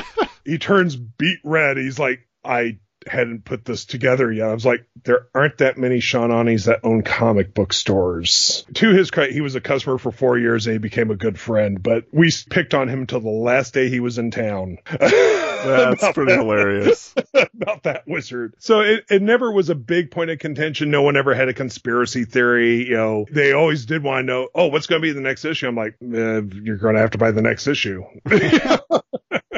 he 0.45 0.59
turns 0.59 0.97
beet 0.97 1.39
red. 1.45 1.77
He's 1.77 1.99
like, 1.99 2.27
I 2.45 2.79
hadn't 3.07 3.45
put 3.45 3.65
this 3.65 3.85
together 3.85 4.31
yet. 4.33 4.49
I 4.49 4.55
was 4.55 4.67
like, 4.67 4.87
there 5.05 5.29
aren't 5.35 5.59
that 5.59 5.79
many 5.79 6.01
Sean 6.01 6.31
Aunes 6.31 6.65
that 6.65 6.81
own 6.85 7.03
comic 7.03 7.55
book 7.55 7.73
stores. 7.73 8.65
To 8.75 8.91
his 8.91 9.11
credit, 9.11 9.33
he 9.33 9.41
was 9.41 9.55
a 9.55 9.61
customer 9.61 9.99
for 9.99 10.13
four 10.13 10.39
years 10.39 10.67
and 10.67 10.75
he 10.75 10.79
became 10.79 11.11
a 11.11 11.17
good 11.17 11.39
friend, 11.39 11.83
but 11.83 12.05
we 12.13 12.31
picked 12.51 12.75
on 12.75 12.89
him 12.89 13.01
until 13.01 13.21
the 13.21 13.29
last 13.29 13.75
day 13.75 13.89
he 13.89 14.01
was 14.01 14.19
in 14.19 14.31
town. 14.31 14.79
That's 14.91 16.13
pretty 16.13 16.33
that, 16.33 16.41
hilarious. 16.41 17.15
about 17.35 17.85
that 17.85 18.07
wizard. 18.07 18.55
So 18.59 18.81
it, 18.81 19.05
it 19.11 19.23
never 19.23 19.51
was 19.51 19.71
a 19.71 19.75
big 19.75 20.11
point 20.11 20.31
of 20.31 20.39
contention. 20.39 20.91
No 20.91 21.03
one 21.03 21.17
ever 21.17 21.35
had 21.35 21.49
a 21.49 21.55
conspiracy 21.55 22.25
theory. 22.25 22.89
You 22.89 22.97
know, 22.97 23.27
they 23.31 23.53
always 23.53 23.87
did 23.87 24.03
want 24.03 24.23
to 24.23 24.27
know, 24.27 24.49
oh, 24.55 24.67
what's 24.69 24.87
going 24.87 25.01
to 25.01 25.07
be 25.07 25.13
the 25.13 25.21
next 25.21 25.45
issue? 25.45 25.69
I'm 25.69 25.77
like, 25.77 25.97
eh, 26.03 26.41
you're 26.63 26.77
going 26.77 26.95
to 26.95 27.01
have 27.01 27.11
to 27.11 27.19
buy 27.19 27.31
the 27.31 27.43
next 27.43 27.67
issue. 27.67 28.05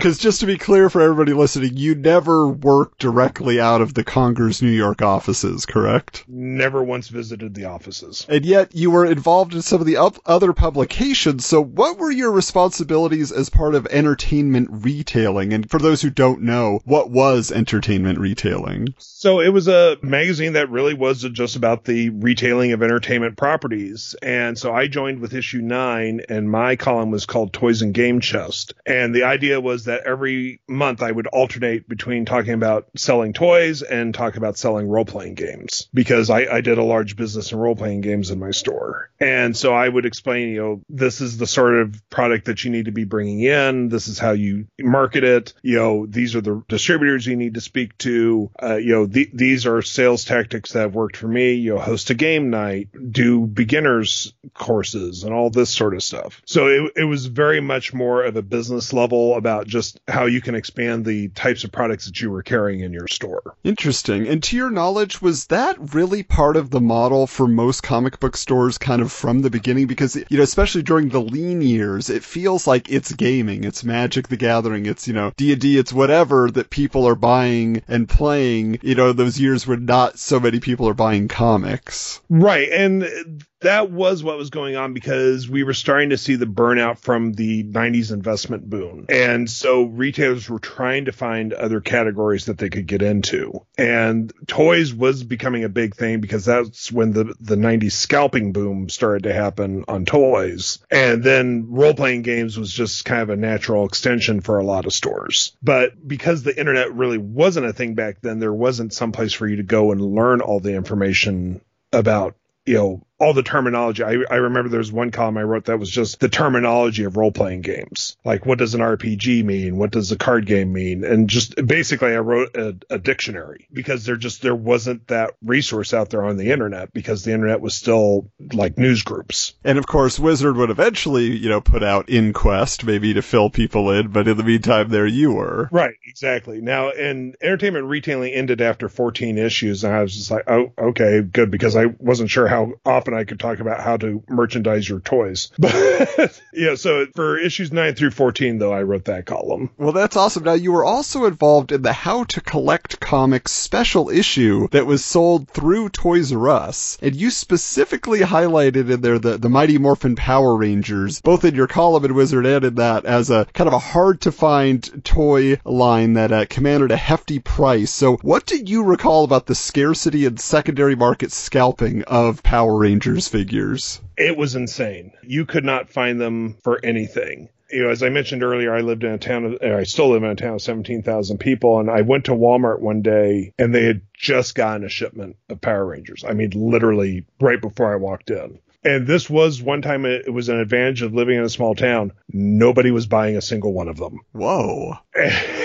Because 0.03 0.19
just 0.19 0.41
to 0.41 0.47
be 0.47 0.59
clear 0.59 0.91
for 0.91 1.01
everybody 1.01 1.33
listening, 1.33 1.77
you 1.77 1.95
never 1.95 2.49
worked 2.49 2.99
directly 2.99 3.61
out 3.61 3.81
of 3.81 3.95
the 3.95 4.03
Congers 4.03 4.61
New 4.61 4.73
York 4.73 5.01
offices, 5.01 5.65
correct? 5.65 6.25
Never 6.27 6.83
once 6.83 7.07
visited 7.07 7.55
the 7.55 7.67
offices. 7.67 8.27
And 8.29 8.45
yet 8.45 8.75
you 8.75 8.91
were 8.91 9.07
involved 9.07 9.55
in 9.55 9.63
some 9.63 9.81
of 9.81 9.87
the 9.87 9.99
up- 9.99 10.19
other 10.27 10.53
publications. 10.53 11.47
So 11.47 11.63
what 11.63 11.99
were 11.99 12.11
your 12.11 12.33
responsibilities 12.33 13.31
as 13.31 13.49
part 13.49 13.77
of 13.77 13.87
entertainment 13.87 14.71
retailing? 14.73 15.53
And 15.53 15.71
for 15.71 15.79
those 15.79 16.03
who 16.03 16.11
don't 16.11 16.43
know, 16.43 16.81
what 16.85 17.09
was 17.09 17.53
entertainment 17.53 18.19
retailing? 18.19 18.95
So 18.99 19.39
it 19.39 19.51
was 19.51 19.69
a 19.69 19.99
magazine 20.03 20.55
that 20.55 20.69
really 20.69 20.95
was 20.95 21.23
just 21.23 21.55
about 21.55 21.85
the 21.85 22.11
retailing 22.11 22.73
of 22.73 22.83
entertainment 22.83 23.37
properties. 23.37 24.17
And 24.21 24.59
so 24.59 24.75
I 24.75 24.89
joined 24.89 25.21
with 25.21 25.33
issue 25.33 25.61
nine 25.61 26.23
and 26.29 26.51
my 26.51 26.75
column 26.75 27.13
was 27.13 27.25
called 27.25 27.53
Toys 27.53 27.83
and 27.83 27.95
Game 27.95 28.19
Chest. 28.19 28.75
And 28.85 29.15
the 29.15 29.23
idea 29.23 29.61
was 29.61 29.85
that 29.85 29.92
every 30.05 30.61
month 30.69 31.03
I 31.03 31.11
would 31.11 31.27
alternate 31.27 31.89
between 31.89 32.25
talking 32.25 32.55
about 32.55 32.89
selling 32.97 33.33
toys 33.33 33.83
and 33.83 34.15
talk 34.15 34.37
about 34.37 34.59
selling 34.59 34.89
role 34.89 35.05
playing 35.05 35.35
games 35.35 35.89
because 35.93 36.31
I, 36.31 36.47
I 36.47 36.61
did 36.61 36.79
a 36.79 36.85
large 36.85 37.17
business 37.17 37.53
in 37.53 37.59
role 37.59 37.77
playing 37.77 38.01
games 38.01 38.31
in 38.31 38.39
my 38.39 38.51
store. 38.51 39.11
And 39.21 39.57
so 39.57 39.73
I 39.73 39.89
would 39.89 40.07
explain, 40.07 40.49
you 40.49 40.61
know, 40.61 40.81
this 40.89 41.21
is 41.21 41.39
the 41.39 41.47
sort 41.47 41.75
of 41.77 42.11
product 42.11 42.47
that 42.47 42.65
you 42.65 42.71
need 42.71 42.87
to 42.87 42.93
be 42.93 43.05
bringing 43.05 43.41
in. 43.41 43.89
This 43.89 44.09
is 44.09 44.19
how 44.19 44.33
you 44.33 44.67
market 44.81 45.25
it. 45.25 45.55
You 45.63 45.77
know, 45.77 46.07
these 46.07 46.35
are 46.35 46.41
the 46.41 46.63
distributors 46.69 47.27
you 47.27 47.37
need 47.37 47.55
to 47.55 47.61
speak 47.61 47.97
to. 47.99 48.51
Uh, 48.61 48.77
you 48.77 48.93
know, 48.93 49.07
th- 49.07 49.31
these 49.33 49.67
are 49.67 49.83
sales 49.83 50.25
tactics 50.25 50.73
that 50.73 50.81
have 50.81 50.95
worked 50.95 51.17
for 51.17 51.29
me. 51.29 51.55
You 51.55 51.75
know, 51.75 51.81
host 51.81 52.11
a 52.11 52.15
game 52.15 52.51
night, 52.51 52.89
do 53.11 53.47
beginners 53.47 54.33
courses 54.55 55.25
and 55.25 55.33
all 55.33 55.51
this 55.51 55.71
sort 55.71 55.95
of 55.95 56.03
stuff. 56.03 56.43
So 56.47 56.67
it, 56.67 56.93
it 56.97 57.05
was 57.05 57.27
very 57.27 57.61
much 57.61 57.95
more 57.95 58.23
of 58.25 58.37
a 58.37 58.43
business 58.43 58.93
level 58.93 59.37
about 59.37 59.67
just 59.67 59.82
how 60.09 60.27
you 60.27 60.41
can 60.41 60.55
expand 60.55 61.05
the 61.05 61.29
types 61.29 61.65
of 61.65 61.73
products 61.73 62.07
that 62.07 62.21
you 62.21 62.31
were 62.31 62.43
carrying 62.43 62.81
in 62.81 62.93
your 62.93 63.09
store. 63.09 63.55
Interesting. 63.65 64.27
And 64.27 64.43
to 64.45 64.57
your 64.57 64.71
knowledge, 64.71 65.23
was 65.23 65.47
that 65.47 65.95
really 65.95 66.23
part 66.23 66.57
of 66.57 66.71
the 66.71 66.81
model 66.81 67.27
for 67.27 67.47
most 67.49 67.83
comic 67.83 68.21
book 68.21 68.37
stores 68.37 68.79
kind 68.79 69.03
of 69.03 69.13
from 69.13 69.41
the 69.41 69.51
beginning? 69.51 69.87
Because, 69.87 70.17
you 70.17 70.37
know, 70.37 70.43
especially 70.43 70.83
during 70.83 71.09
the 71.09 71.21
lean 71.21 71.63
years, 71.63 72.11
it 72.11 72.25
feels 72.25 72.67
like 72.67 72.91
it's 72.91 73.13
gaming, 73.13 73.65
it's 73.65 73.85
Magic 73.85 74.29
the 74.29 74.37
Gathering, 74.37 74.87
it's, 74.87 75.07
you 75.07 75.15
know, 75.15 75.33
D&D, 75.37 75.79
it's 75.79 75.93
whatever 75.93 76.51
that 76.51 76.71
people 76.71 77.07
are 77.07 77.15
buying 77.15 77.83
and 77.89 78.09
playing, 78.09 78.79
you 78.83 78.95
know, 78.95 79.13
those 79.13 79.41
years 79.41 79.67
when 79.67 79.85
not 79.85 80.19
so 80.19 80.41
many 80.41 80.61
people 80.61 80.89
are 80.89 80.95
buying 80.95 81.29
comics. 81.29 82.21
Right. 82.29 82.69
And 82.71 83.45
that 83.63 83.91
was 83.91 84.23
what 84.23 84.39
was 84.39 84.51
going 84.51 84.77
on 84.77 84.93
because 84.93 85.49
we 85.49 85.65
were 85.65 85.75
starting 85.75 86.11
to 86.11 86.19
see 86.19 86.37
the 86.37 86.47
burnout 86.47 86.99
from 86.99 87.33
the 87.33 87.65
90s 87.65 88.13
investment 88.13 88.69
boom. 88.69 89.07
And 89.09 89.51
so 89.51 89.85
retailers 89.85 90.49
were 90.49 90.59
trying 90.59 91.07
to 91.07 91.13
find 91.13 91.53
other 91.53 91.81
categories 91.81 92.47
that 92.47 92.59
they 92.59 92.71
could 92.71 92.87
get 92.87 93.03
into. 93.03 93.65
And 93.79 94.33
toys 94.47 94.93
was 94.93 95.23
becoming 95.23 95.65
a 95.65 95.69
big 95.69 95.97
thing 95.97 96.21
because 96.21 96.45
that's 96.45 96.93
when 96.93 97.13
the, 97.13 97.35
the 97.41 97.57
90s 97.57 97.93
scalping 97.93 98.53
boom 98.53 98.89
started 98.89 99.25
to 99.25 99.33
happen 99.33 99.85
on 99.89 100.05
toys. 100.05 100.79
And 100.91 101.23
then 101.23 101.67
role 101.71 101.95
playing 101.95 102.23
games 102.23 102.59
was 102.59 102.73
just 102.73 103.05
kind 103.05 103.23
of 103.23 103.31
a 103.31 103.37
natural 103.37 103.87
extension 103.87 104.41
for 104.41 104.59
a 104.59 104.65
lot 104.65 104.87
of 104.87 104.93
stores. 104.93 105.57
But 105.63 106.07
because 106.07 106.43
the 106.43 106.59
internet 106.59 106.95
really 106.95 107.19
wasn't 107.19 107.67
a 107.67 107.73
thing 107.73 107.95
back 107.95 108.21
then, 108.21 108.39
there 108.39 108.53
wasn't 108.53 108.93
some 108.93 109.13
place 109.13 109.33
for 109.33 109.47
you 109.47 109.57
to 109.57 109.63
go 109.63 109.93
and 109.93 110.01
learn 110.01 110.41
all 110.41 110.61
the 110.61 110.75
information 110.75 111.61
about 111.93 112.37
you 112.65 112.75
know 112.75 113.07
all 113.23 113.33
the 113.33 113.43
terminology. 113.45 114.03
I, 114.03 114.17
I 114.29 114.37
remember 114.37 114.69
there 114.69 114.79
was 114.79 114.91
one 114.91 115.13
column 115.13 115.39
I 115.39 115.43
wrote 115.43 115.67
that 115.67 115.79
was 115.79 115.91
just 115.91 116.19
the 116.19 116.29
terminology 116.29 117.05
of 117.05 117.17
role 117.17 117.31
playing 117.31 117.61
games. 117.61 118.17
Like, 118.25 118.45
what 118.45 118.59
does 118.59 118.75
an 118.75 118.81
RPG 118.81 119.45
mean? 119.45 119.77
What 119.77 119.93
does 119.93 120.11
a 120.11 120.17
card 120.17 120.45
game 120.45 120.73
mean? 120.73 121.05
And 121.05 121.31
just 121.31 121.55
basically, 121.65 122.15
I 122.15 122.19
wrote 122.19 122.57
a, 122.57 122.77
a 122.91 122.99
dictionary 122.99 123.69
because 123.73 124.05
there 124.05 124.17
just 124.17 124.43
there 124.43 124.57
wasn't 124.57 125.07
that 125.07 125.35
resource 125.41 125.95
out 125.95 126.11
there 126.11 126.25
on 126.25 126.37
the 126.37 126.51
internet 126.51 126.93
because 126.93 127.23
the 127.23 127.33
internet 127.33 127.61
was 127.61 127.75
still 127.75 128.29
like 128.53 128.77
news 128.77 129.05
groups. 129.05 129.55
And 129.63 129.79
of 129.79 129.87
course, 129.87 130.19
Wizard 130.19 130.57
would 130.57 130.71
eventually, 130.71 131.37
you 131.37 131.49
know, 131.49 131.61
put 131.61 131.85
out 131.85 132.09
InQuest 132.09 132.83
maybe 132.83 133.15
to 133.15 133.23
fill 133.23 133.51
people 133.51 133.93
in, 133.93 134.09
but 134.09 134.27
in 134.27 134.37
the 134.37 134.43
meantime, 134.43 134.89
there 134.89 135.07
you 135.07 135.33
were. 135.33 135.69
Right, 135.71 135.95
exactly. 136.09 136.61
Now, 136.61 136.91
and 136.91 137.37
entertainment 137.41 137.87
retailing 137.87 138.33
ended 138.33 138.61
after 138.61 138.89
14 138.89 139.39
issues, 139.39 139.85
and 139.85 139.95
I 139.95 140.03
was 140.03 140.17
just 140.17 140.31
like, 140.33 140.51
oh, 140.51 140.73
okay, 140.77 141.21
good, 141.23 141.53
because 141.53 141.77
I 141.77 141.87
wasn't 141.99 142.31
sure 142.31 142.49
how 142.49 142.73
often 142.85 143.12
I 143.15 143.25
could 143.25 143.41
talk 143.41 143.61
about 143.61 143.81
how 143.81 143.97
to 143.99 144.23
merchandise 144.29 144.89
your 144.89 145.01
toys. 145.01 145.51
But 145.59 146.41
yeah, 146.53 146.75
so 146.75 147.07
for 147.15 147.39
issues 147.39 147.73
9 147.73 147.95
through 147.95 148.11
14, 148.11 148.59
though, 148.59 148.73
I 148.73 148.83
wrote 148.83 149.05
that 149.07 149.27
column. 149.27 149.71
Well, 149.79 149.93
that's 149.93 150.17
awesome. 150.17 150.45
Now, 150.45 150.55
you 150.55 150.73
were 150.73 150.85
also 150.85 151.25
involved 151.25 151.73
in 151.73 151.83
the 151.83 151.93
How 151.93 152.25
to 152.25 152.41
Collect 152.41 153.01
Comics 153.01 153.53
special 153.53 154.11
issue 154.11 154.69
that 154.69 154.87
was 154.87 155.05
sold 155.05 155.49
through 155.49 155.91
Toys 155.91 156.33
R 156.33 156.49
Us, 156.49 156.99
and 157.01 157.15
you 157.15 157.31
specifically 157.31 158.21
highlighted 158.21 158.91
in 158.91 159.01
there 159.01 159.19
the, 159.19 159.39
the 159.39 159.49
Mighty 159.49 159.79
Morphin 159.79 160.17
Power 160.17 160.57
Rangers, 160.57 161.21
both 161.21 161.45
in 161.45 161.55
your 161.55 161.67
column 161.67 162.05
in 162.05 162.15
Wizard 162.15 162.47
and 162.47 162.65
in 162.65 162.75
that, 162.77 163.05
as 163.05 163.31
a 163.31 163.47
kind 163.55 163.69
of 163.69 163.75
a 163.75 163.79
hard 163.79 164.21
to 164.23 164.33
find 164.33 165.05
toy 165.05 165.59
line 165.65 166.15
that 166.15 166.33
uh, 166.33 166.45
commanded 166.47 166.91
a 166.91 166.97
hefty 166.97 167.39
price. 167.39 167.91
So, 167.91 168.17
what 168.17 168.47
did 168.47 168.69
you 168.69 168.83
recall 168.83 169.25
about 169.25 169.47
the 169.47 169.55
scarcity 169.55 170.27
and 170.27 170.41
secondary 170.41 170.97
market 170.97 171.33
scalping 171.33 172.03
of 172.05 172.43
Power 172.43 172.79
Rangers 172.79 173.02
figures? 173.29 174.01
It 174.17 174.37
was 174.37 174.55
insane. 174.55 175.13
You 175.23 175.45
could 175.45 175.65
not 175.65 175.91
find 175.91 176.21
them 176.21 176.57
for 176.63 176.81
anything 176.85 177.49
you 177.73 177.83
know, 177.83 177.89
as 177.89 178.03
I 178.03 178.11
mentioned 178.11 178.43
earlier, 178.43 178.75
I 178.75 178.83
lived 178.83 179.03
in 179.03 179.13
a 179.13 179.19
town, 179.19 179.45
of, 179.47 179.59
I 179.63 179.85
still 179.85 180.11
live 180.11 180.23
in 180.23 180.31
a 180.31 180.37
town 180.37 180.55
of 180.55 180.63
17,000 180.63 181.39
people, 181.39 181.81
and 181.81 181.91
I 181.91 182.03
went 182.03 182.27
to 182.27 182.33
Walmart 182.33 182.81
one 182.81 183.01
day 183.01 183.55
and 183.59 183.75
they 183.75 183.85
had 183.85 184.03
just 184.13 184.55
gotten 184.55 184.85
a 184.85 184.91
shipment 184.91 185.37
of 185.49 185.61
Power 185.61 185.87
Rangers. 185.87 186.25
I 186.29 186.35
mean, 186.35 186.51
literally 186.51 187.25
right 187.41 187.61
before 187.61 187.93
I 187.93 187.97
walked 187.97 188.31
in. 188.31 188.59
And 188.85 189.07
this 189.07 189.31
was 189.31 189.63
one 189.63 189.83
time 189.83 190.05
it, 190.05 190.33
was 190.33 190.49
an 190.49 190.59
advantage 190.59 191.03
of 191.03 191.15
living 191.15 191.39
in 191.39 191.45
a 191.45 191.49
small 191.49 191.75
town. 191.75 192.13
Nobody 192.33 192.91
was 192.91 193.07
buying 193.07 193.37
a 193.37 193.43
single 193.43 193.73
one 193.73 193.89
of 193.89 193.97
them. 193.97 194.21
Whoa. 194.33 194.99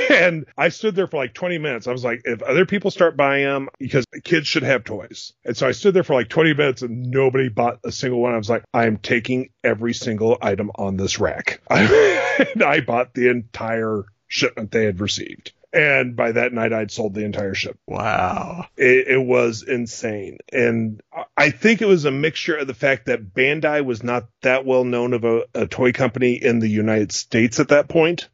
And 0.10 0.46
I 0.58 0.70
stood 0.70 0.96
there 0.96 1.08
for 1.08 1.18
like 1.18 1.34
20 1.34 1.58
minutes. 1.58 1.88
I 1.88 1.92
was 1.92 2.04
like, 2.04 2.22
if 2.26 2.42
other 2.44 2.66
people 2.66 2.92
start 2.92 3.18
buying 3.18 3.46
them, 3.46 3.70
because 3.80 4.06
kids 4.24 4.48
should 4.48 4.64
have 4.64 4.84
toys. 4.84 5.34
And 5.46 5.58
so 5.58 5.68
I 5.68 5.72
stood 5.72 5.94
there 5.94 6.04
for 6.04 6.14
like 6.14 6.30
20 6.30 6.54
minutes 6.54 6.82
and 6.82 7.10
nobody 7.10 7.50
bought 7.50 7.80
a 7.84 7.92
single 7.92 8.22
one. 8.22 8.34
I 8.34 8.38
was 8.38 8.50
like, 8.50 8.64
I'm 8.74 8.98
taking 8.98 9.50
every 9.64 9.94
single 9.94 10.38
item 10.42 10.72
on 10.76 10.98
this 10.98 11.20
rack. 11.20 11.62
and 11.70 12.64
I 12.64 12.82
bought 12.82 13.14
the 13.14 13.30
entire 13.30 14.04
shipment 14.28 14.72
they 14.72 14.86
had 14.86 15.00
received. 15.00 15.54
And 15.78 16.16
by 16.16 16.32
that 16.32 16.54
night, 16.54 16.74
I'd 16.74 16.90
sold 16.90 17.14
the 17.14 17.24
entire 17.24 17.54
ship. 17.54 17.78
Wow. 17.86 18.66
It, 18.76 19.10
it, 19.10 19.24
was 19.24 19.62
insane. 19.62 20.40
And 20.52 21.02
I 21.38 21.52
think 21.52 21.84
it 21.84 21.88
was 21.88 22.06
a 22.06 22.12
mixture 22.12 22.56
of 22.56 22.66
the 22.66 22.74
fact 22.74 23.06
that 23.06 23.32
Bandai 23.32 23.86
was 23.86 24.02
not 24.02 24.28
that 24.42 24.66
well 24.66 24.84
known 24.84 25.14
of 25.14 25.24
a, 25.24 25.44
a 25.54 25.68
toy 25.68 25.92
company 25.92 26.34
in 26.34 26.58
the 26.58 26.68
United 26.68 27.12
States 27.12 27.60
at 27.60 27.68
that. 27.68 27.90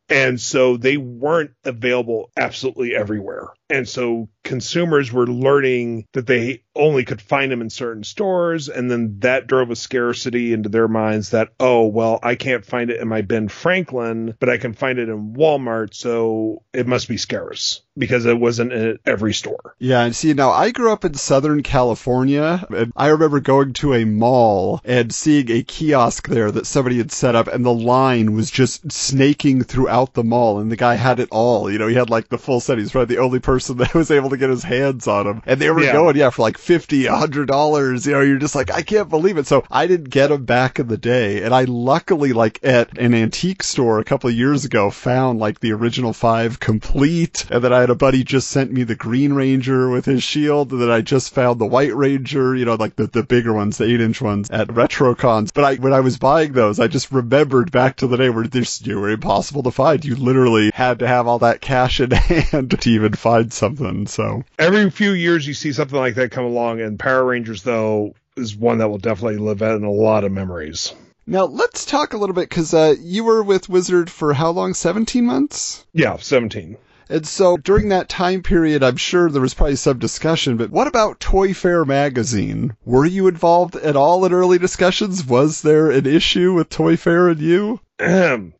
And 0.08 0.40
so 0.40 0.78
they 0.78 0.96
weren't 0.96 1.52
available 1.66 2.32
absolutely 2.38 2.96
everywhere. 2.96 3.50
And 3.69 3.88
so 3.88 4.30
consumers 4.43 5.12
were 5.12 5.28
learning 5.28 6.08
that 6.13 6.28
they 6.28 6.63
only 6.76 7.06
could 7.06 7.21
find 7.21 7.52
them 7.52 7.62
in 7.62 7.69
certain 7.69 8.04
stores. 8.04 8.69
And 8.69 8.89
then 8.89 9.19
that 9.19 9.47
drove 9.47 9.71
a 9.71 9.76
scarcity 9.76 10.54
into 10.54 10.69
their 10.69 10.88
minds 10.88 11.30
that, 11.30 11.54
oh, 11.60 11.88
well, 11.88 12.19
I 12.21 12.36
can't 12.36 12.65
find 12.65 12.89
it 12.89 12.99
in 12.99 13.08
my 13.08 13.21
Ben 13.21 13.47
Franklin, 13.47 14.36
but 14.39 14.49
I 14.49 14.58
can 14.58 14.73
find 14.73 14.99
it 14.99 15.10
in 15.10 15.34
Walmart. 15.34 15.93
So 15.93 16.63
it 16.73 16.88
must 16.88 17.08
be 17.08 17.17
scarce 17.17 17.83
because 17.98 18.26
it 18.26 18.40
wasn't 18.40 18.72
at 18.72 19.00
every 19.06 19.34
store. 19.34 19.76
Yeah. 19.80 20.04
And 20.04 20.16
see, 20.16 20.34
now 20.34 20.52
I 20.52 20.72
grew 20.72 20.92
up 20.92 21.06
in 21.06 21.14
Southern 21.14 21.64
California 21.64 22.66
and 22.70 22.92
I 22.96 23.08
remember 23.08 23.40
going 23.40 23.74
to 23.74 23.94
a 23.94 24.06
mall 24.06 24.82
and 24.84 25.14
seeing 25.14 25.52
a 25.52 25.64
kiosk 25.64 26.28
there 26.28 26.52
that 26.52 26.66
somebody 26.66 26.98
had 26.98 27.12
set 27.12 27.36
up 27.36 27.48
and 27.48 27.66
the 27.66 27.74
line 27.74 28.34
was 28.34 28.50
just 28.50 28.92
snaking 28.92 29.64
throughout 29.64 30.14
the 30.14 30.24
mall 30.24 30.60
and 30.60 30.72
the 30.72 30.76
guy 30.76 30.96
had 30.96 31.20
it 31.20 31.30
all. 31.32 31.72
You 31.72 31.78
know, 31.78 31.88
he 31.88 31.96
had 31.96 32.10
like 32.10 32.30
the 32.30 32.38
full 32.38 32.60
set. 32.60 32.78
He's 32.78 32.92
probably 32.92 33.16
the 33.16 33.22
only 33.22 33.40
person 33.40 33.78
that 33.78 33.94
was 33.94 34.12
able 34.12 34.32
to 34.32 34.38
get 34.38 34.50
his 34.50 34.64
hands 34.64 35.08
on 35.08 35.26
them. 35.26 35.44
And 35.46 35.60
they 35.60 35.70
were 35.70 35.84
yeah. 35.84 35.94
going, 35.94 36.16
yeah, 36.16 36.30
for 36.30 36.42
like 36.42 36.58
50, 36.58 37.06
hundred 37.06 37.48
dollars. 37.48 38.06
You 38.06 38.14
know, 38.14 38.22
you're 38.22 38.40
just 38.40 38.56
like, 38.56 38.72
I 38.72 38.82
can't 38.82 39.10
believe 39.10 39.38
it. 39.38 39.48
So 39.48 39.64
I 39.70 39.88
didn't 39.88 40.10
get 40.10 40.28
them 40.28 40.46
back 40.46 40.80
in 40.80 40.88
the 40.88 40.98
day. 40.98 41.44
And 41.44 41.54
I 41.54 41.66
luckily 41.66 42.34
like 42.34 42.60
at 42.64 42.98
an 42.98 43.14
antique 43.14 43.64
store 43.64 44.00
a 44.00 44.04
couple 44.04 44.30
of 44.30 44.36
years 44.36 44.66
ago 44.66 44.90
found 44.90 45.40
like 45.40 45.60
the 45.60 45.72
original 45.74 46.14
five 46.14 46.60
complete. 46.60 47.46
And 47.52 47.64
then 47.64 47.74
I 47.74 47.83
had 47.84 47.89
a 47.89 47.96
buddy 47.96 48.24
just 48.24 48.48
sent 48.48 48.72
me 48.72 48.84
the 48.84 48.96
Green 48.96 49.34
Ranger 49.34 49.89
with 49.89 50.06
his 50.06 50.24
shield. 50.24 50.72
And 50.72 50.82
then 50.82 50.89
I 50.89 51.02
just 51.02 51.34
found 51.34 51.60
the 51.60 51.65
White 51.65 51.93
Ranger, 51.93 52.56
you 52.56 52.63
know, 52.63 52.76
like 52.76 52.96
the, 52.96 53.08
the 53.08 53.24
bigger 53.24 53.52
ones, 53.52 53.78
the 53.78 53.84
eight 53.84 54.00
inch 54.00 54.22
ones 54.22 54.50
at 54.50 54.69
RetroCons. 54.69 55.54
But 55.54 55.63
I, 55.65 55.76
when 55.76 55.91
I 55.91 56.00
was 56.00 56.17
buying 56.17 56.54
those, 56.54 56.80
I 56.80 56.88
just 56.88 57.12
remembered 57.12 57.74
back 57.74 57.98
to 57.98 58.08
the 58.08 58.15
day 58.15 58.30
where 58.30 58.48
they 58.48 58.93
were 58.96 59.10
impossible 59.10 59.63
to 59.63 59.72
find. 59.72 60.06
You 60.06 60.15
literally 60.15 60.72
had 60.74 61.00
to 61.00 61.08
have 61.08 61.28
all 61.28 61.39
that 61.39 61.60
cash 61.60 62.00
in 62.00 62.12
hand 62.12 62.80
to 62.80 62.89
even 62.89 63.13
find 63.15 63.52
something. 63.52 64.08
So 64.08 64.46
every 64.58 64.89
few 64.89 65.12
years 65.12 65.46
you 65.46 65.54
see 65.54 65.74
something 65.74 66.00
like 66.00 66.15
that 66.15 66.32
come 66.32 66.46
along, 66.46 66.80
and 66.80 66.98
Power 66.98 67.26
Rangers 67.26 67.63
though 67.63 68.15
is 68.38 68.56
one 68.56 68.78
that 68.78 68.88
will 68.88 68.98
definitely 68.98 69.39
live 69.39 69.62
out 69.62 69.76
in 69.76 69.84
a 69.84 69.91
lot 69.91 70.24
of 70.24 70.32
memories. 70.32 70.93
Now 71.28 71.46
let's 71.46 71.84
talk 71.84 72.13
a 72.13 72.17
little 72.17 72.34
bit 72.34 72.48
because 72.48 72.74
uh, 72.74 72.96
you 72.98 73.26
were 73.26 73.43
with 73.43 73.67
Wizard 73.67 74.10
for 74.10 74.34
how 74.34 74.52
long? 74.52 74.74
Seventeen 74.74 75.26
months. 75.26 75.86
Yeah, 75.91 76.15
seventeen. 76.15 76.78
And 77.13 77.28
so 77.28 77.58
during 77.58 77.89
that 77.89 78.10
time 78.10 78.41
period, 78.41 78.82
I'm 78.82 78.97
sure 78.97 79.30
there 79.30 79.39
was 79.39 79.54
probably 79.54 79.76
some 79.76 79.99
discussion, 79.99 80.58
but 80.58 80.71
what 80.71 80.88
about 80.88 81.19
Toy 81.19 81.54
Fair 81.54 81.86
magazine? 81.86 82.76
Were 82.86 83.06
you 83.06 83.28
involved 83.28 83.76
at 83.76 83.95
all 83.95 84.26
in 84.26 84.34
early 84.34 84.58
discussions? 84.58 85.23
Was 85.23 85.62
there 85.62 85.91
an 85.91 86.08
issue 86.08 86.54
with 86.54 86.69
Toy 86.69 86.97
Fair 86.97 87.28
and 87.28 87.39
you? 87.39 87.80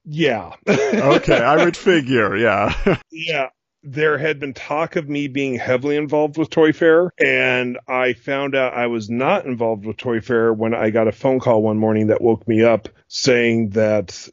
yeah. 0.05 0.51
okay, 0.67 1.37
I 1.37 1.65
would 1.65 1.75
figure, 1.89 2.37
yeah. 2.37 2.95
yeah 3.09 3.49
there 3.81 4.19
had 4.19 4.39
been 4.39 4.53
talk 4.53 4.95
of 4.95 5.09
me 5.09 5.27
being 5.27 5.55
heavily 5.55 5.97
involved 5.97 6.37
with 6.37 6.51
Toy 6.51 6.71
Fair, 6.71 7.11
and 7.19 7.79
I 7.87 8.13
found 8.13 8.55
out 8.55 8.75
I 8.75 8.85
was 8.87 9.09
not 9.09 9.45
involved 9.45 9.85
with 9.85 9.97
Toy 9.97 10.21
Fair 10.21 10.53
when 10.53 10.73
I 10.73 10.91
got 10.91 11.07
a 11.07 11.11
phone 11.11 11.39
call 11.39 11.61
one 11.63 11.77
morning 11.77 12.07
that 12.07 12.21
woke 12.21 12.47
me 12.47 12.63
up 12.63 12.87
saying 13.07 13.71
that 13.71 14.29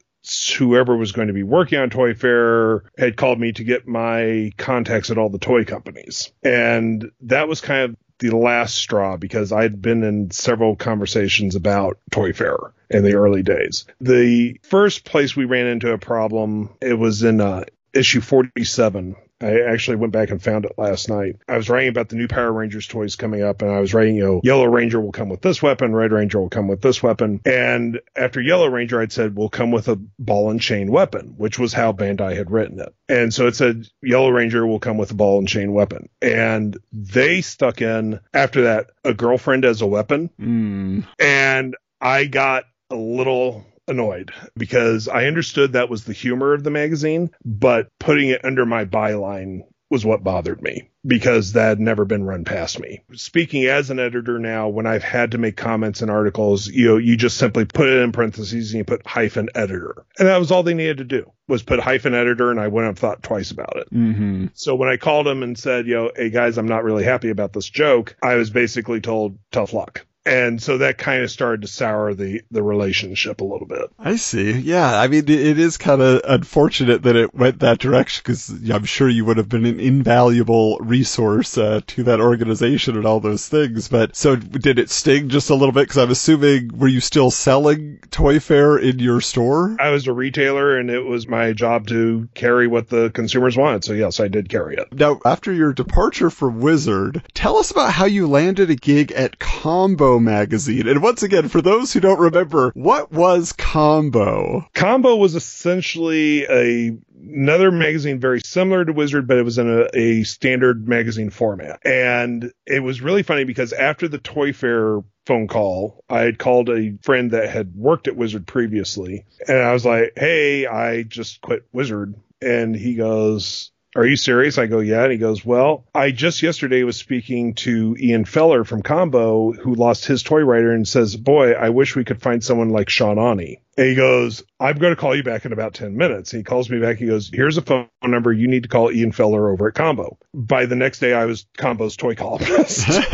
whoever 0.57 0.95
was 0.95 1.11
going 1.11 1.27
to 1.27 1.33
be 1.33 1.43
working 1.43 1.79
on 1.79 1.89
Toy 1.89 2.13
Fair 2.13 2.83
had 2.97 3.17
called 3.17 3.39
me 3.39 3.51
to 3.53 3.63
get 3.63 3.87
my 3.87 4.51
contacts 4.57 5.11
at 5.11 5.17
all 5.17 5.29
the 5.29 5.39
toy 5.39 5.65
companies. 5.65 6.31
And 6.43 7.11
that 7.21 7.47
was 7.47 7.61
kind 7.61 7.91
of 7.91 7.97
the 8.19 8.35
last 8.35 8.75
straw 8.75 9.17
because 9.17 9.51
I'd 9.51 9.81
been 9.81 10.03
in 10.03 10.29
several 10.31 10.75
conversations 10.75 11.55
about 11.55 11.97
Toy 12.11 12.33
Fair 12.33 12.57
in 12.89 13.03
the 13.03 13.15
early 13.15 13.41
days. 13.41 13.85
The 13.99 14.59
first 14.63 15.05
place 15.05 15.35
we 15.35 15.45
ran 15.45 15.65
into 15.65 15.91
a 15.91 15.97
problem, 15.97 16.69
it 16.81 16.93
was 16.93 17.23
in 17.23 17.41
uh, 17.41 17.63
issue 17.93 18.21
47 18.21 19.15
I 19.41 19.61
actually 19.61 19.97
went 19.97 20.13
back 20.13 20.29
and 20.29 20.41
found 20.41 20.65
it 20.65 20.73
last 20.77 21.09
night. 21.09 21.37
I 21.47 21.57
was 21.57 21.69
writing 21.69 21.89
about 21.89 22.09
the 22.09 22.15
new 22.15 22.27
Power 22.27 22.51
Rangers 22.51 22.87
toys 22.87 23.15
coming 23.15 23.41
up, 23.41 23.61
and 23.61 23.71
I 23.71 23.79
was 23.79 23.93
writing, 23.93 24.15
you 24.15 24.23
know, 24.23 24.41
Yellow 24.43 24.65
Ranger 24.65 24.99
will 24.99 25.11
come 25.11 25.29
with 25.29 25.41
this 25.41 25.61
weapon, 25.61 25.95
Red 25.95 26.11
Ranger 26.11 26.39
will 26.39 26.49
come 26.49 26.67
with 26.67 26.81
this 26.81 27.01
weapon. 27.01 27.41
And 27.45 27.99
after 28.15 28.41
Yellow 28.41 28.67
Ranger, 28.67 29.01
I'd 29.01 29.11
said, 29.11 29.35
will 29.35 29.49
come 29.49 29.71
with 29.71 29.87
a 29.87 29.99
ball 30.19 30.51
and 30.51 30.61
chain 30.61 30.91
weapon, 30.91 31.33
which 31.37 31.57
was 31.59 31.73
how 31.73 31.91
Bandai 31.91 32.35
had 32.35 32.51
written 32.51 32.79
it. 32.79 32.93
And 33.09 33.33
so 33.33 33.47
it 33.47 33.55
said, 33.55 33.87
Yellow 34.01 34.29
Ranger 34.29 34.65
will 34.65 34.79
come 34.79 34.97
with 34.97 35.11
a 35.11 35.15
ball 35.15 35.39
and 35.39 35.47
chain 35.47 35.73
weapon. 35.73 36.09
And 36.21 36.77
they 36.91 37.41
stuck 37.41 37.81
in, 37.81 38.19
after 38.33 38.63
that, 38.63 38.91
a 39.03 39.13
girlfriend 39.13 39.65
as 39.65 39.81
a 39.81 39.87
weapon. 39.87 40.29
Mm. 40.39 41.07
And 41.19 41.75
I 41.99 42.25
got 42.25 42.63
a 42.89 42.95
little 42.95 43.65
annoyed 43.87 44.31
because 44.55 45.07
I 45.07 45.25
understood 45.25 45.73
that 45.73 45.89
was 45.89 46.03
the 46.03 46.13
humor 46.13 46.53
of 46.53 46.63
the 46.63 46.71
magazine, 46.71 47.31
but 47.43 47.87
putting 47.99 48.29
it 48.29 48.45
under 48.45 48.65
my 48.65 48.85
byline 48.85 49.61
was 49.91 50.05
what 50.05 50.23
bothered 50.23 50.61
me 50.61 50.89
because 51.05 51.51
that 51.51 51.67
had 51.67 51.79
never 51.79 52.05
been 52.05 52.23
run 52.23 52.45
past 52.45 52.79
me. 52.79 53.01
Speaking 53.13 53.65
as 53.65 53.89
an 53.89 53.99
editor 53.99 54.39
now, 54.39 54.69
when 54.69 54.87
I've 54.87 55.03
had 55.03 55.31
to 55.31 55.37
make 55.37 55.57
comments 55.57 56.01
in 56.01 56.09
articles, 56.09 56.67
you 56.67 56.87
know, 56.87 56.97
you 56.97 57.17
just 57.17 57.37
simply 57.37 57.65
put 57.65 57.89
it 57.89 58.01
in 58.01 58.13
parentheses 58.13 58.71
and 58.71 58.77
you 58.79 58.83
put 58.85 59.05
hyphen 59.05 59.49
editor. 59.53 60.05
And 60.17 60.29
that 60.29 60.37
was 60.37 60.49
all 60.49 60.63
they 60.63 60.73
needed 60.73 60.99
to 60.99 61.03
do 61.03 61.29
was 61.49 61.61
put 61.61 61.81
hyphen 61.81 62.13
editor 62.13 62.51
and 62.51 62.59
I 62.59 62.69
went 62.69 62.87
and 62.87 62.97
thought 62.97 63.21
twice 63.21 63.51
about 63.51 63.75
it. 63.75 63.93
Mm-hmm. 63.93 64.45
So 64.53 64.75
when 64.75 64.87
I 64.87 64.95
called 64.95 65.25
them 65.25 65.43
and 65.43 65.59
said, 65.59 65.85
yo, 65.87 66.11
hey 66.15 66.29
guys, 66.29 66.57
I'm 66.57 66.67
not 66.67 66.85
really 66.85 67.03
happy 67.03 67.29
about 67.29 67.51
this 67.51 67.69
joke, 67.69 68.15
I 68.23 68.35
was 68.35 68.49
basically 68.49 69.01
told 69.01 69.37
tough 69.51 69.73
luck 69.73 70.05
and 70.25 70.61
so 70.61 70.77
that 70.77 70.97
kind 70.97 71.23
of 71.23 71.31
started 71.31 71.61
to 71.61 71.67
sour 71.67 72.13
the 72.13 72.41
the 72.51 72.61
relationship 72.61 73.41
a 73.41 73.45
little 73.45 73.67
bit. 73.67 73.91
I 73.97 74.17
see. 74.17 74.51
Yeah, 74.51 74.99
I 74.99 75.07
mean, 75.07 75.23
it 75.27 75.57
is 75.57 75.77
kind 75.77 76.01
of 76.01 76.21
unfortunate 76.23 77.03
that 77.03 77.15
it 77.15 77.33
went 77.33 77.59
that 77.59 77.79
direction 77.79 78.21
because 78.23 78.49
I'm 78.69 78.85
sure 78.85 79.09
you 79.09 79.25
would 79.25 79.37
have 79.37 79.49
been 79.49 79.65
an 79.65 79.79
invaluable 79.79 80.77
resource 80.79 81.57
uh, 81.57 81.81
to 81.87 82.03
that 82.03 82.19
organization 82.19 82.97
and 82.97 83.05
all 83.05 83.19
those 83.19 83.47
things. 83.47 83.87
But 83.87 84.15
so 84.15 84.35
did 84.35 84.77
it 84.77 84.91
sting 84.91 85.29
just 85.29 85.49
a 85.49 85.55
little 85.55 85.73
bit? 85.73 85.83
Because 85.83 85.97
I'm 85.97 86.11
assuming 86.11 86.77
were 86.77 86.87
you 86.87 86.99
still 87.01 87.31
selling 87.31 87.99
Toy 88.11 88.39
Fair 88.39 88.77
in 88.77 88.99
your 88.99 89.21
store? 89.21 89.75
I 89.79 89.89
was 89.89 90.07
a 90.07 90.13
retailer, 90.13 90.77
and 90.77 90.91
it 90.91 91.03
was 91.03 91.27
my 91.27 91.53
job 91.53 91.87
to 91.87 92.29
carry 92.35 92.67
what 92.67 92.89
the 92.89 93.09
consumers 93.09 93.57
wanted. 93.57 93.83
So 93.83 93.93
yes, 93.93 94.19
I 94.19 94.27
did 94.27 94.49
carry 94.49 94.75
it. 94.75 94.93
Now, 94.93 95.19
after 95.25 95.51
your 95.51 95.73
departure 95.73 96.29
from 96.29 96.59
Wizard, 96.59 97.23
tell 97.33 97.57
us 97.57 97.71
about 97.71 97.91
how 97.91 98.05
you 98.05 98.27
landed 98.27 98.69
a 98.69 98.75
gig 98.75 99.11
at 99.13 99.39
Combo 99.39 100.10
magazine. 100.19 100.87
And 100.87 101.01
once 101.01 101.23
again, 101.23 101.49
for 101.49 101.61
those 101.61 101.93
who 101.93 101.99
don't 101.99 102.19
remember, 102.19 102.71
what 102.75 103.11
was 103.11 103.51
Combo? 103.53 104.67
Combo 104.73 105.15
was 105.15 105.35
essentially 105.35 106.45
a 106.45 106.97
another 107.23 107.71
magazine 107.71 108.19
very 108.19 108.41
similar 108.43 108.83
to 108.83 108.93
Wizard, 108.93 109.27
but 109.27 109.37
it 109.37 109.43
was 109.43 109.57
in 109.57 109.69
a, 109.69 109.87
a, 109.93 110.23
standard 110.23 110.87
magazine 110.87 111.29
format. 111.29 111.79
And 111.85 112.51
it 112.65 112.81
was 112.81 113.01
really 113.01 113.23
funny 113.23 113.43
because 113.43 113.73
after 113.73 114.07
the 114.07 114.17
Toy 114.17 114.53
Fair 114.53 115.01
phone 115.25 115.47
call, 115.47 116.03
I 116.09 116.21
had 116.21 116.39
called 116.39 116.69
a 116.69 116.97
friend 117.01 117.31
that 117.31 117.49
had 117.49 117.75
worked 117.75 118.07
at 118.07 118.15
Wizard 118.15 118.47
previously. 118.47 119.25
And 119.47 119.57
I 119.57 119.71
was 119.73 119.85
like, 119.85 120.13
Hey, 120.15 120.65
I 120.65 121.03
just 121.03 121.41
quit 121.41 121.63
Wizard. 121.71 122.15
And 122.41 122.75
he 122.75 122.95
goes, 122.95 123.71
are 123.95 124.05
you 124.05 124.15
serious? 124.15 124.57
I 124.57 124.67
go, 124.67 124.79
yeah. 124.79 125.03
And 125.03 125.11
he 125.11 125.17
goes, 125.17 125.43
well, 125.45 125.85
I 125.93 126.11
just 126.11 126.41
yesterday 126.41 126.83
was 126.83 126.97
speaking 126.97 127.55
to 127.55 127.95
Ian 127.99 128.25
Feller 128.25 128.63
from 128.63 128.81
Combo 128.81 129.51
who 129.51 129.75
lost 129.75 130.05
his 130.05 130.23
toy 130.23 130.41
writer 130.41 130.71
and 130.71 130.87
says, 130.87 131.15
boy, 131.15 131.51
I 131.53 131.69
wish 131.69 131.95
we 131.95 132.05
could 132.05 132.21
find 132.21 132.43
someone 132.43 132.69
like 132.69 132.89
Sean 132.89 133.17
Aune. 133.17 133.57
And 133.77 133.87
he 133.87 133.95
goes, 133.95 134.43
I'm 134.59 134.77
going 134.77 134.93
to 134.93 134.99
call 134.99 135.15
you 135.15 135.23
back 135.23 135.45
in 135.45 135.53
about 135.53 135.73
10 135.73 135.95
minutes. 135.95 136.33
And 136.33 136.39
he 136.39 136.43
calls 136.43 136.69
me 136.69 136.79
back. 136.79 136.97
He 136.97 137.07
goes, 137.07 137.29
here's 137.33 137.57
a 137.57 137.61
phone 137.61 137.87
number. 138.03 138.31
You 138.31 138.47
need 138.47 138.63
to 138.63 138.69
call 138.69 138.91
Ian 138.91 139.11
Feller 139.11 139.49
over 139.49 139.69
at 139.69 139.73
Combo. 139.73 140.17
By 140.33 140.65
the 140.65 140.75
next 140.75 140.99
day, 140.99 141.13
I 141.13 141.25
was 141.25 141.45
Combo's 141.57 141.95
toy 141.95 142.15
columnist. 142.15 142.87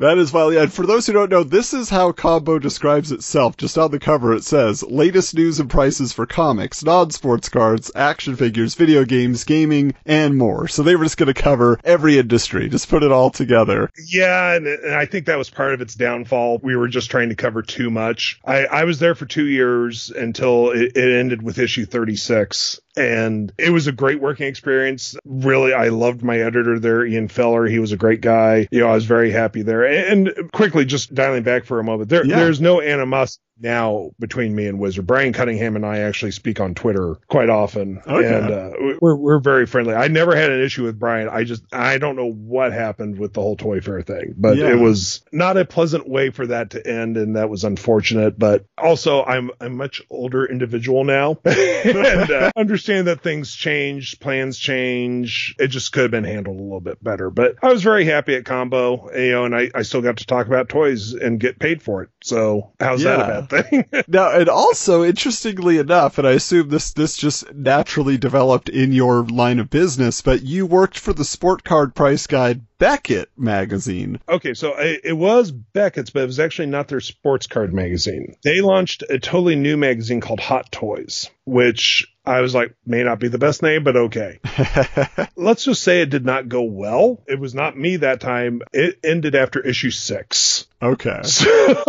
That 0.00 0.16
is 0.16 0.32
wild. 0.32 0.54
And 0.54 0.72
for 0.72 0.86
those 0.86 1.06
who 1.06 1.12
don't 1.12 1.30
know, 1.30 1.42
this 1.42 1.74
is 1.74 1.90
how 1.90 2.12
Combo 2.12 2.58
describes 2.58 3.12
itself. 3.12 3.58
Just 3.58 3.76
on 3.76 3.90
the 3.90 3.98
cover, 3.98 4.32
it 4.32 4.44
says 4.44 4.82
latest 4.82 5.34
news 5.34 5.60
and 5.60 5.68
prices 5.68 6.10
for 6.10 6.24
comics, 6.24 6.82
non-sports 6.82 7.50
cards, 7.50 7.90
action 7.94 8.34
figures, 8.34 8.74
video 8.74 9.04
games, 9.04 9.44
gaming, 9.44 9.94
and 10.06 10.38
more. 10.38 10.68
So 10.68 10.82
they 10.82 10.96
were 10.96 11.04
just 11.04 11.18
going 11.18 11.26
to 11.26 11.34
cover 11.34 11.78
every 11.84 12.16
industry, 12.16 12.70
just 12.70 12.88
put 12.88 13.02
it 13.02 13.12
all 13.12 13.28
together. 13.28 13.90
Yeah, 14.06 14.54
and, 14.54 14.66
and, 14.66 14.94
I 14.94 15.04
think 15.04 15.26
that 15.26 15.36
was 15.36 15.50
part 15.50 15.74
of 15.74 15.82
its 15.82 15.94
downfall. 15.94 16.60
We 16.62 16.76
were 16.76 16.88
just 16.88 17.10
trying 17.10 17.28
to 17.28 17.34
cover 17.34 17.60
too 17.60 17.90
much. 17.90 18.40
I, 18.42 18.64
I 18.64 18.84
was 18.84 19.00
there 19.00 19.14
for 19.14 19.26
two 19.26 19.48
years 19.48 20.08
until 20.08 20.70
it, 20.70 20.96
it 20.96 21.18
ended 21.18 21.42
with 21.42 21.58
issue 21.58 21.84
36 21.84 22.80
and 23.00 23.52
it 23.58 23.70
was 23.70 23.86
a 23.86 23.92
great 23.92 24.20
working 24.20 24.46
experience. 24.46 25.16
Really, 25.24 25.72
I 25.72 25.88
loved 25.88 26.22
my 26.22 26.38
editor 26.38 26.78
there, 26.78 27.04
Ian 27.04 27.28
Feller. 27.28 27.66
He 27.66 27.78
was 27.78 27.92
a 27.92 27.96
great 27.96 28.20
guy. 28.20 28.68
You 28.70 28.80
know, 28.80 28.88
I 28.88 28.94
was 28.94 29.06
very 29.06 29.30
happy 29.30 29.62
there. 29.62 29.84
And 29.84 30.32
quickly, 30.52 30.84
just 30.84 31.14
dialing 31.14 31.42
back 31.42 31.64
for 31.64 31.80
a 31.80 31.84
moment, 31.84 32.10
there, 32.10 32.24
yeah. 32.24 32.36
there's 32.36 32.60
no 32.60 32.80
animosity 32.80 33.42
now 33.60 34.10
between 34.18 34.54
me 34.54 34.66
and 34.66 34.78
Wizard. 34.78 35.06
Brian 35.06 35.32
Cunningham 35.32 35.76
and 35.76 35.84
I 35.84 35.98
actually 36.00 36.32
speak 36.32 36.60
on 36.60 36.74
Twitter 36.74 37.16
quite 37.28 37.50
often, 37.50 38.00
okay. 38.06 38.34
and 38.34 38.50
uh, 38.50 38.96
we're 39.00 39.16
we're 39.16 39.40
very 39.40 39.66
friendly. 39.66 39.94
I 39.94 40.08
never 40.08 40.34
had 40.34 40.50
an 40.50 40.60
issue 40.60 40.84
with 40.84 40.98
Brian. 40.98 41.28
I 41.28 41.44
just 41.44 41.62
I 41.72 41.98
don't 41.98 42.16
know 42.16 42.30
what 42.30 42.72
happened 42.72 43.18
with 43.18 43.32
the 43.32 43.40
whole 43.40 43.56
Toy 43.56 43.80
Fair 43.80 44.02
thing, 44.02 44.34
but 44.36 44.56
yeah. 44.56 44.70
it 44.70 44.76
was 44.76 45.22
not 45.32 45.56
a 45.56 45.64
pleasant 45.64 46.08
way 46.08 46.30
for 46.30 46.46
that 46.46 46.70
to 46.70 46.86
end, 46.86 47.16
and 47.16 47.36
that 47.36 47.50
was 47.50 47.64
unfortunate. 47.64 48.38
But 48.38 48.64
also, 48.78 49.22
I'm 49.24 49.50
a 49.60 49.68
much 49.68 50.02
older 50.10 50.44
individual 50.44 51.04
now, 51.04 51.38
and 51.44 52.30
uh, 52.30 52.50
understand 52.56 53.06
that 53.06 53.22
things 53.22 53.54
change, 53.54 54.20
plans 54.20 54.58
change. 54.58 55.54
It 55.58 55.68
just 55.68 55.92
could 55.92 56.02
have 56.02 56.10
been 56.10 56.24
handled 56.24 56.58
a 56.58 56.62
little 56.62 56.80
bit 56.80 57.02
better. 57.02 57.30
But 57.30 57.56
I 57.62 57.72
was 57.72 57.82
very 57.82 58.04
happy 58.04 58.34
at 58.34 58.44
Combo, 58.44 59.10
you 59.14 59.32
know, 59.32 59.44
and 59.44 59.54
I, 59.54 59.70
I 59.74 59.82
still 59.82 60.02
got 60.02 60.18
to 60.18 60.26
talk 60.26 60.46
about 60.46 60.68
toys 60.68 61.12
and 61.12 61.38
get 61.38 61.58
paid 61.58 61.82
for 61.82 62.02
it. 62.02 62.10
So 62.22 62.72
how's 62.80 63.02
yeah. 63.02 63.16
that 63.16 63.28
about 63.28 63.49
thing. 63.50 63.84
now, 64.08 64.30
and 64.30 64.48
also, 64.48 65.04
interestingly 65.04 65.78
enough, 65.78 66.18
and 66.18 66.26
I 66.26 66.32
assume 66.32 66.68
this 66.68 66.92
this 66.92 67.16
just 67.16 67.52
naturally 67.54 68.16
developed 68.16 68.68
in 68.68 68.92
your 68.92 69.24
line 69.24 69.58
of 69.58 69.70
business, 69.70 70.22
but 70.22 70.42
you 70.42 70.66
worked 70.66 70.98
for 70.98 71.12
the 71.12 71.24
Sport 71.24 71.64
Card 71.64 71.94
Price 71.94 72.26
Guide 72.26 72.62
Beckett 72.78 73.28
magazine. 73.36 74.20
Okay, 74.26 74.54
so 74.54 74.74
it 74.78 75.16
was 75.16 75.50
Beckett's, 75.50 76.08
but 76.08 76.22
it 76.22 76.26
was 76.26 76.40
actually 76.40 76.68
not 76.68 76.88
their 76.88 77.00
sports 77.00 77.46
card 77.46 77.74
magazine. 77.74 78.36
They 78.42 78.62
launched 78.62 79.04
a 79.10 79.18
totally 79.18 79.56
new 79.56 79.76
magazine 79.76 80.22
called 80.22 80.40
Hot 80.40 80.72
Toys, 80.72 81.28
which 81.44 82.06
I 82.24 82.40
was 82.40 82.54
like, 82.54 82.74
may 82.86 83.02
not 83.02 83.18
be 83.18 83.28
the 83.28 83.38
best 83.38 83.62
name, 83.62 83.82
but 83.82 83.96
okay. 83.96 84.40
Let's 85.36 85.64
just 85.64 85.82
say 85.82 86.02
it 86.02 86.10
did 86.10 86.24
not 86.24 86.48
go 86.48 86.62
well. 86.62 87.22
It 87.26 87.40
was 87.40 87.54
not 87.54 87.76
me 87.76 87.96
that 87.96 88.20
time. 88.20 88.62
It 88.72 89.00
ended 89.02 89.34
after 89.34 89.60
issue 89.60 89.90
six. 89.90 90.66
Okay. 90.82 91.20
So, 91.30 91.84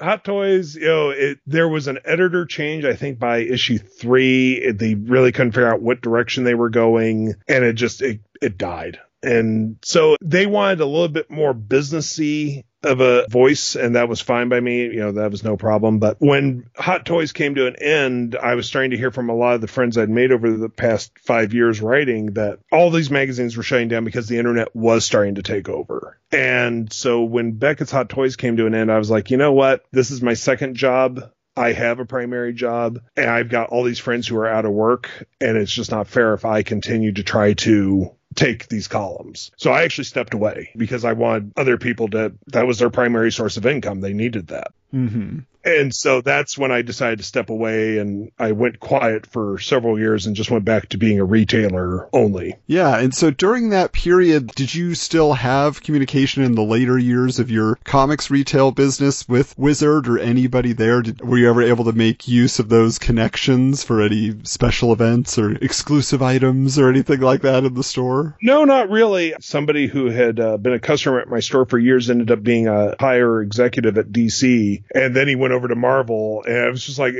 Hot 0.00 0.24
Toys, 0.24 0.74
you 0.74 0.86
know, 0.86 1.10
it, 1.10 1.38
there 1.46 1.68
was 1.68 1.86
an 1.86 2.00
editor 2.04 2.44
change, 2.44 2.84
I 2.84 2.94
think, 2.94 3.20
by 3.20 3.38
issue 3.38 3.78
three. 3.78 4.54
It, 4.54 4.78
they 4.78 4.94
really 4.94 5.30
couldn't 5.30 5.52
figure 5.52 5.72
out 5.72 5.80
what 5.80 6.00
direction 6.00 6.42
they 6.42 6.54
were 6.54 6.70
going, 6.70 7.34
and 7.46 7.64
it 7.64 7.74
just 7.74 8.02
it, 8.02 8.20
it 8.40 8.58
died. 8.58 8.98
And 9.22 9.78
so 9.82 10.16
they 10.20 10.46
wanted 10.46 10.80
a 10.80 10.86
little 10.86 11.08
bit 11.08 11.30
more 11.30 11.54
businessy 11.54 12.64
of 12.82 13.00
a 13.00 13.26
voice, 13.28 13.76
and 13.76 13.94
that 13.94 14.08
was 14.08 14.20
fine 14.20 14.48
by 14.48 14.58
me. 14.58 14.82
You 14.82 15.00
know, 15.00 15.12
that 15.12 15.30
was 15.30 15.44
no 15.44 15.56
problem. 15.56 15.98
But 15.98 16.16
when 16.18 16.68
Hot 16.76 17.06
Toys 17.06 17.32
came 17.32 17.54
to 17.54 17.66
an 17.66 17.76
end, 17.76 18.36
I 18.36 18.56
was 18.56 18.66
starting 18.66 18.90
to 18.90 18.96
hear 18.96 19.10
from 19.10 19.30
a 19.30 19.34
lot 19.34 19.54
of 19.54 19.60
the 19.60 19.68
friends 19.68 19.96
I'd 19.96 20.10
made 20.10 20.32
over 20.32 20.50
the 20.50 20.68
past 20.68 21.12
five 21.20 21.54
years 21.54 21.80
writing 21.80 22.32
that 22.34 22.58
all 22.72 22.90
these 22.90 23.10
magazines 23.10 23.56
were 23.56 23.62
shutting 23.62 23.88
down 23.88 24.04
because 24.04 24.28
the 24.28 24.38
internet 24.38 24.74
was 24.74 25.04
starting 25.04 25.36
to 25.36 25.42
take 25.42 25.68
over. 25.68 26.18
And 26.32 26.92
so 26.92 27.22
when 27.22 27.52
Beckett's 27.52 27.92
Hot 27.92 28.08
Toys 28.08 28.36
came 28.36 28.56
to 28.56 28.66
an 28.66 28.74
end, 28.74 28.90
I 28.90 28.98
was 28.98 29.10
like, 29.10 29.30
you 29.30 29.36
know 29.36 29.52
what? 29.52 29.84
This 29.92 30.10
is 30.10 30.22
my 30.22 30.34
second 30.34 30.74
job. 30.74 31.30
I 31.54 31.72
have 31.72 31.98
a 32.00 32.06
primary 32.06 32.54
job 32.54 33.00
and 33.14 33.28
I've 33.28 33.50
got 33.50 33.68
all 33.68 33.84
these 33.84 33.98
friends 33.98 34.26
who 34.26 34.38
are 34.38 34.48
out 34.48 34.64
of 34.64 34.72
work 34.72 35.10
and 35.38 35.58
it's 35.58 35.70
just 35.70 35.90
not 35.90 36.08
fair 36.08 36.32
if 36.32 36.46
I 36.46 36.62
continue 36.62 37.12
to 37.12 37.22
try 37.22 37.52
to 37.52 38.16
take 38.34 38.68
these 38.68 38.88
columns. 38.88 39.50
So 39.56 39.70
I 39.70 39.82
actually 39.82 40.04
stepped 40.04 40.34
away 40.34 40.70
because 40.76 41.04
I 41.04 41.12
wanted 41.12 41.52
other 41.56 41.78
people 41.78 42.08
to, 42.08 42.32
that 42.48 42.66
was 42.66 42.78
their 42.78 42.90
primary 42.90 43.32
source 43.32 43.56
of 43.56 43.66
income. 43.66 44.00
They 44.00 44.12
needed 44.12 44.48
that. 44.48 44.72
Mm-hmm. 44.92 45.40
And 45.64 45.94
so 45.94 46.20
that's 46.20 46.58
when 46.58 46.72
I 46.72 46.82
decided 46.82 47.18
to 47.20 47.24
step 47.24 47.50
away 47.50 47.98
and 47.98 48.32
I 48.38 48.52
went 48.52 48.80
quiet 48.80 49.26
for 49.26 49.58
several 49.58 49.98
years 49.98 50.26
and 50.26 50.34
just 50.34 50.50
went 50.50 50.64
back 50.64 50.88
to 50.90 50.98
being 50.98 51.20
a 51.20 51.24
retailer 51.24 52.08
only. 52.12 52.56
Yeah. 52.66 52.98
And 52.98 53.14
so 53.14 53.30
during 53.30 53.70
that 53.70 53.92
period, 53.92 54.48
did 54.48 54.74
you 54.74 54.94
still 54.94 55.32
have 55.32 55.82
communication 55.82 56.42
in 56.42 56.54
the 56.54 56.62
later 56.62 56.98
years 56.98 57.38
of 57.38 57.50
your 57.50 57.76
comics 57.84 58.30
retail 58.30 58.72
business 58.72 59.28
with 59.28 59.56
Wizard 59.56 60.08
or 60.08 60.18
anybody 60.18 60.72
there? 60.72 61.02
Did, 61.02 61.20
were 61.20 61.38
you 61.38 61.48
ever 61.48 61.62
able 61.62 61.84
to 61.84 61.92
make 61.92 62.26
use 62.26 62.58
of 62.58 62.68
those 62.68 62.98
connections 62.98 63.84
for 63.84 64.02
any 64.02 64.34
special 64.42 64.92
events 64.92 65.38
or 65.38 65.52
exclusive 65.52 66.22
items 66.22 66.78
or 66.78 66.88
anything 66.88 67.20
like 67.20 67.42
that 67.42 67.64
in 67.64 67.74
the 67.74 67.84
store? 67.84 68.36
No, 68.42 68.64
not 68.64 68.90
really. 68.90 69.34
Somebody 69.40 69.86
who 69.86 70.06
had 70.06 70.40
uh, 70.40 70.56
been 70.56 70.72
a 70.72 70.80
customer 70.80 71.20
at 71.20 71.28
my 71.28 71.40
store 71.40 71.66
for 71.66 71.78
years 71.78 72.10
ended 72.10 72.30
up 72.30 72.42
being 72.42 72.66
a 72.66 72.96
higher 72.98 73.40
executive 73.40 73.96
at 73.96 74.08
DC 74.08 74.81
and 74.94 75.14
then 75.14 75.28
he 75.28 75.36
went 75.36 75.52
over 75.52 75.68
to 75.68 75.74
Marvel, 75.74 76.44
and 76.46 76.58
I 76.58 76.68
was 76.68 76.84
just 76.84 76.98
like, 76.98 77.14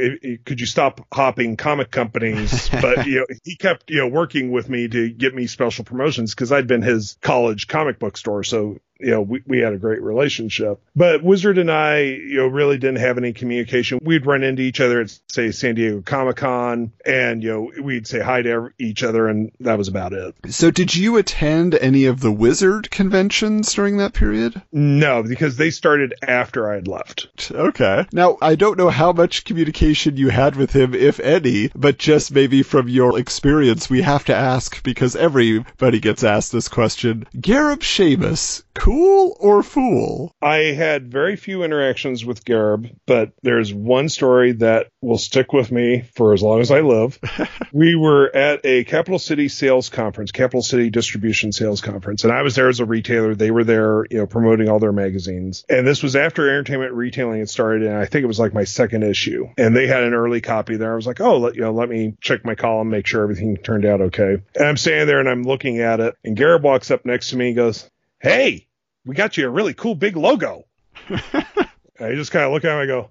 could 0.44 0.60
you 0.60 0.66
stop 0.66 1.06
hopping 1.12 1.56
comic 1.56 1.90
companies? 1.90 2.68
but 2.82 3.06
you 3.06 3.20
know, 3.20 3.26
he 3.44 3.56
kept 3.56 3.90
you 3.90 3.98
know 3.98 4.08
working 4.08 4.50
with 4.50 4.68
me 4.68 4.88
to 4.88 5.10
get 5.10 5.34
me 5.34 5.46
special 5.46 5.84
promotions 5.84 6.34
because 6.34 6.52
I'd 6.52 6.66
been 6.66 6.82
his 6.82 7.16
college 7.20 7.68
comic 7.68 7.98
book 7.98 8.16
store, 8.16 8.44
so 8.44 8.78
you 9.02 9.10
know, 9.10 9.22
we, 9.22 9.42
we 9.46 9.58
had 9.58 9.72
a 9.72 9.78
great 9.78 10.00
relationship. 10.00 10.80
But 10.94 11.22
Wizard 11.22 11.58
and 11.58 11.70
I, 11.70 12.00
you 12.00 12.36
know, 12.36 12.46
really 12.46 12.78
didn't 12.78 13.00
have 13.00 13.18
any 13.18 13.32
communication. 13.32 13.98
We'd 14.02 14.26
run 14.26 14.44
into 14.44 14.62
each 14.62 14.80
other 14.80 15.00
at, 15.00 15.18
say, 15.28 15.50
San 15.50 15.74
Diego 15.74 16.02
Comic 16.02 16.36
Con, 16.36 16.92
and, 17.04 17.42
you 17.42 17.50
know, 17.50 17.82
we'd 17.82 18.06
say 18.06 18.20
hi 18.20 18.42
to 18.42 18.70
each 18.78 19.02
other, 19.02 19.28
and 19.28 19.50
that 19.60 19.76
was 19.76 19.88
about 19.88 20.12
it. 20.12 20.34
So, 20.48 20.70
did 20.70 20.94
you 20.94 21.16
attend 21.16 21.74
any 21.74 22.06
of 22.06 22.20
the 22.20 22.32
Wizard 22.32 22.90
conventions 22.90 23.72
during 23.74 23.96
that 23.96 24.14
period? 24.14 24.62
No, 24.70 25.22
because 25.22 25.56
they 25.56 25.70
started 25.70 26.14
after 26.22 26.70
I 26.70 26.76
had 26.76 26.88
left. 26.88 27.50
Okay. 27.50 28.06
Now, 28.12 28.38
I 28.40 28.54
don't 28.54 28.78
know 28.78 28.90
how 28.90 29.12
much 29.12 29.44
communication 29.44 30.16
you 30.16 30.28
had 30.28 30.54
with 30.54 30.74
him, 30.74 30.94
if 30.94 31.18
any, 31.18 31.70
but 31.74 31.98
just 31.98 32.32
maybe 32.32 32.62
from 32.62 32.88
your 32.88 33.18
experience, 33.18 33.90
we 33.90 34.02
have 34.02 34.24
to 34.26 34.34
ask 34.34 34.82
because 34.84 35.16
everybody 35.16 35.98
gets 35.98 36.22
asked 36.22 36.52
this 36.52 36.68
question. 36.68 37.26
Gareb 37.34 37.80
Shamus, 37.80 38.62
cool 38.74 38.91
cool 38.92 39.36
or 39.40 39.62
fool? 39.62 40.34
I 40.42 40.56
had 40.56 41.10
very 41.10 41.36
few 41.36 41.62
interactions 41.62 42.24
with 42.24 42.44
Gareb, 42.44 42.94
but 43.06 43.32
there's 43.42 43.72
one 43.72 44.08
story 44.08 44.52
that 44.52 44.88
will 45.00 45.18
stick 45.18 45.52
with 45.52 45.72
me 45.72 46.02
for 46.14 46.34
as 46.34 46.42
long 46.42 46.60
as 46.60 46.70
I 46.70 46.80
live. 46.80 47.18
we 47.72 47.96
were 47.96 48.34
at 48.34 48.60
a 48.64 48.84
Capital 48.84 49.18
City 49.18 49.48
sales 49.48 49.88
conference, 49.88 50.32
Capital 50.32 50.62
City 50.62 50.90
Distribution 50.90 51.52
Sales 51.52 51.80
Conference, 51.80 52.24
and 52.24 52.32
I 52.32 52.42
was 52.42 52.54
there 52.54 52.68
as 52.68 52.80
a 52.80 52.84
retailer. 52.84 53.34
They 53.34 53.50
were 53.50 53.64
there, 53.64 54.04
you 54.10 54.18
know, 54.18 54.26
promoting 54.26 54.68
all 54.68 54.78
their 54.78 54.92
magazines. 54.92 55.64
And 55.68 55.86
this 55.86 56.02
was 56.02 56.14
after 56.14 56.48
entertainment 56.48 56.92
retailing 56.92 57.38
had 57.38 57.48
started, 57.48 57.86
and 57.86 57.96
I 57.96 58.04
think 58.04 58.24
it 58.24 58.28
was 58.28 58.38
like 58.38 58.52
my 58.52 58.64
second 58.64 59.04
issue. 59.04 59.48
And 59.56 59.74
they 59.74 59.86
had 59.86 60.02
an 60.02 60.12
early 60.12 60.40
copy 60.42 60.76
there. 60.76 60.92
I 60.92 60.96
was 60.96 61.06
like, 61.06 61.20
oh, 61.20 61.38
let, 61.38 61.54
you 61.54 61.62
know, 61.62 61.72
let 61.72 61.88
me 61.88 62.14
check 62.20 62.44
my 62.44 62.54
column, 62.54 62.90
make 62.90 63.06
sure 63.06 63.22
everything 63.22 63.56
turned 63.56 63.86
out 63.86 64.02
okay. 64.02 64.36
And 64.54 64.66
I'm 64.66 64.76
standing 64.76 65.06
there 65.06 65.20
and 65.20 65.28
I'm 65.28 65.44
looking 65.44 65.80
at 65.80 66.00
it, 66.00 66.14
and 66.24 66.36
Gareb 66.36 66.62
walks 66.62 66.90
up 66.90 67.06
next 67.06 67.30
to 67.30 67.36
me 67.36 67.48
and 67.48 67.56
goes, 67.56 67.88
Hey, 68.20 68.68
we 69.04 69.14
got 69.14 69.36
you 69.36 69.46
a 69.46 69.50
really 69.50 69.74
cool 69.74 69.94
big 69.94 70.16
logo. 70.16 70.64
I 71.10 72.14
just 72.14 72.32
kind 72.32 72.44
of 72.44 72.52
look 72.52 72.64
at 72.64 72.72
him 72.72 72.80
and 72.80 72.88
go, 72.88 73.10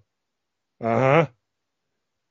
uh 0.81 0.99
huh. 0.99 1.27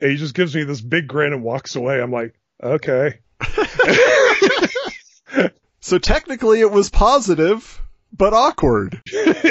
And 0.01 0.11
he 0.11 0.17
just 0.17 0.35
gives 0.35 0.55
me 0.55 0.65
this 0.65 0.81
big 0.81 1.07
grin 1.07 1.33
and 1.33 1.43
walks 1.43 1.77
away. 1.77 2.01
I'm 2.01 2.11
like, 2.11 2.35
okay. 2.63 3.21
so 5.81 5.99
technically 5.99 6.61
it 6.61 6.71
was 6.71 6.91
positive, 6.91 7.81
but 8.13 8.33
awkward. 8.33 9.01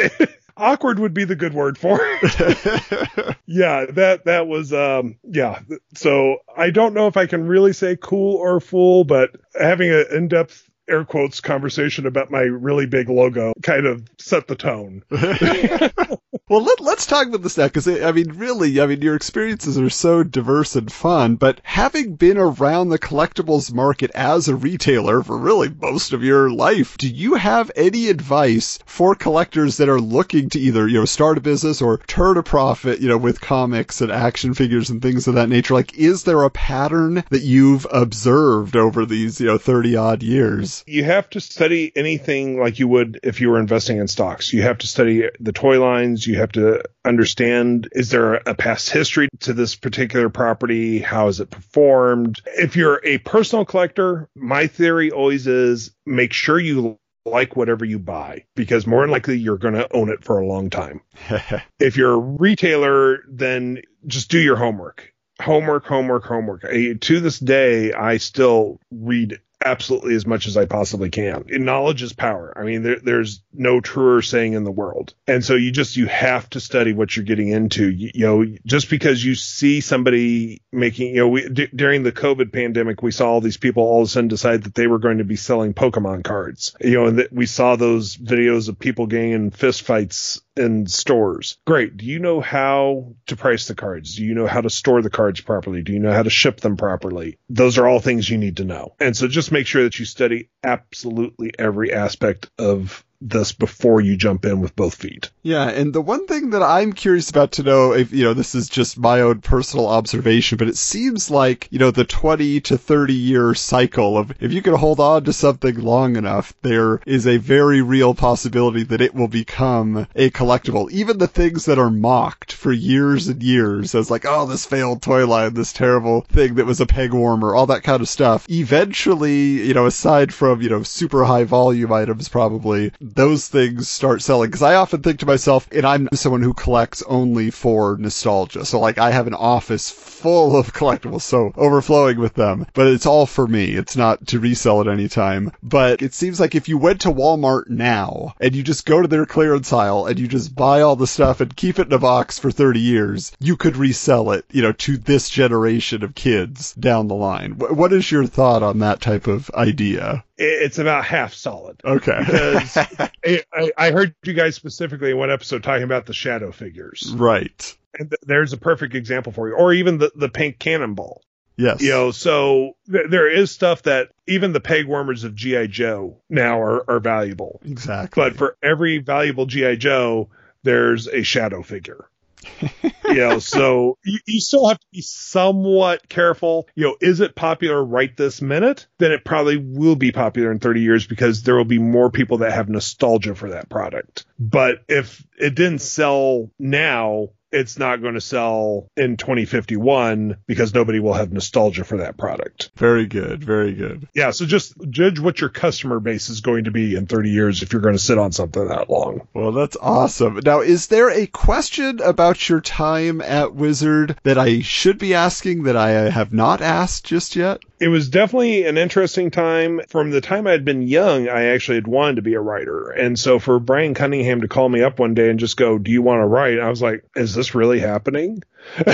awkward 0.57 0.99
would 0.99 1.13
be 1.13 1.23
the 1.23 1.35
good 1.35 1.53
word 1.53 1.77
for 1.77 1.99
it. 2.01 3.37
yeah, 3.45 3.85
that 3.91 4.25
that 4.25 4.47
was 4.47 4.73
um 4.73 5.17
yeah. 5.23 5.59
So 5.95 6.37
I 6.55 6.71
don't 6.71 6.93
know 6.93 7.07
if 7.07 7.17
I 7.17 7.27
can 7.27 7.47
really 7.47 7.73
say 7.73 7.95
cool 7.95 8.35
or 8.35 8.59
fool, 8.59 9.03
but 9.03 9.31
having 9.59 9.91
an 9.91 10.05
in-depth 10.11 10.68
air 10.89 11.05
quotes 11.05 11.39
conversation 11.41 12.05
about 12.05 12.31
my 12.31 12.41
really 12.41 12.85
big 12.85 13.09
logo 13.09 13.53
kind 13.61 13.85
of 13.85 14.07
set 14.17 14.47
the 14.47 14.55
tone. 14.55 15.03
Well, 16.49 16.63
let, 16.63 16.79
let's 16.79 17.05
talk 17.05 17.27
about 17.27 17.43
this 17.43 17.59
now, 17.59 17.67
because 17.67 17.87
I 17.87 18.11
mean, 18.11 18.31
really, 18.31 18.81
I 18.81 18.87
mean, 18.87 19.03
your 19.03 19.15
experiences 19.15 19.77
are 19.77 19.91
so 19.91 20.23
diverse 20.23 20.75
and 20.75 20.91
fun. 20.91 21.35
But 21.35 21.61
having 21.61 22.15
been 22.15 22.39
around 22.39 22.89
the 22.89 22.97
collectibles 22.97 23.71
market 23.71 24.09
as 24.15 24.47
a 24.47 24.55
retailer 24.55 25.21
for 25.21 25.37
really 25.37 25.69
most 25.69 26.11
of 26.11 26.23
your 26.23 26.49
life, 26.49 26.97
do 26.97 27.07
you 27.07 27.35
have 27.35 27.69
any 27.75 28.07
advice 28.07 28.79
for 28.87 29.13
collectors 29.13 29.77
that 29.77 29.89
are 29.89 30.01
looking 30.01 30.49
to 30.49 30.59
either 30.59 30.87
you 30.87 30.97
know 30.97 31.05
start 31.05 31.37
a 31.37 31.41
business 31.41 31.83
or 31.83 31.99
turn 31.99 32.35
a 32.37 32.41
profit, 32.41 32.99
you 32.99 33.09
know, 33.09 33.17
with 33.19 33.39
comics 33.39 34.01
and 34.01 34.11
action 34.11 34.55
figures 34.55 34.89
and 34.89 35.03
things 35.03 35.27
of 35.27 35.35
that 35.35 35.49
nature? 35.49 35.75
Like, 35.75 35.95
is 35.99 36.23
there 36.23 36.41
a 36.41 36.49
pattern 36.49 37.23
that 37.29 37.43
you've 37.43 37.85
observed 37.91 38.75
over 38.75 39.05
these 39.05 39.39
you 39.39 39.45
know 39.45 39.59
thirty 39.59 39.95
odd 39.95 40.23
years? 40.23 40.83
You 40.87 41.03
have 41.03 41.29
to 41.29 41.39
study 41.39 41.91
anything 41.95 42.59
like 42.59 42.79
you 42.79 42.87
would 42.87 43.19
if 43.21 43.39
you 43.39 43.51
were 43.51 43.59
investing 43.59 43.99
in 43.99 44.07
stocks. 44.07 44.51
You 44.51 44.63
have 44.63 44.79
to 44.79 44.87
study 44.87 45.29
the 45.39 45.53
toy 45.53 45.79
lines. 45.79 46.25
You 46.25 46.38
have 46.39 46.51
to 46.53 46.83
understand 47.05 47.87
is 47.91 48.09
there 48.09 48.35
a 48.35 48.55
past 48.55 48.89
history 48.89 49.29
to 49.41 49.53
this 49.53 49.75
particular 49.75 50.29
property? 50.29 50.99
How 50.99 51.27
has 51.27 51.39
it 51.39 51.49
performed? 51.49 52.41
If 52.45 52.75
you're 52.75 53.01
a 53.03 53.19
personal 53.19 53.65
collector, 53.65 54.27
my 54.35 54.67
theory 54.67 55.11
always 55.11 55.47
is 55.47 55.91
make 56.05 56.33
sure 56.33 56.59
you 56.59 56.97
like 57.25 57.55
whatever 57.55 57.85
you 57.85 57.99
buy 57.99 58.45
because 58.55 58.87
more 58.87 59.01
than 59.01 59.11
likely 59.11 59.37
you're 59.37 59.57
going 59.57 59.75
to 59.75 59.93
own 59.93 60.09
it 60.09 60.23
for 60.23 60.39
a 60.39 60.45
long 60.45 60.69
time. 60.69 61.01
if 61.79 61.97
you're 61.97 62.13
a 62.13 62.17
retailer, 62.17 63.19
then 63.29 63.81
just 64.07 64.31
do 64.31 64.39
your 64.39 64.55
homework. 64.55 65.13
Homework, 65.41 65.85
homework, 65.85 66.25
homework. 66.25 66.65
I, 66.65 66.93
to 66.99 67.19
this 67.19 67.39
day, 67.39 67.93
I 67.93 68.17
still 68.17 68.79
read 68.91 69.39
absolutely 69.63 70.15
as 70.15 70.25
much 70.25 70.47
as 70.47 70.55
I 70.55 70.65
possibly 70.65 71.09
can. 71.09 71.45
And 71.49 71.65
Knowledge 71.65 72.01
is 72.01 72.13
power. 72.13 72.53
I 72.55 72.63
mean, 72.63 72.83
there, 72.83 72.99
there's 72.99 73.41
no 73.53 73.81
truer 73.81 74.21
saying 74.21 74.53
in 74.53 74.63
the 74.63 74.71
world. 74.71 75.13
And 75.27 75.43
so 75.43 75.55
you 75.55 75.71
just, 75.71 75.97
you 75.97 76.07
have 76.07 76.49
to 76.51 76.59
study 76.59 76.93
what 76.93 77.15
you're 77.15 77.25
getting 77.25 77.49
into. 77.49 77.89
You, 77.89 78.11
you 78.13 78.25
know, 78.25 78.45
just 78.65 78.89
because 78.89 79.23
you 79.23 79.35
see 79.35 79.81
somebody 79.81 80.61
making, 80.71 81.15
you 81.15 81.21
know, 81.21 81.27
we, 81.27 81.49
d- 81.49 81.69
during 81.75 82.03
the 82.03 82.11
COVID 82.11 82.53
pandemic, 82.53 83.01
we 83.01 83.11
saw 83.11 83.29
all 83.29 83.41
these 83.41 83.57
people 83.57 83.83
all 83.83 84.01
of 84.01 84.07
a 84.07 84.09
sudden 84.09 84.29
decide 84.29 84.63
that 84.63 84.75
they 84.75 84.87
were 84.87 84.99
going 84.99 85.17
to 85.17 85.23
be 85.25 85.35
selling 85.35 85.73
Pokemon 85.73 86.23
cards, 86.23 86.75
you 86.79 86.93
know, 86.93 87.05
and 87.07 87.19
that 87.19 87.33
we 87.33 87.45
saw 87.45 87.75
those 87.75 88.15
videos 88.15 88.69
of 88.69 88.79
people 88.79 89.07
getting 89.07 89.31
in 89.31 89.51
fist 89.51 89.81
fights 89.81 90.41
in 90.59 90.85
stores. 90.87 91.57
Great. 91.65 91.97
Do 91.97 92.05
you 92.05 92.19
know 92.19 92.41
how 92.41 93.15
to 93.27 93.35
price 93.35 93.67
the 93.67 93.75
cards? 93.75 94.15
Do 94.15 94.25
you 94.25 94.35
know 94.35 94.47
how 94.47 94.61
to 94.61 94.69
store 94.69 95.01
the 95.01 95.09
cards 95.09 95.41
properly? 95.41 95.81
Do 95.81 95.93
you 95.93 95.99
know 95.99 96.11
how 96.11 96.23
to 96.23 96.29
ship 96.29 96.59
them 96.59 96.77
properly? 96.77 97.39
Those 97.49 97.77
are 97.77 97.87
all 97.87 97.99
things 97.99 98.29
you 98.29 98.37
need 98.37 98.57
to 98.57 98.65
know. 98.65 98.95
And 98.99 99.15
so 99.15 99.27
just 99.27 99.51
make 99.51 99.67
sure 99.67 99.83
that 99.83 99.97
you 99.97 100.05
study 100.05 100.49
absolutely 100.63 101.51
every 101.57 101.93
aspect 101.93 102.51
of 102.59 103.05
this 103.21 103.51
before 103.51 103.99
you 104.01 104.15
jump 104.15 104.45
in 104.45 104.61
with 104.61 104.75
both 104.75 104.95
feet. 104.95 105.29
Yeah, 105.43 105.69
and 105.69 105.93
the 105.93 106.01
one 106.01 106.25
thing 106.25 106.51
that 106.51 106.63
I'm 106.63 106.93
curious 106.93 107.29
about 107.29 107.53
to 107.53 107.63
know 107.63 107.93
if 107.93 108.13
you 108.13 108.23
know 108.23 108.33
this 108.33 108.55
is 108.55 108.69
just 108.69 108.97
my 108.97 109.21
own 109.21 109.41
personal 109.41 109.87
observation, 109.87 110.57
but 110.57 110.67
it 110.67 110.77
seems 110.77 111.29
like, 111.29 111.67
you 111.71 111.79
know, 111.79 111.91
the 111.91 112.05
20 112.05 112.61
to 112.61 112.77
30 112.77 113.13
year 113.13 113.53
cycle 113.53 114.17
of 114.17 114.31
if 114.39 114.53
you 114.53 114.61
can 114.61 114.75
hold 114.75 114.99
on 114.99 115.25
to 115.25 115.33
something 115.33 115.75
long 115.79 116.15
enough, 116.15 116.53
there 116.61 117.01
is 117.05 117.27
a 117.27 117.37
very 117.37 117.81
real 117.81 118.13
possibility 118.13 118.83
that 118.83 119.01
it 119.01 119.13
will 119.13 119.27
become 119.27 120.07
a 120.15 120.29
collectible. 120.29 120.89
Even 120.91 121.17
the 121.17 121.27
things 121.27 121.65
that 121.65 121.79
are 121.79 121.89
mocked 121.89 122.53
for 122.53 122.71
years 122.71 123.27
and 123.27 123.43
years 123.43 123.95
as 123.95 124.09
like, 124.09 124.25
oh, 124.25 124.45
this 124.45 124.65
failed 124.65 125.01
toy 125.01 125.25
line, 125.27 125.53
this 125.53 125.73
terrible 125.73 126.21
thing 126.29 126.55
that 126.55 126.65
was 126.65 126.79
a 126.79 126.85
peg 126.85 127.13
warmer, 127.13 127.53
all 127.53 127.67
that 127.67 127.83
kind 127.83 128.01
of 128.01 128.09
stuff. 128.09 128.49
Eventually, 128.49 129.67
you 129.67 129.73
know, 129.73 129.85
aside 129.85 130.33
from, 130.33 130.61
you 130.61 130.69
know, 130.69 130.83
super 130.83 131.25
high 131.25 131.43
volume 131.43 131.91
items 131.91 132.29
probably, 132.29 132.91
those 133.15 133.47
things 133.47 133.87
start 133.87 134.21
selling. 134.21 134.49
Because 134.49 134.61
I 134.61 134.75
often 134.75 135.01
think 135.01 135.19
to 135.19 135.25
myself, 135.25 135.67
and 135.71 135.85
I'm 135.85 136.09
someone 136.13 136.41
who 136.41 136.53
collects 136.53 137.03
only 137.07 137.51
for 137.51 137.97
nostalgia. 137.97 138.65
So 138.65 138.79
like 138.79 138.97
I 138.97 139.11
have 139.11 139.27
an 139.27 139.33
office 139.33 139.89
full 139.89 140.55
of 140.55 140.73
collectibles, 140.73 141.21
so 141.21 141.51
overflowing 141.55 142.19
with 142.19 142.33
them. 142.33 142.65
But 142.73 142.87
it's 142.87 143.05
all 143.05 143.25
for 143.25 143.47
me. 143.47 143.75
It's 143.75 143.95
not 143.95 144.27
to 144.27 144.39
resell 144.39 144.81
at 144.81 144.87
any 144.87 145.07
time. 145.07 145.51
But 145.63 146.01
it 146.01 146.13
seems 146.13 146.39
like 146.39 146.55
if 146.55 146.69
you 146.69 146.77
went 146.77 147.01
to 147.01 147.11
Walmart 147.11 147.69
now 147.69 148.33
and 148.39 148.55
you 148.55 148.63
just 148.63 148.85
go 148.85 149.01
to 149.01 149.07
their 149.07 149.25
clearance 149.25 149.71
aisle 149.73 150.05
and 150.05 150.19
you 150.19 150.27
just 150.27 150.55
buy 150.55 150.81
all 150.81 150.95
the 150.95 151.07
stuff 151.07 151.41
and 151.41 151.55
keep 151.55 151.79
it 151.79 151.87
in 151.87 151.93
a 151.93 151.99
box 151.99 152.39
for 152.39 152.51
30 152.51 152.79
years, 152.79 153.31
you 153.39 153.55
could 153.55 153.77
resell 153.77 154.31
it, 154.31 154.45
you 154.51 154.61
know, 154.61 154.71
to 154.73 154.97
this 154.97 155.29
generation 155.29 156.03
of 156.03 156.15
kids 156.15 156.73
down 156.73 157.07
the 157.07 157.15
line. 157.15 157.53
What 157.53 157.93
is 157.93 158.11
your 158.11 158.25
thought 158.25 158.63
on 158.63 158.79
that 158.79 159.01
type 159.01 159.27
of 159.27 159.49
idea? 159.53 160.23
It's 160.41 160.79
about 160.79 161.03
half 161.03 161.33
solid. 161.33 161.81
Okay. 161.83 162.17
Because 162.19 162.77
I, 163.53 163.71
I 163.77 163.91
heard 163.91 164.15
you 164.23 164.33
guys 164.33 164.55
specifically 164.55 165.11
in 165.11 165.17
one 165.17 165.29
episode 165.29 165.63
talking 165.63 165.83
about 165.83 166.05
the 166.05 166.13
shadow 166.13 166.51
figures. 166.51 167.13
Right. 167.13 167.77
And 167.97 168.09
th- 168.09 168.21
there's 168.21 168.53
a 168.53 168.57
perfect 168.57 168.95
example 168.95 169.33
for 169.33 169.49
you. 169.49 169.55
Or 169.55 169.73
even 169.73 169.97
the, 169.97 170.11
the 170.15 170.29
pink 170.29 170.57
cannonball. 170.57 171.21
Yes. 171.57 171.81
You 171.81 171.89
know, 171.89 172.11
so 172.11 172.77
th- 172.89 173.07
there 173.09 173.29
is 173.29 173.51
stuff 173.51 173.83
that 173.83 174.11
even 174.27 174.53
the 174.53 174.61
peg 174.61 174.87
warmers 174.87 175.25
of 175.25 175.35
G.I. 175.35 175.67
Joe 175.67 176.21
now 176.29 176.61
are, 176.61 176.89
are 176.89 176.99
valuable. 177.01 177.59
Exactly. 177.65 178.23
But 178.23 178.37
for 178.37 178.55
every 178.63 178.99
valuable 178.99 179.45
G.I. 179.45 179.75
Joe, 179.75 180.29
there's 180.63 181.09
a 181.09 181.23
shadow 181.23 181.61
figure. 181.63 182.09
you 183.05 183.15
know, 183.15 183.39
so 183.39 183.97
you, 184.03 184.19
you, 184.25 184.39
still 184.39 184.67
have 184.67 184.79
to 184.79 184.85
be 184.91 185.01
somewhat 185.01 186.07
careful. 186.07 186.67
You 186.75 186.85
know, 186.85 186.97
is 187.01 187.19
it 187.19 187.35
popular 187.35 187.83
right 187.83 188.15
this 188.15 188.41
minute? 188.41 188.87
Then 188.97 189.11
it 189.11 189.25
probably 189.25 189.57
will 189.57 189.95
be 189.95 190.11
popular 190.11 190.51
in 190.51 190.59
30 190.59 190.81
years 190.81 191.07
because 191.07 191.43
there 191.43 191.55
will 191.55 191.65
be 191.65 191.79
more 191.79 192.09
people 192.09 192.39
that 192.39 192.53
have 192.53 192.69
nostalgia 192.69 193.35
for 193.35 193.49
that 193.49 193.69
product. 193.69 194.25
But 194.39 194.83
if 194.87 195.25
it 195.37 195.55
didn't 195.55 195.81
sell 195.81 196.49
now, 196.59 197.29
it's 197.51 197.77
not 197.77 198.01
going 198.01 198.13
to 198.13 198.21
sell 198.21 198.89
in 198.95 199.17
2051 199.17 200.37
because 200.47 200.73
nobody 200.73 200.99
will 200.99 201.13
have 201.13 201.31
nostalgia 201.31 201.83
for 201.83 201.97
that 201.97 202.17
product. 202.17 202.71
Very 202.75 203.07
good. 203.07 203.43
Very 203.43 203.73
good. 203.73 204.07
Yeah. 204.13 204.31
So 204.31 204.45
just 204.45 204.73
judge 204.89 205.19
what 205.19 205.41
your 205.41 205.49
customer 205.49 205.99
base 205.99 206.29
is 206.29 206.41
going 206.41 206.65
to 206.65 206.71
be 206.71 206.95
in 206.95 207.07
30 207.07 207.29
years 207.29 207.63
if 207.63 207.73
you're 207.73 207.81
going 207.81 207.95
to 207.95 207.99
sit 207.99 208.17
on 208.17 208.31
something 208.31 208.67
that 208.67 208.89
long. 208.89 209.27
Well, 209.33 209.51
that's 209.51 209.77
awesome. 209.81 210.39
Now, 210.45 210.61
is 210.61 210.87
there 210.87 211.09
a 211.09 211.27
question 211.27 211.99
about 212.01 212.49
your 212.49 212.61
time 212.61 213.21
at 213.21 213.55
Wizard 213.55 214.17
that 214.23 214.37
I 214.37 214.61
should 214.61 214.97
be 214.97 215.13
asking 215.13 215.63
that 215.63 215.75
I 215.75 216.09
have 216.09 216.33
not 216.33 216.61
asked 216.61 217.05
just 217.05 217.35
yet? 217.35 217.59
It 217.79 217.87
was 217.87 218.09
definitely 218.09 218.65
an 218.65 218.77
interesting 218.77 219.31
time. 219.31 219.79
From 219.87 220.11
the 220.11 220.19
time 220.19 220.47
I 220.47 220.51
had 220.51 220.65
been 220.65 220.81
young, 220.81 221.29
I 221.29 221.45
actually 221.45 221.75
had 221.75 221.87
wanted 221.87 222.17
to 222.17 222.21
be 222.21 222.33
a 222.33 222.41
writer. 222.41 222.89
And 222.89 223.17
so 223.17 223.39
for 223.39 223.57
Brian 223.59 223.93
Cunningham 223.93 224.41
to 224.41 224.49
call 224.49 224.67
me 224.67 224.81
up 224.81 224.99
one 224.99 225.13
day 225.13 225.29
and 225.29 225.39
just 225.39 225.55
go, 225.55 225.77
Do 225.77 225.89
you 225.89 226.01
want 226.01 226.21
to 226.21 226.27
write? 226.27 226.59
I 226.59 226.69
was 226.69 226.81
like, 226.81 227.05
Is 227.15 227.33
this 227.33 227.55
really 227.55 227.79
happening? 227.79 228.43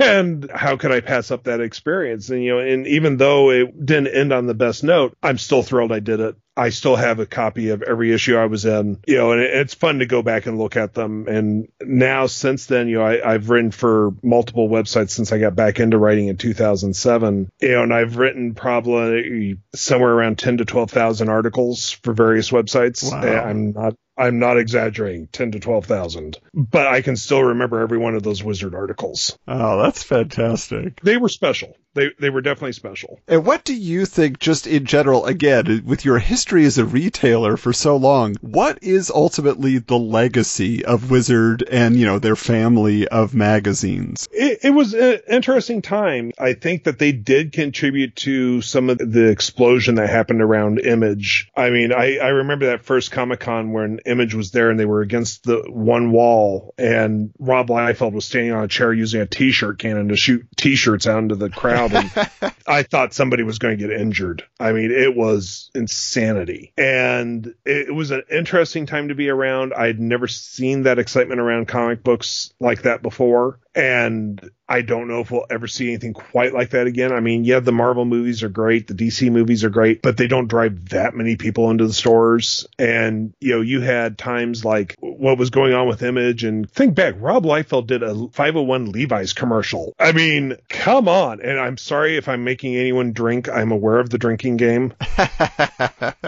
and 0.00 0.50
how 0.50 0.76
could 0.76 0.92
I 0.92 1.00
pass 1.00 1.30
up 1.30 1.44
that 1.44 1.60
experience? 1.60 2.30
And, 2.30 2.42
you 2.42 2.54
know, 2.54 2.58
and 2.58 2.86
even 2.86 3.16
though 3.16 3.50
it 3.50 3.84
didn't 3.84 4.14
end 4.14 4.32
on 4.32 4.46
the 4.46 4.54
best 4.54 4.84
note, 4.84 5.16
I'm 5.22 5.38
still 5.38 5.62
thrilled 5.62 5.92
I 5.92 6.00
did 6.00 6.20
it. 6.20 6.36
I 6.54 6.68
still 6.68 6.96
have 6.96 7.18
a 7.18 7.24
copy 7.24 7.70
of 7.70 7.82
every 7.82 8.12
issue 8.12 8.36
I 8.36 8.44
was 8.44 8.66
in, 8.66 8.98
you 9.06 9.16
know, 9.16 9.32
and 9.32 9.40
it's 9.40 9.72
fun 9.72 10.00
to 10.00 10.06
go 10.06 10.22
back 10.22 10.44
and 10.44 10.58
look 10.58 10.76
at 10.76 10.92
them. 10.92 11.26
And 11.26 11.68
now 11.80 12.26
since 12.26 12.66
then, 12.66 12.88
you 12.88 12.98
know, 12.98 13.06
I, 13.06 13.32
have 13.32 13.48
written 13.48 13.70
for 13.70 14.10
multiple 14.22 14.68
websites 14.68 15.10
since 15.10 15.32
I 15.32 15.38
got 15.38 15.56
back 15.56 15.80
into 15.80 15.96
writing 15.96 16.28
in 16.28 16.36
2007, 16.36 17.50
you 17.60 17.68
know, 17.68 17.82
and 17.84 17.94
I've 17.94 18.18
written 18.18 18.54
probably 18.54 19.58
somewhere 19.74 20.12
around 20.12 20.38
10 20.38 20.58
to 20.58 20.66
12,000 20.66 21.30
articles 21.30 21.90
for 21.90 22.12
various 22.12 22.50
websites. 22.50 23.10
Wow. 23.10 23.44
I'm 23.44 23.72
not 23.72 23.94
I'm 24.22 24.38
not 24.38 24.56
exaggerating, 24.56 25.26
10 25.32 25.52
to 25.52 25.60
12,000. 25.60 26.38
But 26.54 26.86
I 26.86 27.02
can 27.02 27.16
still 27.16 27.42
remember 27.42 27.80
every 27.80 27.98
one 27.98 28.14
of 28.14 28.22
those 28.22 28.42
Wizard 28.42 28.72
articles. 28.74 29.36
Oh, 29.48 29.82
that's 29.82 30.04
fantastic. 30.04 31.00
They 31.00 31.16
were 31.16 31.28
special. 31.28 31.76
They 31.94 32.10
they 32.18 32.30
were 32.30 32.40
definitely 32.40 32.72
special. 32.72 33.20
And 33.28 33.44
what 33.44 33.64
do 33.64 33.74
you 33.74 34.06
think 34.06 34.38
just 34.38 34.66
in 34.66 34.86
general 34.86 35.26
again 35.26 35.82
with 35.84 36.04
your 36.06 36.18
history 36.18 36.64
as 36.64 36.78
a 36.78 36.86
retailer 36.86 37.56
for 37.58 37.72
so 37.72 37.96
long, 37.96 38.36
what 38.40 38.78
is 38.82 39.10
ultimately 39.10 39.78
the 39.78 39.98
legacy 39.98 40.84
of 40.84 41.10
Wizard 41.10 41.64
and, 41.70 41.96
you 41.96 42.06
know, 42.06 42.18
their 42.18 42.36
family 42.36 43.06
of 43.08 43.34
magazines? 43.34 44.26
It, 44.32 44.60
it 44.62 44.70
was 44.70 44.94
an 44.94 45.18
interesting 45.28 45.82
time. 45.82 46.32
I 46.38 46.54
think 46.54 46.84
that 46.84 46.98
they 46.98 47.12
did 47.12 47.52
contribute 47.52 48.16
to 48.16 48.62
some 48.62 48.88
of 48.88 48.98
the 48.98 49.28
explosion 49.28 49.96
that 49.96 50.08
happened 50.08 50.40
around 50.40 50.80
Image. 50.80 51.50
I 51.54 51.70
mean, 51.70 51.92
I 51.92 52.16
I 52.18 52.28
remember 52.28 52.66
that 52.66 52.84
first 52.84 53.10
Comic-Con 53.12 53.72
when 53.72 54.00
Image 54.12 54.34
was 54.34 54.50
there 54.50 54.70
and 54.70 54.78
they 54.78 54.84
were 54.84 55.00
against 55.00 55.44
the 55.44 55.64
one 55.68 56.12
wall 56.12 56.74
and 56.78 57.32
Rob 57.38 57.68
Liefeld 57.68 58.12
was 58.12 58.24
standing 58.24 58.52
on 58.52 58.64
a 58.64 58.68
chair 58.68 58.92
using 58.92 59.20
a 59.20 59.26
t-shirt 59.26 59.78
cannon 59.78 60.08
to 60.08 60.16
shoot 60.16 60.46
t-shirts 60.56 61.06
out 61.06 61.18
into 61.18 61.34
the 61.34 61.50
crowd 61.50 61.92
and 61.92 62.10
I 62.66 62.82
thought 62.82 63.14
somebody 63.14 63.42
was 63.42 63.58
going 63.58 63.78
to 63.78 63.88
get 63.88 63.98
injured. 63.98 64.44
I 64.60 64.72
mean, 64.72 64.90
it 64.90 65.16
was 65.16 65.70
insanity. 65.74 66.72
And 66.76 67.54
it 67.64 67.92
was 67.94 68.10
an 68.10 68.22
interesting 68.30 68.86
time 68.86 69.08
to 69.08 69.14
be 69.14 69.28
around. 69.28 69.72
I'd 69.74 69.98
never 69.98 70.28
seen 70.28 70.84
that 70.84 70.98
excitement 70.98 71.40
around 71.40 71.68
comic 71.68 72.02
books 72.02 72.52
like 72.60 72.82
that 72.82 73.02
before. 73.02 73.58
And 73.74 74.50
I 74.72 74.80
don't 74.80 75.06
know 75.06 75.20
if 75.20 75.30
we'll 75.30 75.44
ever 75.50 75.66
see 75.66 75.88
anything 75.88 76.14
quite 76.14 76.54
like 76.54 76.70
that 76.70 76.86
again. 76.86 77.12
I 77.12 77.20
mean, 77.20 77.44
yeah, 77.44 77.60
the 77.60 77.72
Marvel 77.72 78.06
movies 78.06 78.42
are 78.42 78.48
great, 78.48 78.86
the 78.86 78.94
DC 78.94 79.30
movies 79.30 79.64
are 79.64 79.70
great, 79.70 80.00
but 80.00 80.16
they 80.16 80.26
don't 80.26 80.48
drive 80.48 80.88
that 80.90 81.14
many 81.14 81.36
people 81.36 81.70
into 81.70 81.86
the 81.86 81.92
stores. 81.92 82.66
And, 82.78 83.34
you 83.38 83.50
know, 83.50 83.60
you 83.60 83.82
had 83.82 84.16
times 84.16 84.64
like 84.64 84.96
what 85.00 85.36
was 85.36 85.50
going 85.50 85.74
on 85.74 85.88
with 85.88 86.02
Image 86.02 86.44
and 86.44 86.70
think 86.70 86.94
back, 86.94 87.16
Rob 87.18 87.44
Liefeld 87.44 87.86
did 87.86 88.02
a 88.02 88.14
501 88.28 88.92
Levi's 88.92 89.34
commercial. 89.34 89.94
I 89.98 90.12
mean, 90.12 90.56
come 90.70 91.06
on. 91.06 91.42
And 91.42 91.60
I'm 91.60 91.76
sorry 91.76 92.16
if 92.16 92.28
I'm 92.28 92.44
making 92.44 92.76
anyone 92.76 93.12
drink. 93.12 93.50
I'm 93.50 93.72
aware 93.72 93.98
of 93.98 94.08
the 94.08 94.16
drinking 94.16 94.56
game. 94.56 94.94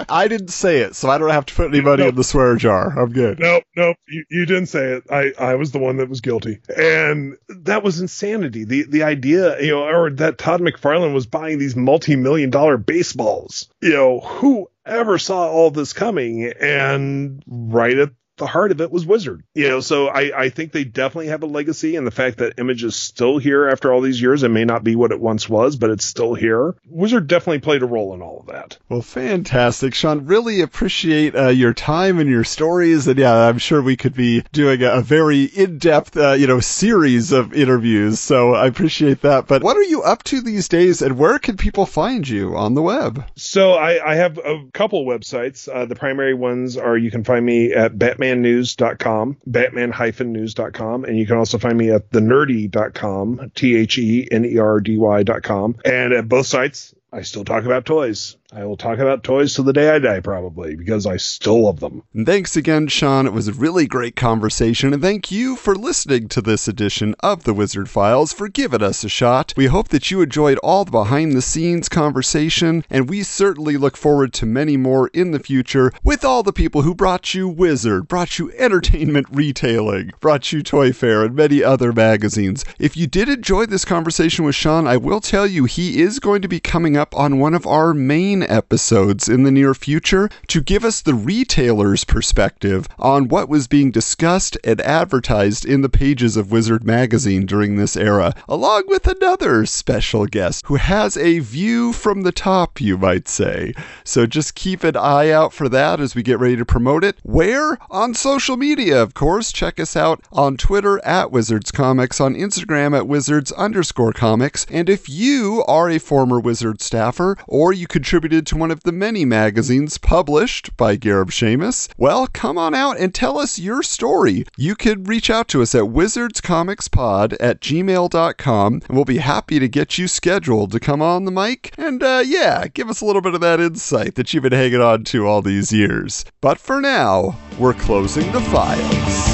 I 0.09 0.27
didn't 0.29 0.49
say 0.49 0.81
it, 0.81 0.97
so 0.97 1.09
I 1.09 1.17
don't 1.17 1.31
have 1.31 1.47
to 1.47 1.55
put 1.55 1.69
anybody 1.69 2.03
nope. 2.03 2.11
in 2.11 2.17
the 2.17 2.25
swear 2.25 2.57
jar. 2.57 2.99
I'm 2.99 3.11
good. 3.11 3.39
Nope, 3.39 3.65
nope. 3.75 3.97
You, 4.07 4.25
you 4.31 4.45
didn't 4.45 4.67
say 4.67 4.93
it. 4.93 5.05
I, 5.11 5.33
I 5.39 5.55
was 5.55 5.73
the 5.73 5.79
one 5.79 5.97
that 5.97 6.11
was 6.11 6.21
guilty. 6.21 6.61
And 6.77 7.34
that 7.49 7.83
was 7.83 8.01
insanity. 8.01 8.65
The 8.65 8.85
the 8.85 9.03
idea, 9.03 9.61
you 9.61 9.71
know, 9.71 9.85
or 9.85 10.11
that 10.11 10.39
Todd 10.39 10.61
McFarlane 10.61 11.15
was 11.15 11.27
buying 11.27 11.59
these 11.59 11.77
multi-million 11.77 12.51
dollar 12.51 12.77
baseballs. 12.77 13.69
You 13.81 13.93
know, 13.93 14.21
who 14.21 14.69
ever 14.87 15.19
saw 15.19 15.49
all 15.49 15.71
this 15.71 15.93
coming? 15.93 16.45
And 16.61 17.43
right 17.47 17.99
at 17.99 18.11
the 18.37 18.47
heart 18.47 18.73
of 18.73 18.81
it 18.81 18.91
was 18.91 19.07
Wizard. 19.07 19.45
You 19.55 19.69
know, 19.69 19.81
so 19.81 20.09
I, 20.09 20.45
I 20.45 20.49
think 20.49 20.73
they 20.73 20.85
definitely 20.85 21.29
have 21.29 21.43
a 21.43 21.47
legacy 21.47 21.97
and 21.97 22.07
the 22.07 22.11
fact 22.11 22.39
that 22.39 22.59
Image 22.59 22.83
is 22.83 22.97
still 22.97 23.39
here 23.39 23.69
after 23.69 23.93
all 23.93 24.01
these 24.01 24.21
years, 24.21 24.43
it 24.43 24.49
may 24.49 24.65
not 24.65 24.83
be 24.83 24.97
what 24.97 25.13
it 25.13 25.21
once 25.21 25.49
was, 25.49 25.77
but 25.77 25.91
it's 25.91 26.05
still 26.05 26.35
here. 26.35 26.75
Wizard 26.89 27.27
definitely 27.27 27.61
played 27.61 27.83
a 27.83 27.87
role 27.87 28.15
in 28.15 28.23
all 28.23 28.41
of 28.41 28.47
that. 28.47 28.79
Well, 28.89 29.03
fantastic, 29.03 29.95
Sean. 29.95 30.27
Really 30.27 30.61
appreciate 30.63 31.37
uh, 31.37 31.49
your 31.49 31.75
time 31.75 32.19
and 32.19 32.29
your 32.29 32.45
stories. 32.45 33.07
And 33.07 33.19
yeah, 33.19 33.35
I'm 33.35 33.59
sure 33.59 33.83
we 33.83 33.97
could 33.97 34.15
be 34.15 34.43
doing 34.53 34.83
a, 34.83 34.95
a 34.95 35.01
very 35.01 35.45
in-depth, 35.45 36.17
uh, 36.17 36.33
you 36.33 36.47
know, 36.47 36.61
series 36.61 37.33
of 37.33 37.55
interviews. 37.55 38.19
So 38.19 38.55
I 38.55 38.67
appreciate 38.67 39.21
that. 39.23 39.47
But 39.47 39.63
what 39.63 39.77
are 39.77 39.83
you 39.83 40.03
up 40.03 40.23
to 40.25 40.41
these 40.41 40.69
days 40.69 41.03
and 41.03 41.19
where 41.19 41.39
can 41.39 41.57
people 41.57 41.87
find 41.87 42.29
you 42.29 42.57
on 42.57 42.75
the 42.75 42.83
web? 42.83 43.25
So 43.37 43.75
I, 43.75 44.13
I 44.13 44.15
have 44.17 44.39
a 44.39 44.65
couple 44.73 45.05
websites. 45.05 45.69
Uh, 45.69 45.85
the 45.85 45.95
primary 45.95 46.35
ones 46.35 46.77
are 46.77 46.97
you 46.97 47.11
can 47.11 47.23
find 47.23 47.45
me 47.45 47.73
at 47.73 47.97
Batman 47.97 48.24
batmannews.com, 48.25 49.37
batman-news.com, 49.47 51.05
and 51.05 51.19
you 51.19 51.27
can 51.27 51.37
also 51.37 51.59
find 51.59 51.77
me 51.77 51.91
at 51.91 52.11
thenerdy.com, 52.11 53.53
T-H-E-N-E-R-D-Y.com. 53.55 55.77
And 55.85 56.13
at 56.13 56.29
both 56.29 56.47
sites, 56.47 56.95
I 57.13 57.23
still 57.23 57.45
talk 57.45 57.65
about 57.65 57.85
toys. 57.85 58.37
I 58.53 58.65
will 58.65 58.77
talk 58.77 58.99
about 58.99 59.25
toys 59.25 59.55
till 59.55 59.65
the 59.65 59.73
day 59.73 59.91
I 59.91 59.99
die, 59.99 60.21
probably, 60.21 60.77
because 60.77 61.07
I 61.07 61.17
still 61.17 61.63
love 61.63 61.81
them. 61.81 62.03
Thanks 62.25 62.57
again, 62.57 62.87
Sean. 62.89 63.27
It 63.27 63.33
was 63.33 63.49
a 63.49 63.53
really 63.53 63.87
great 63.87 64.17
conversation, 64.17 64.93
and 64.93 65.03
thank 65.03 65.33
you 65.33 65.57
for 65.57 65.75
listening 65.75 66.29
to 66.29 66.41
this 66.41 66.69
edition 66.69 67.15
of 67.21 67.45
the 67.45 67.55
Wizard 67.55 67.91
Files, 67.91 68.33
for 68.33 68.49
giving 68.49 68.83
us 68.83 69.03
a 69.03 69.09
shot. 69.09 69.55
We 69.57 69.67
hope 69.67 69.89
that 69.89 70.11
you 70.11 70.21
enjoyed 70.21 70.59
all 70.59 70.85
the 70.85 70.91
behind 70.91 71.33
the 71.33 71.43
scenes 71.43 71.89
conversation, 71.89 72.85
and 72.89 73.09
we 73.09 73.23
certainly 73.25 73.77
look 73.77 73.97
forward 73.97 74.33
to 74.35 74.47
many 74.47 74.77
more 74.77 75.09
in 75.09 75.33
the 75.33 75.41
future 75.41 75.91
with 76.05 76.25
all 76.25 76.43
the 76.43 76.53
people 76.53 76.83
who 76.83 76.95
brought 76.95 77.35
you 77.35 77.49
Wizard, 77.49 78.07
brought 78.07 78.39
you 78.39 78.53
entertainment 78.53 79.27
retailing, 79.33 80.13
brought 80.21 80.53
you 80.53 80.63
ToyFare, 80.63 81.25
and 81.25 81.35
many 81.35 81.65
other 81.65 81.93
magazines. 81.93 82.65
If 82.79 82.97
you 82.97 83.07
did 83.07 83.29
enjoy 83.29 83.67
this 83.67 83.85
conversation 83.85 84.45
with 84.45 84.55
Sean, 84.55 84.87
I 84.87 84.99
will 84.99 85.21
tell 85.21 85.47
you 85.47 85.65
he 85.65 86.01
is 86.01 86.21
going 86.21 86.43
to 86.43 86.49
be 86.49 86.61
coming 86.61 86.97
up 86.97 87.17
on 87.17 87.41
one 87.41 87.55
of 87.55 87.67
our 87.67 87.93
main 87.93 88.44
episodes 88.49 89.29
in 89.29 89.43
the 89.43 89.51
near 89.51 89.75
future 89.75 90.29
to 90.49 90.61
give 90.61 90.85
us 90.85 91.01
the 91.01 91.15
retailer's 91.15 92.05
perspective 92.05 92.89
on 92.99 93.29
what 93.29 93.49
was 93.49 93.69
being 93.69 93.91
discussed 93.91 94.57
and 94.65 94.81
advertised 94.81 95.65
in 95.65 95.83
the 95.83 95.89
pages 95.89 96.37
of 96.37 96.51
Wizard 96.51 96.85
Magazine 96.85 97.47
during 97.47 97.77
this 97.77 97.97
era, 97.97 98.35
along 98.49 98.85
with 98.89 99.07
another 99.07 99.67
special 99.67 100.27
guest 100.27 100.65
who 100.67 100.77
has 100.77 101.17
a 101.17 101.39
view 101.39 101.93
from 101.93 102.23
the 102.23 102.33
top, 102.33 102.81
you 102.81 102.99
might 102.99 103.29
say. 103.29 103.73
So 104.03 104.27
just 104.27 104.55
keep 104.55 104.83
an 104.85 104.97
eye 104.97 105.31
out 105.31 105.53
for 105.53 105.69
that 105.69 106.01
as 106.01 106.15
we 106.15 106.23
get 106.23 106.39
ready 106.39 106.57
to 106.57 106.65
promote 106.65 107.05
it. 107.05 107.17
Where? 107.23 107.79
On 107.91 108.15
social 108.15 108.57
media, 108.57 109.03
of 109.03 109.15
course. 109.15 109.53
Check 109.53 109.79
us 109.79 109.97
out 109.97 110.21
on 110.33 110.57
Twitter 110.57 111.05
at 111.05 111.31
Wizards 111.31 111.71
Comics, 111.71 112.21
on 112.21 112.35
Instagram 112.35 112.97
at 112.97 113.07
Wizards 113.07 113.53
underscore 113.53 114.13
comics. 114.13 114.67
And 114.71 114.89
if 114.89 115.09
you 115.09 115.63
are 115.69 115.89
a 115.89 115.99
former 115.99 116.41
Wizard 116.41 116.81
staffer 116.81 117.37
or 117.47 117.73
you 117.73 117.87
contributed 117.87 118.24
contributed 118.25 118.47
to 118.47 118.57
one 118.57 118.71
of 118.71 118.83
the 118.85 118.93
many 118.93 119.23
magazines 119.27 119.99
published 119.99 120.75
by 120.79 120.97
Gareb 120.97 121.31
Shamus, 121.31 121.91
well, 121.99 122.27
come 122.27 122.57
on 122.57 122.75
out 122.75 122.99
and 122.99 123.15
tell 123.15 123.39
us 123.39 123.59
your 123.59 123.83
story. 123.83 124.47
You 124.57 124.75
could 124.75 125.09
reach 125.09 125.29
out 125.29 125.47
to 125.49 125.61
us 125.61 125.75
at 125.75 125.83
wizardscomicspod 125.83 127.37
at 127.39 127.61
gmail.com, 127.61 128.73
and 128.73 128.97
we'll 128.97 129.05
be 129.05 129.19
happy 129.19 129.59
to 129.59 129.69
get 129.69 129.99
you 129.99 130.09
scheduled 130.09 130.73
to 130.73 130.81
come 130.81 131.03
on 131.03 131.27
the 131.27 131.31
mic 131.31 131.75
and, 131.77 132.03
uh, 132.03 132.23
yeah, 132.25 132.67
give 132.69 132.89
us 132.89 133.03
a 133.03 133.05
little 133.05 133.21
bit 133.21 133.35
of 133.35 133.43
that 133.43 133.61
insight 133.61 134.15
that 134.15 134.33
you've 134.33 134.43
been 134.43 134.53
hanging 134.53 134.81
on 134.81 135.05
to 135.05 135.27
all 135.27 135.43
these 135.43 135.71
years. 135.71 136.25
But 136.41 136.59
for 136.59 136.81
now, 136.81 137.37
we're 137.59 137.75
closing 137.75 138.33
the 138.33 138.41
files. 138.41 139.34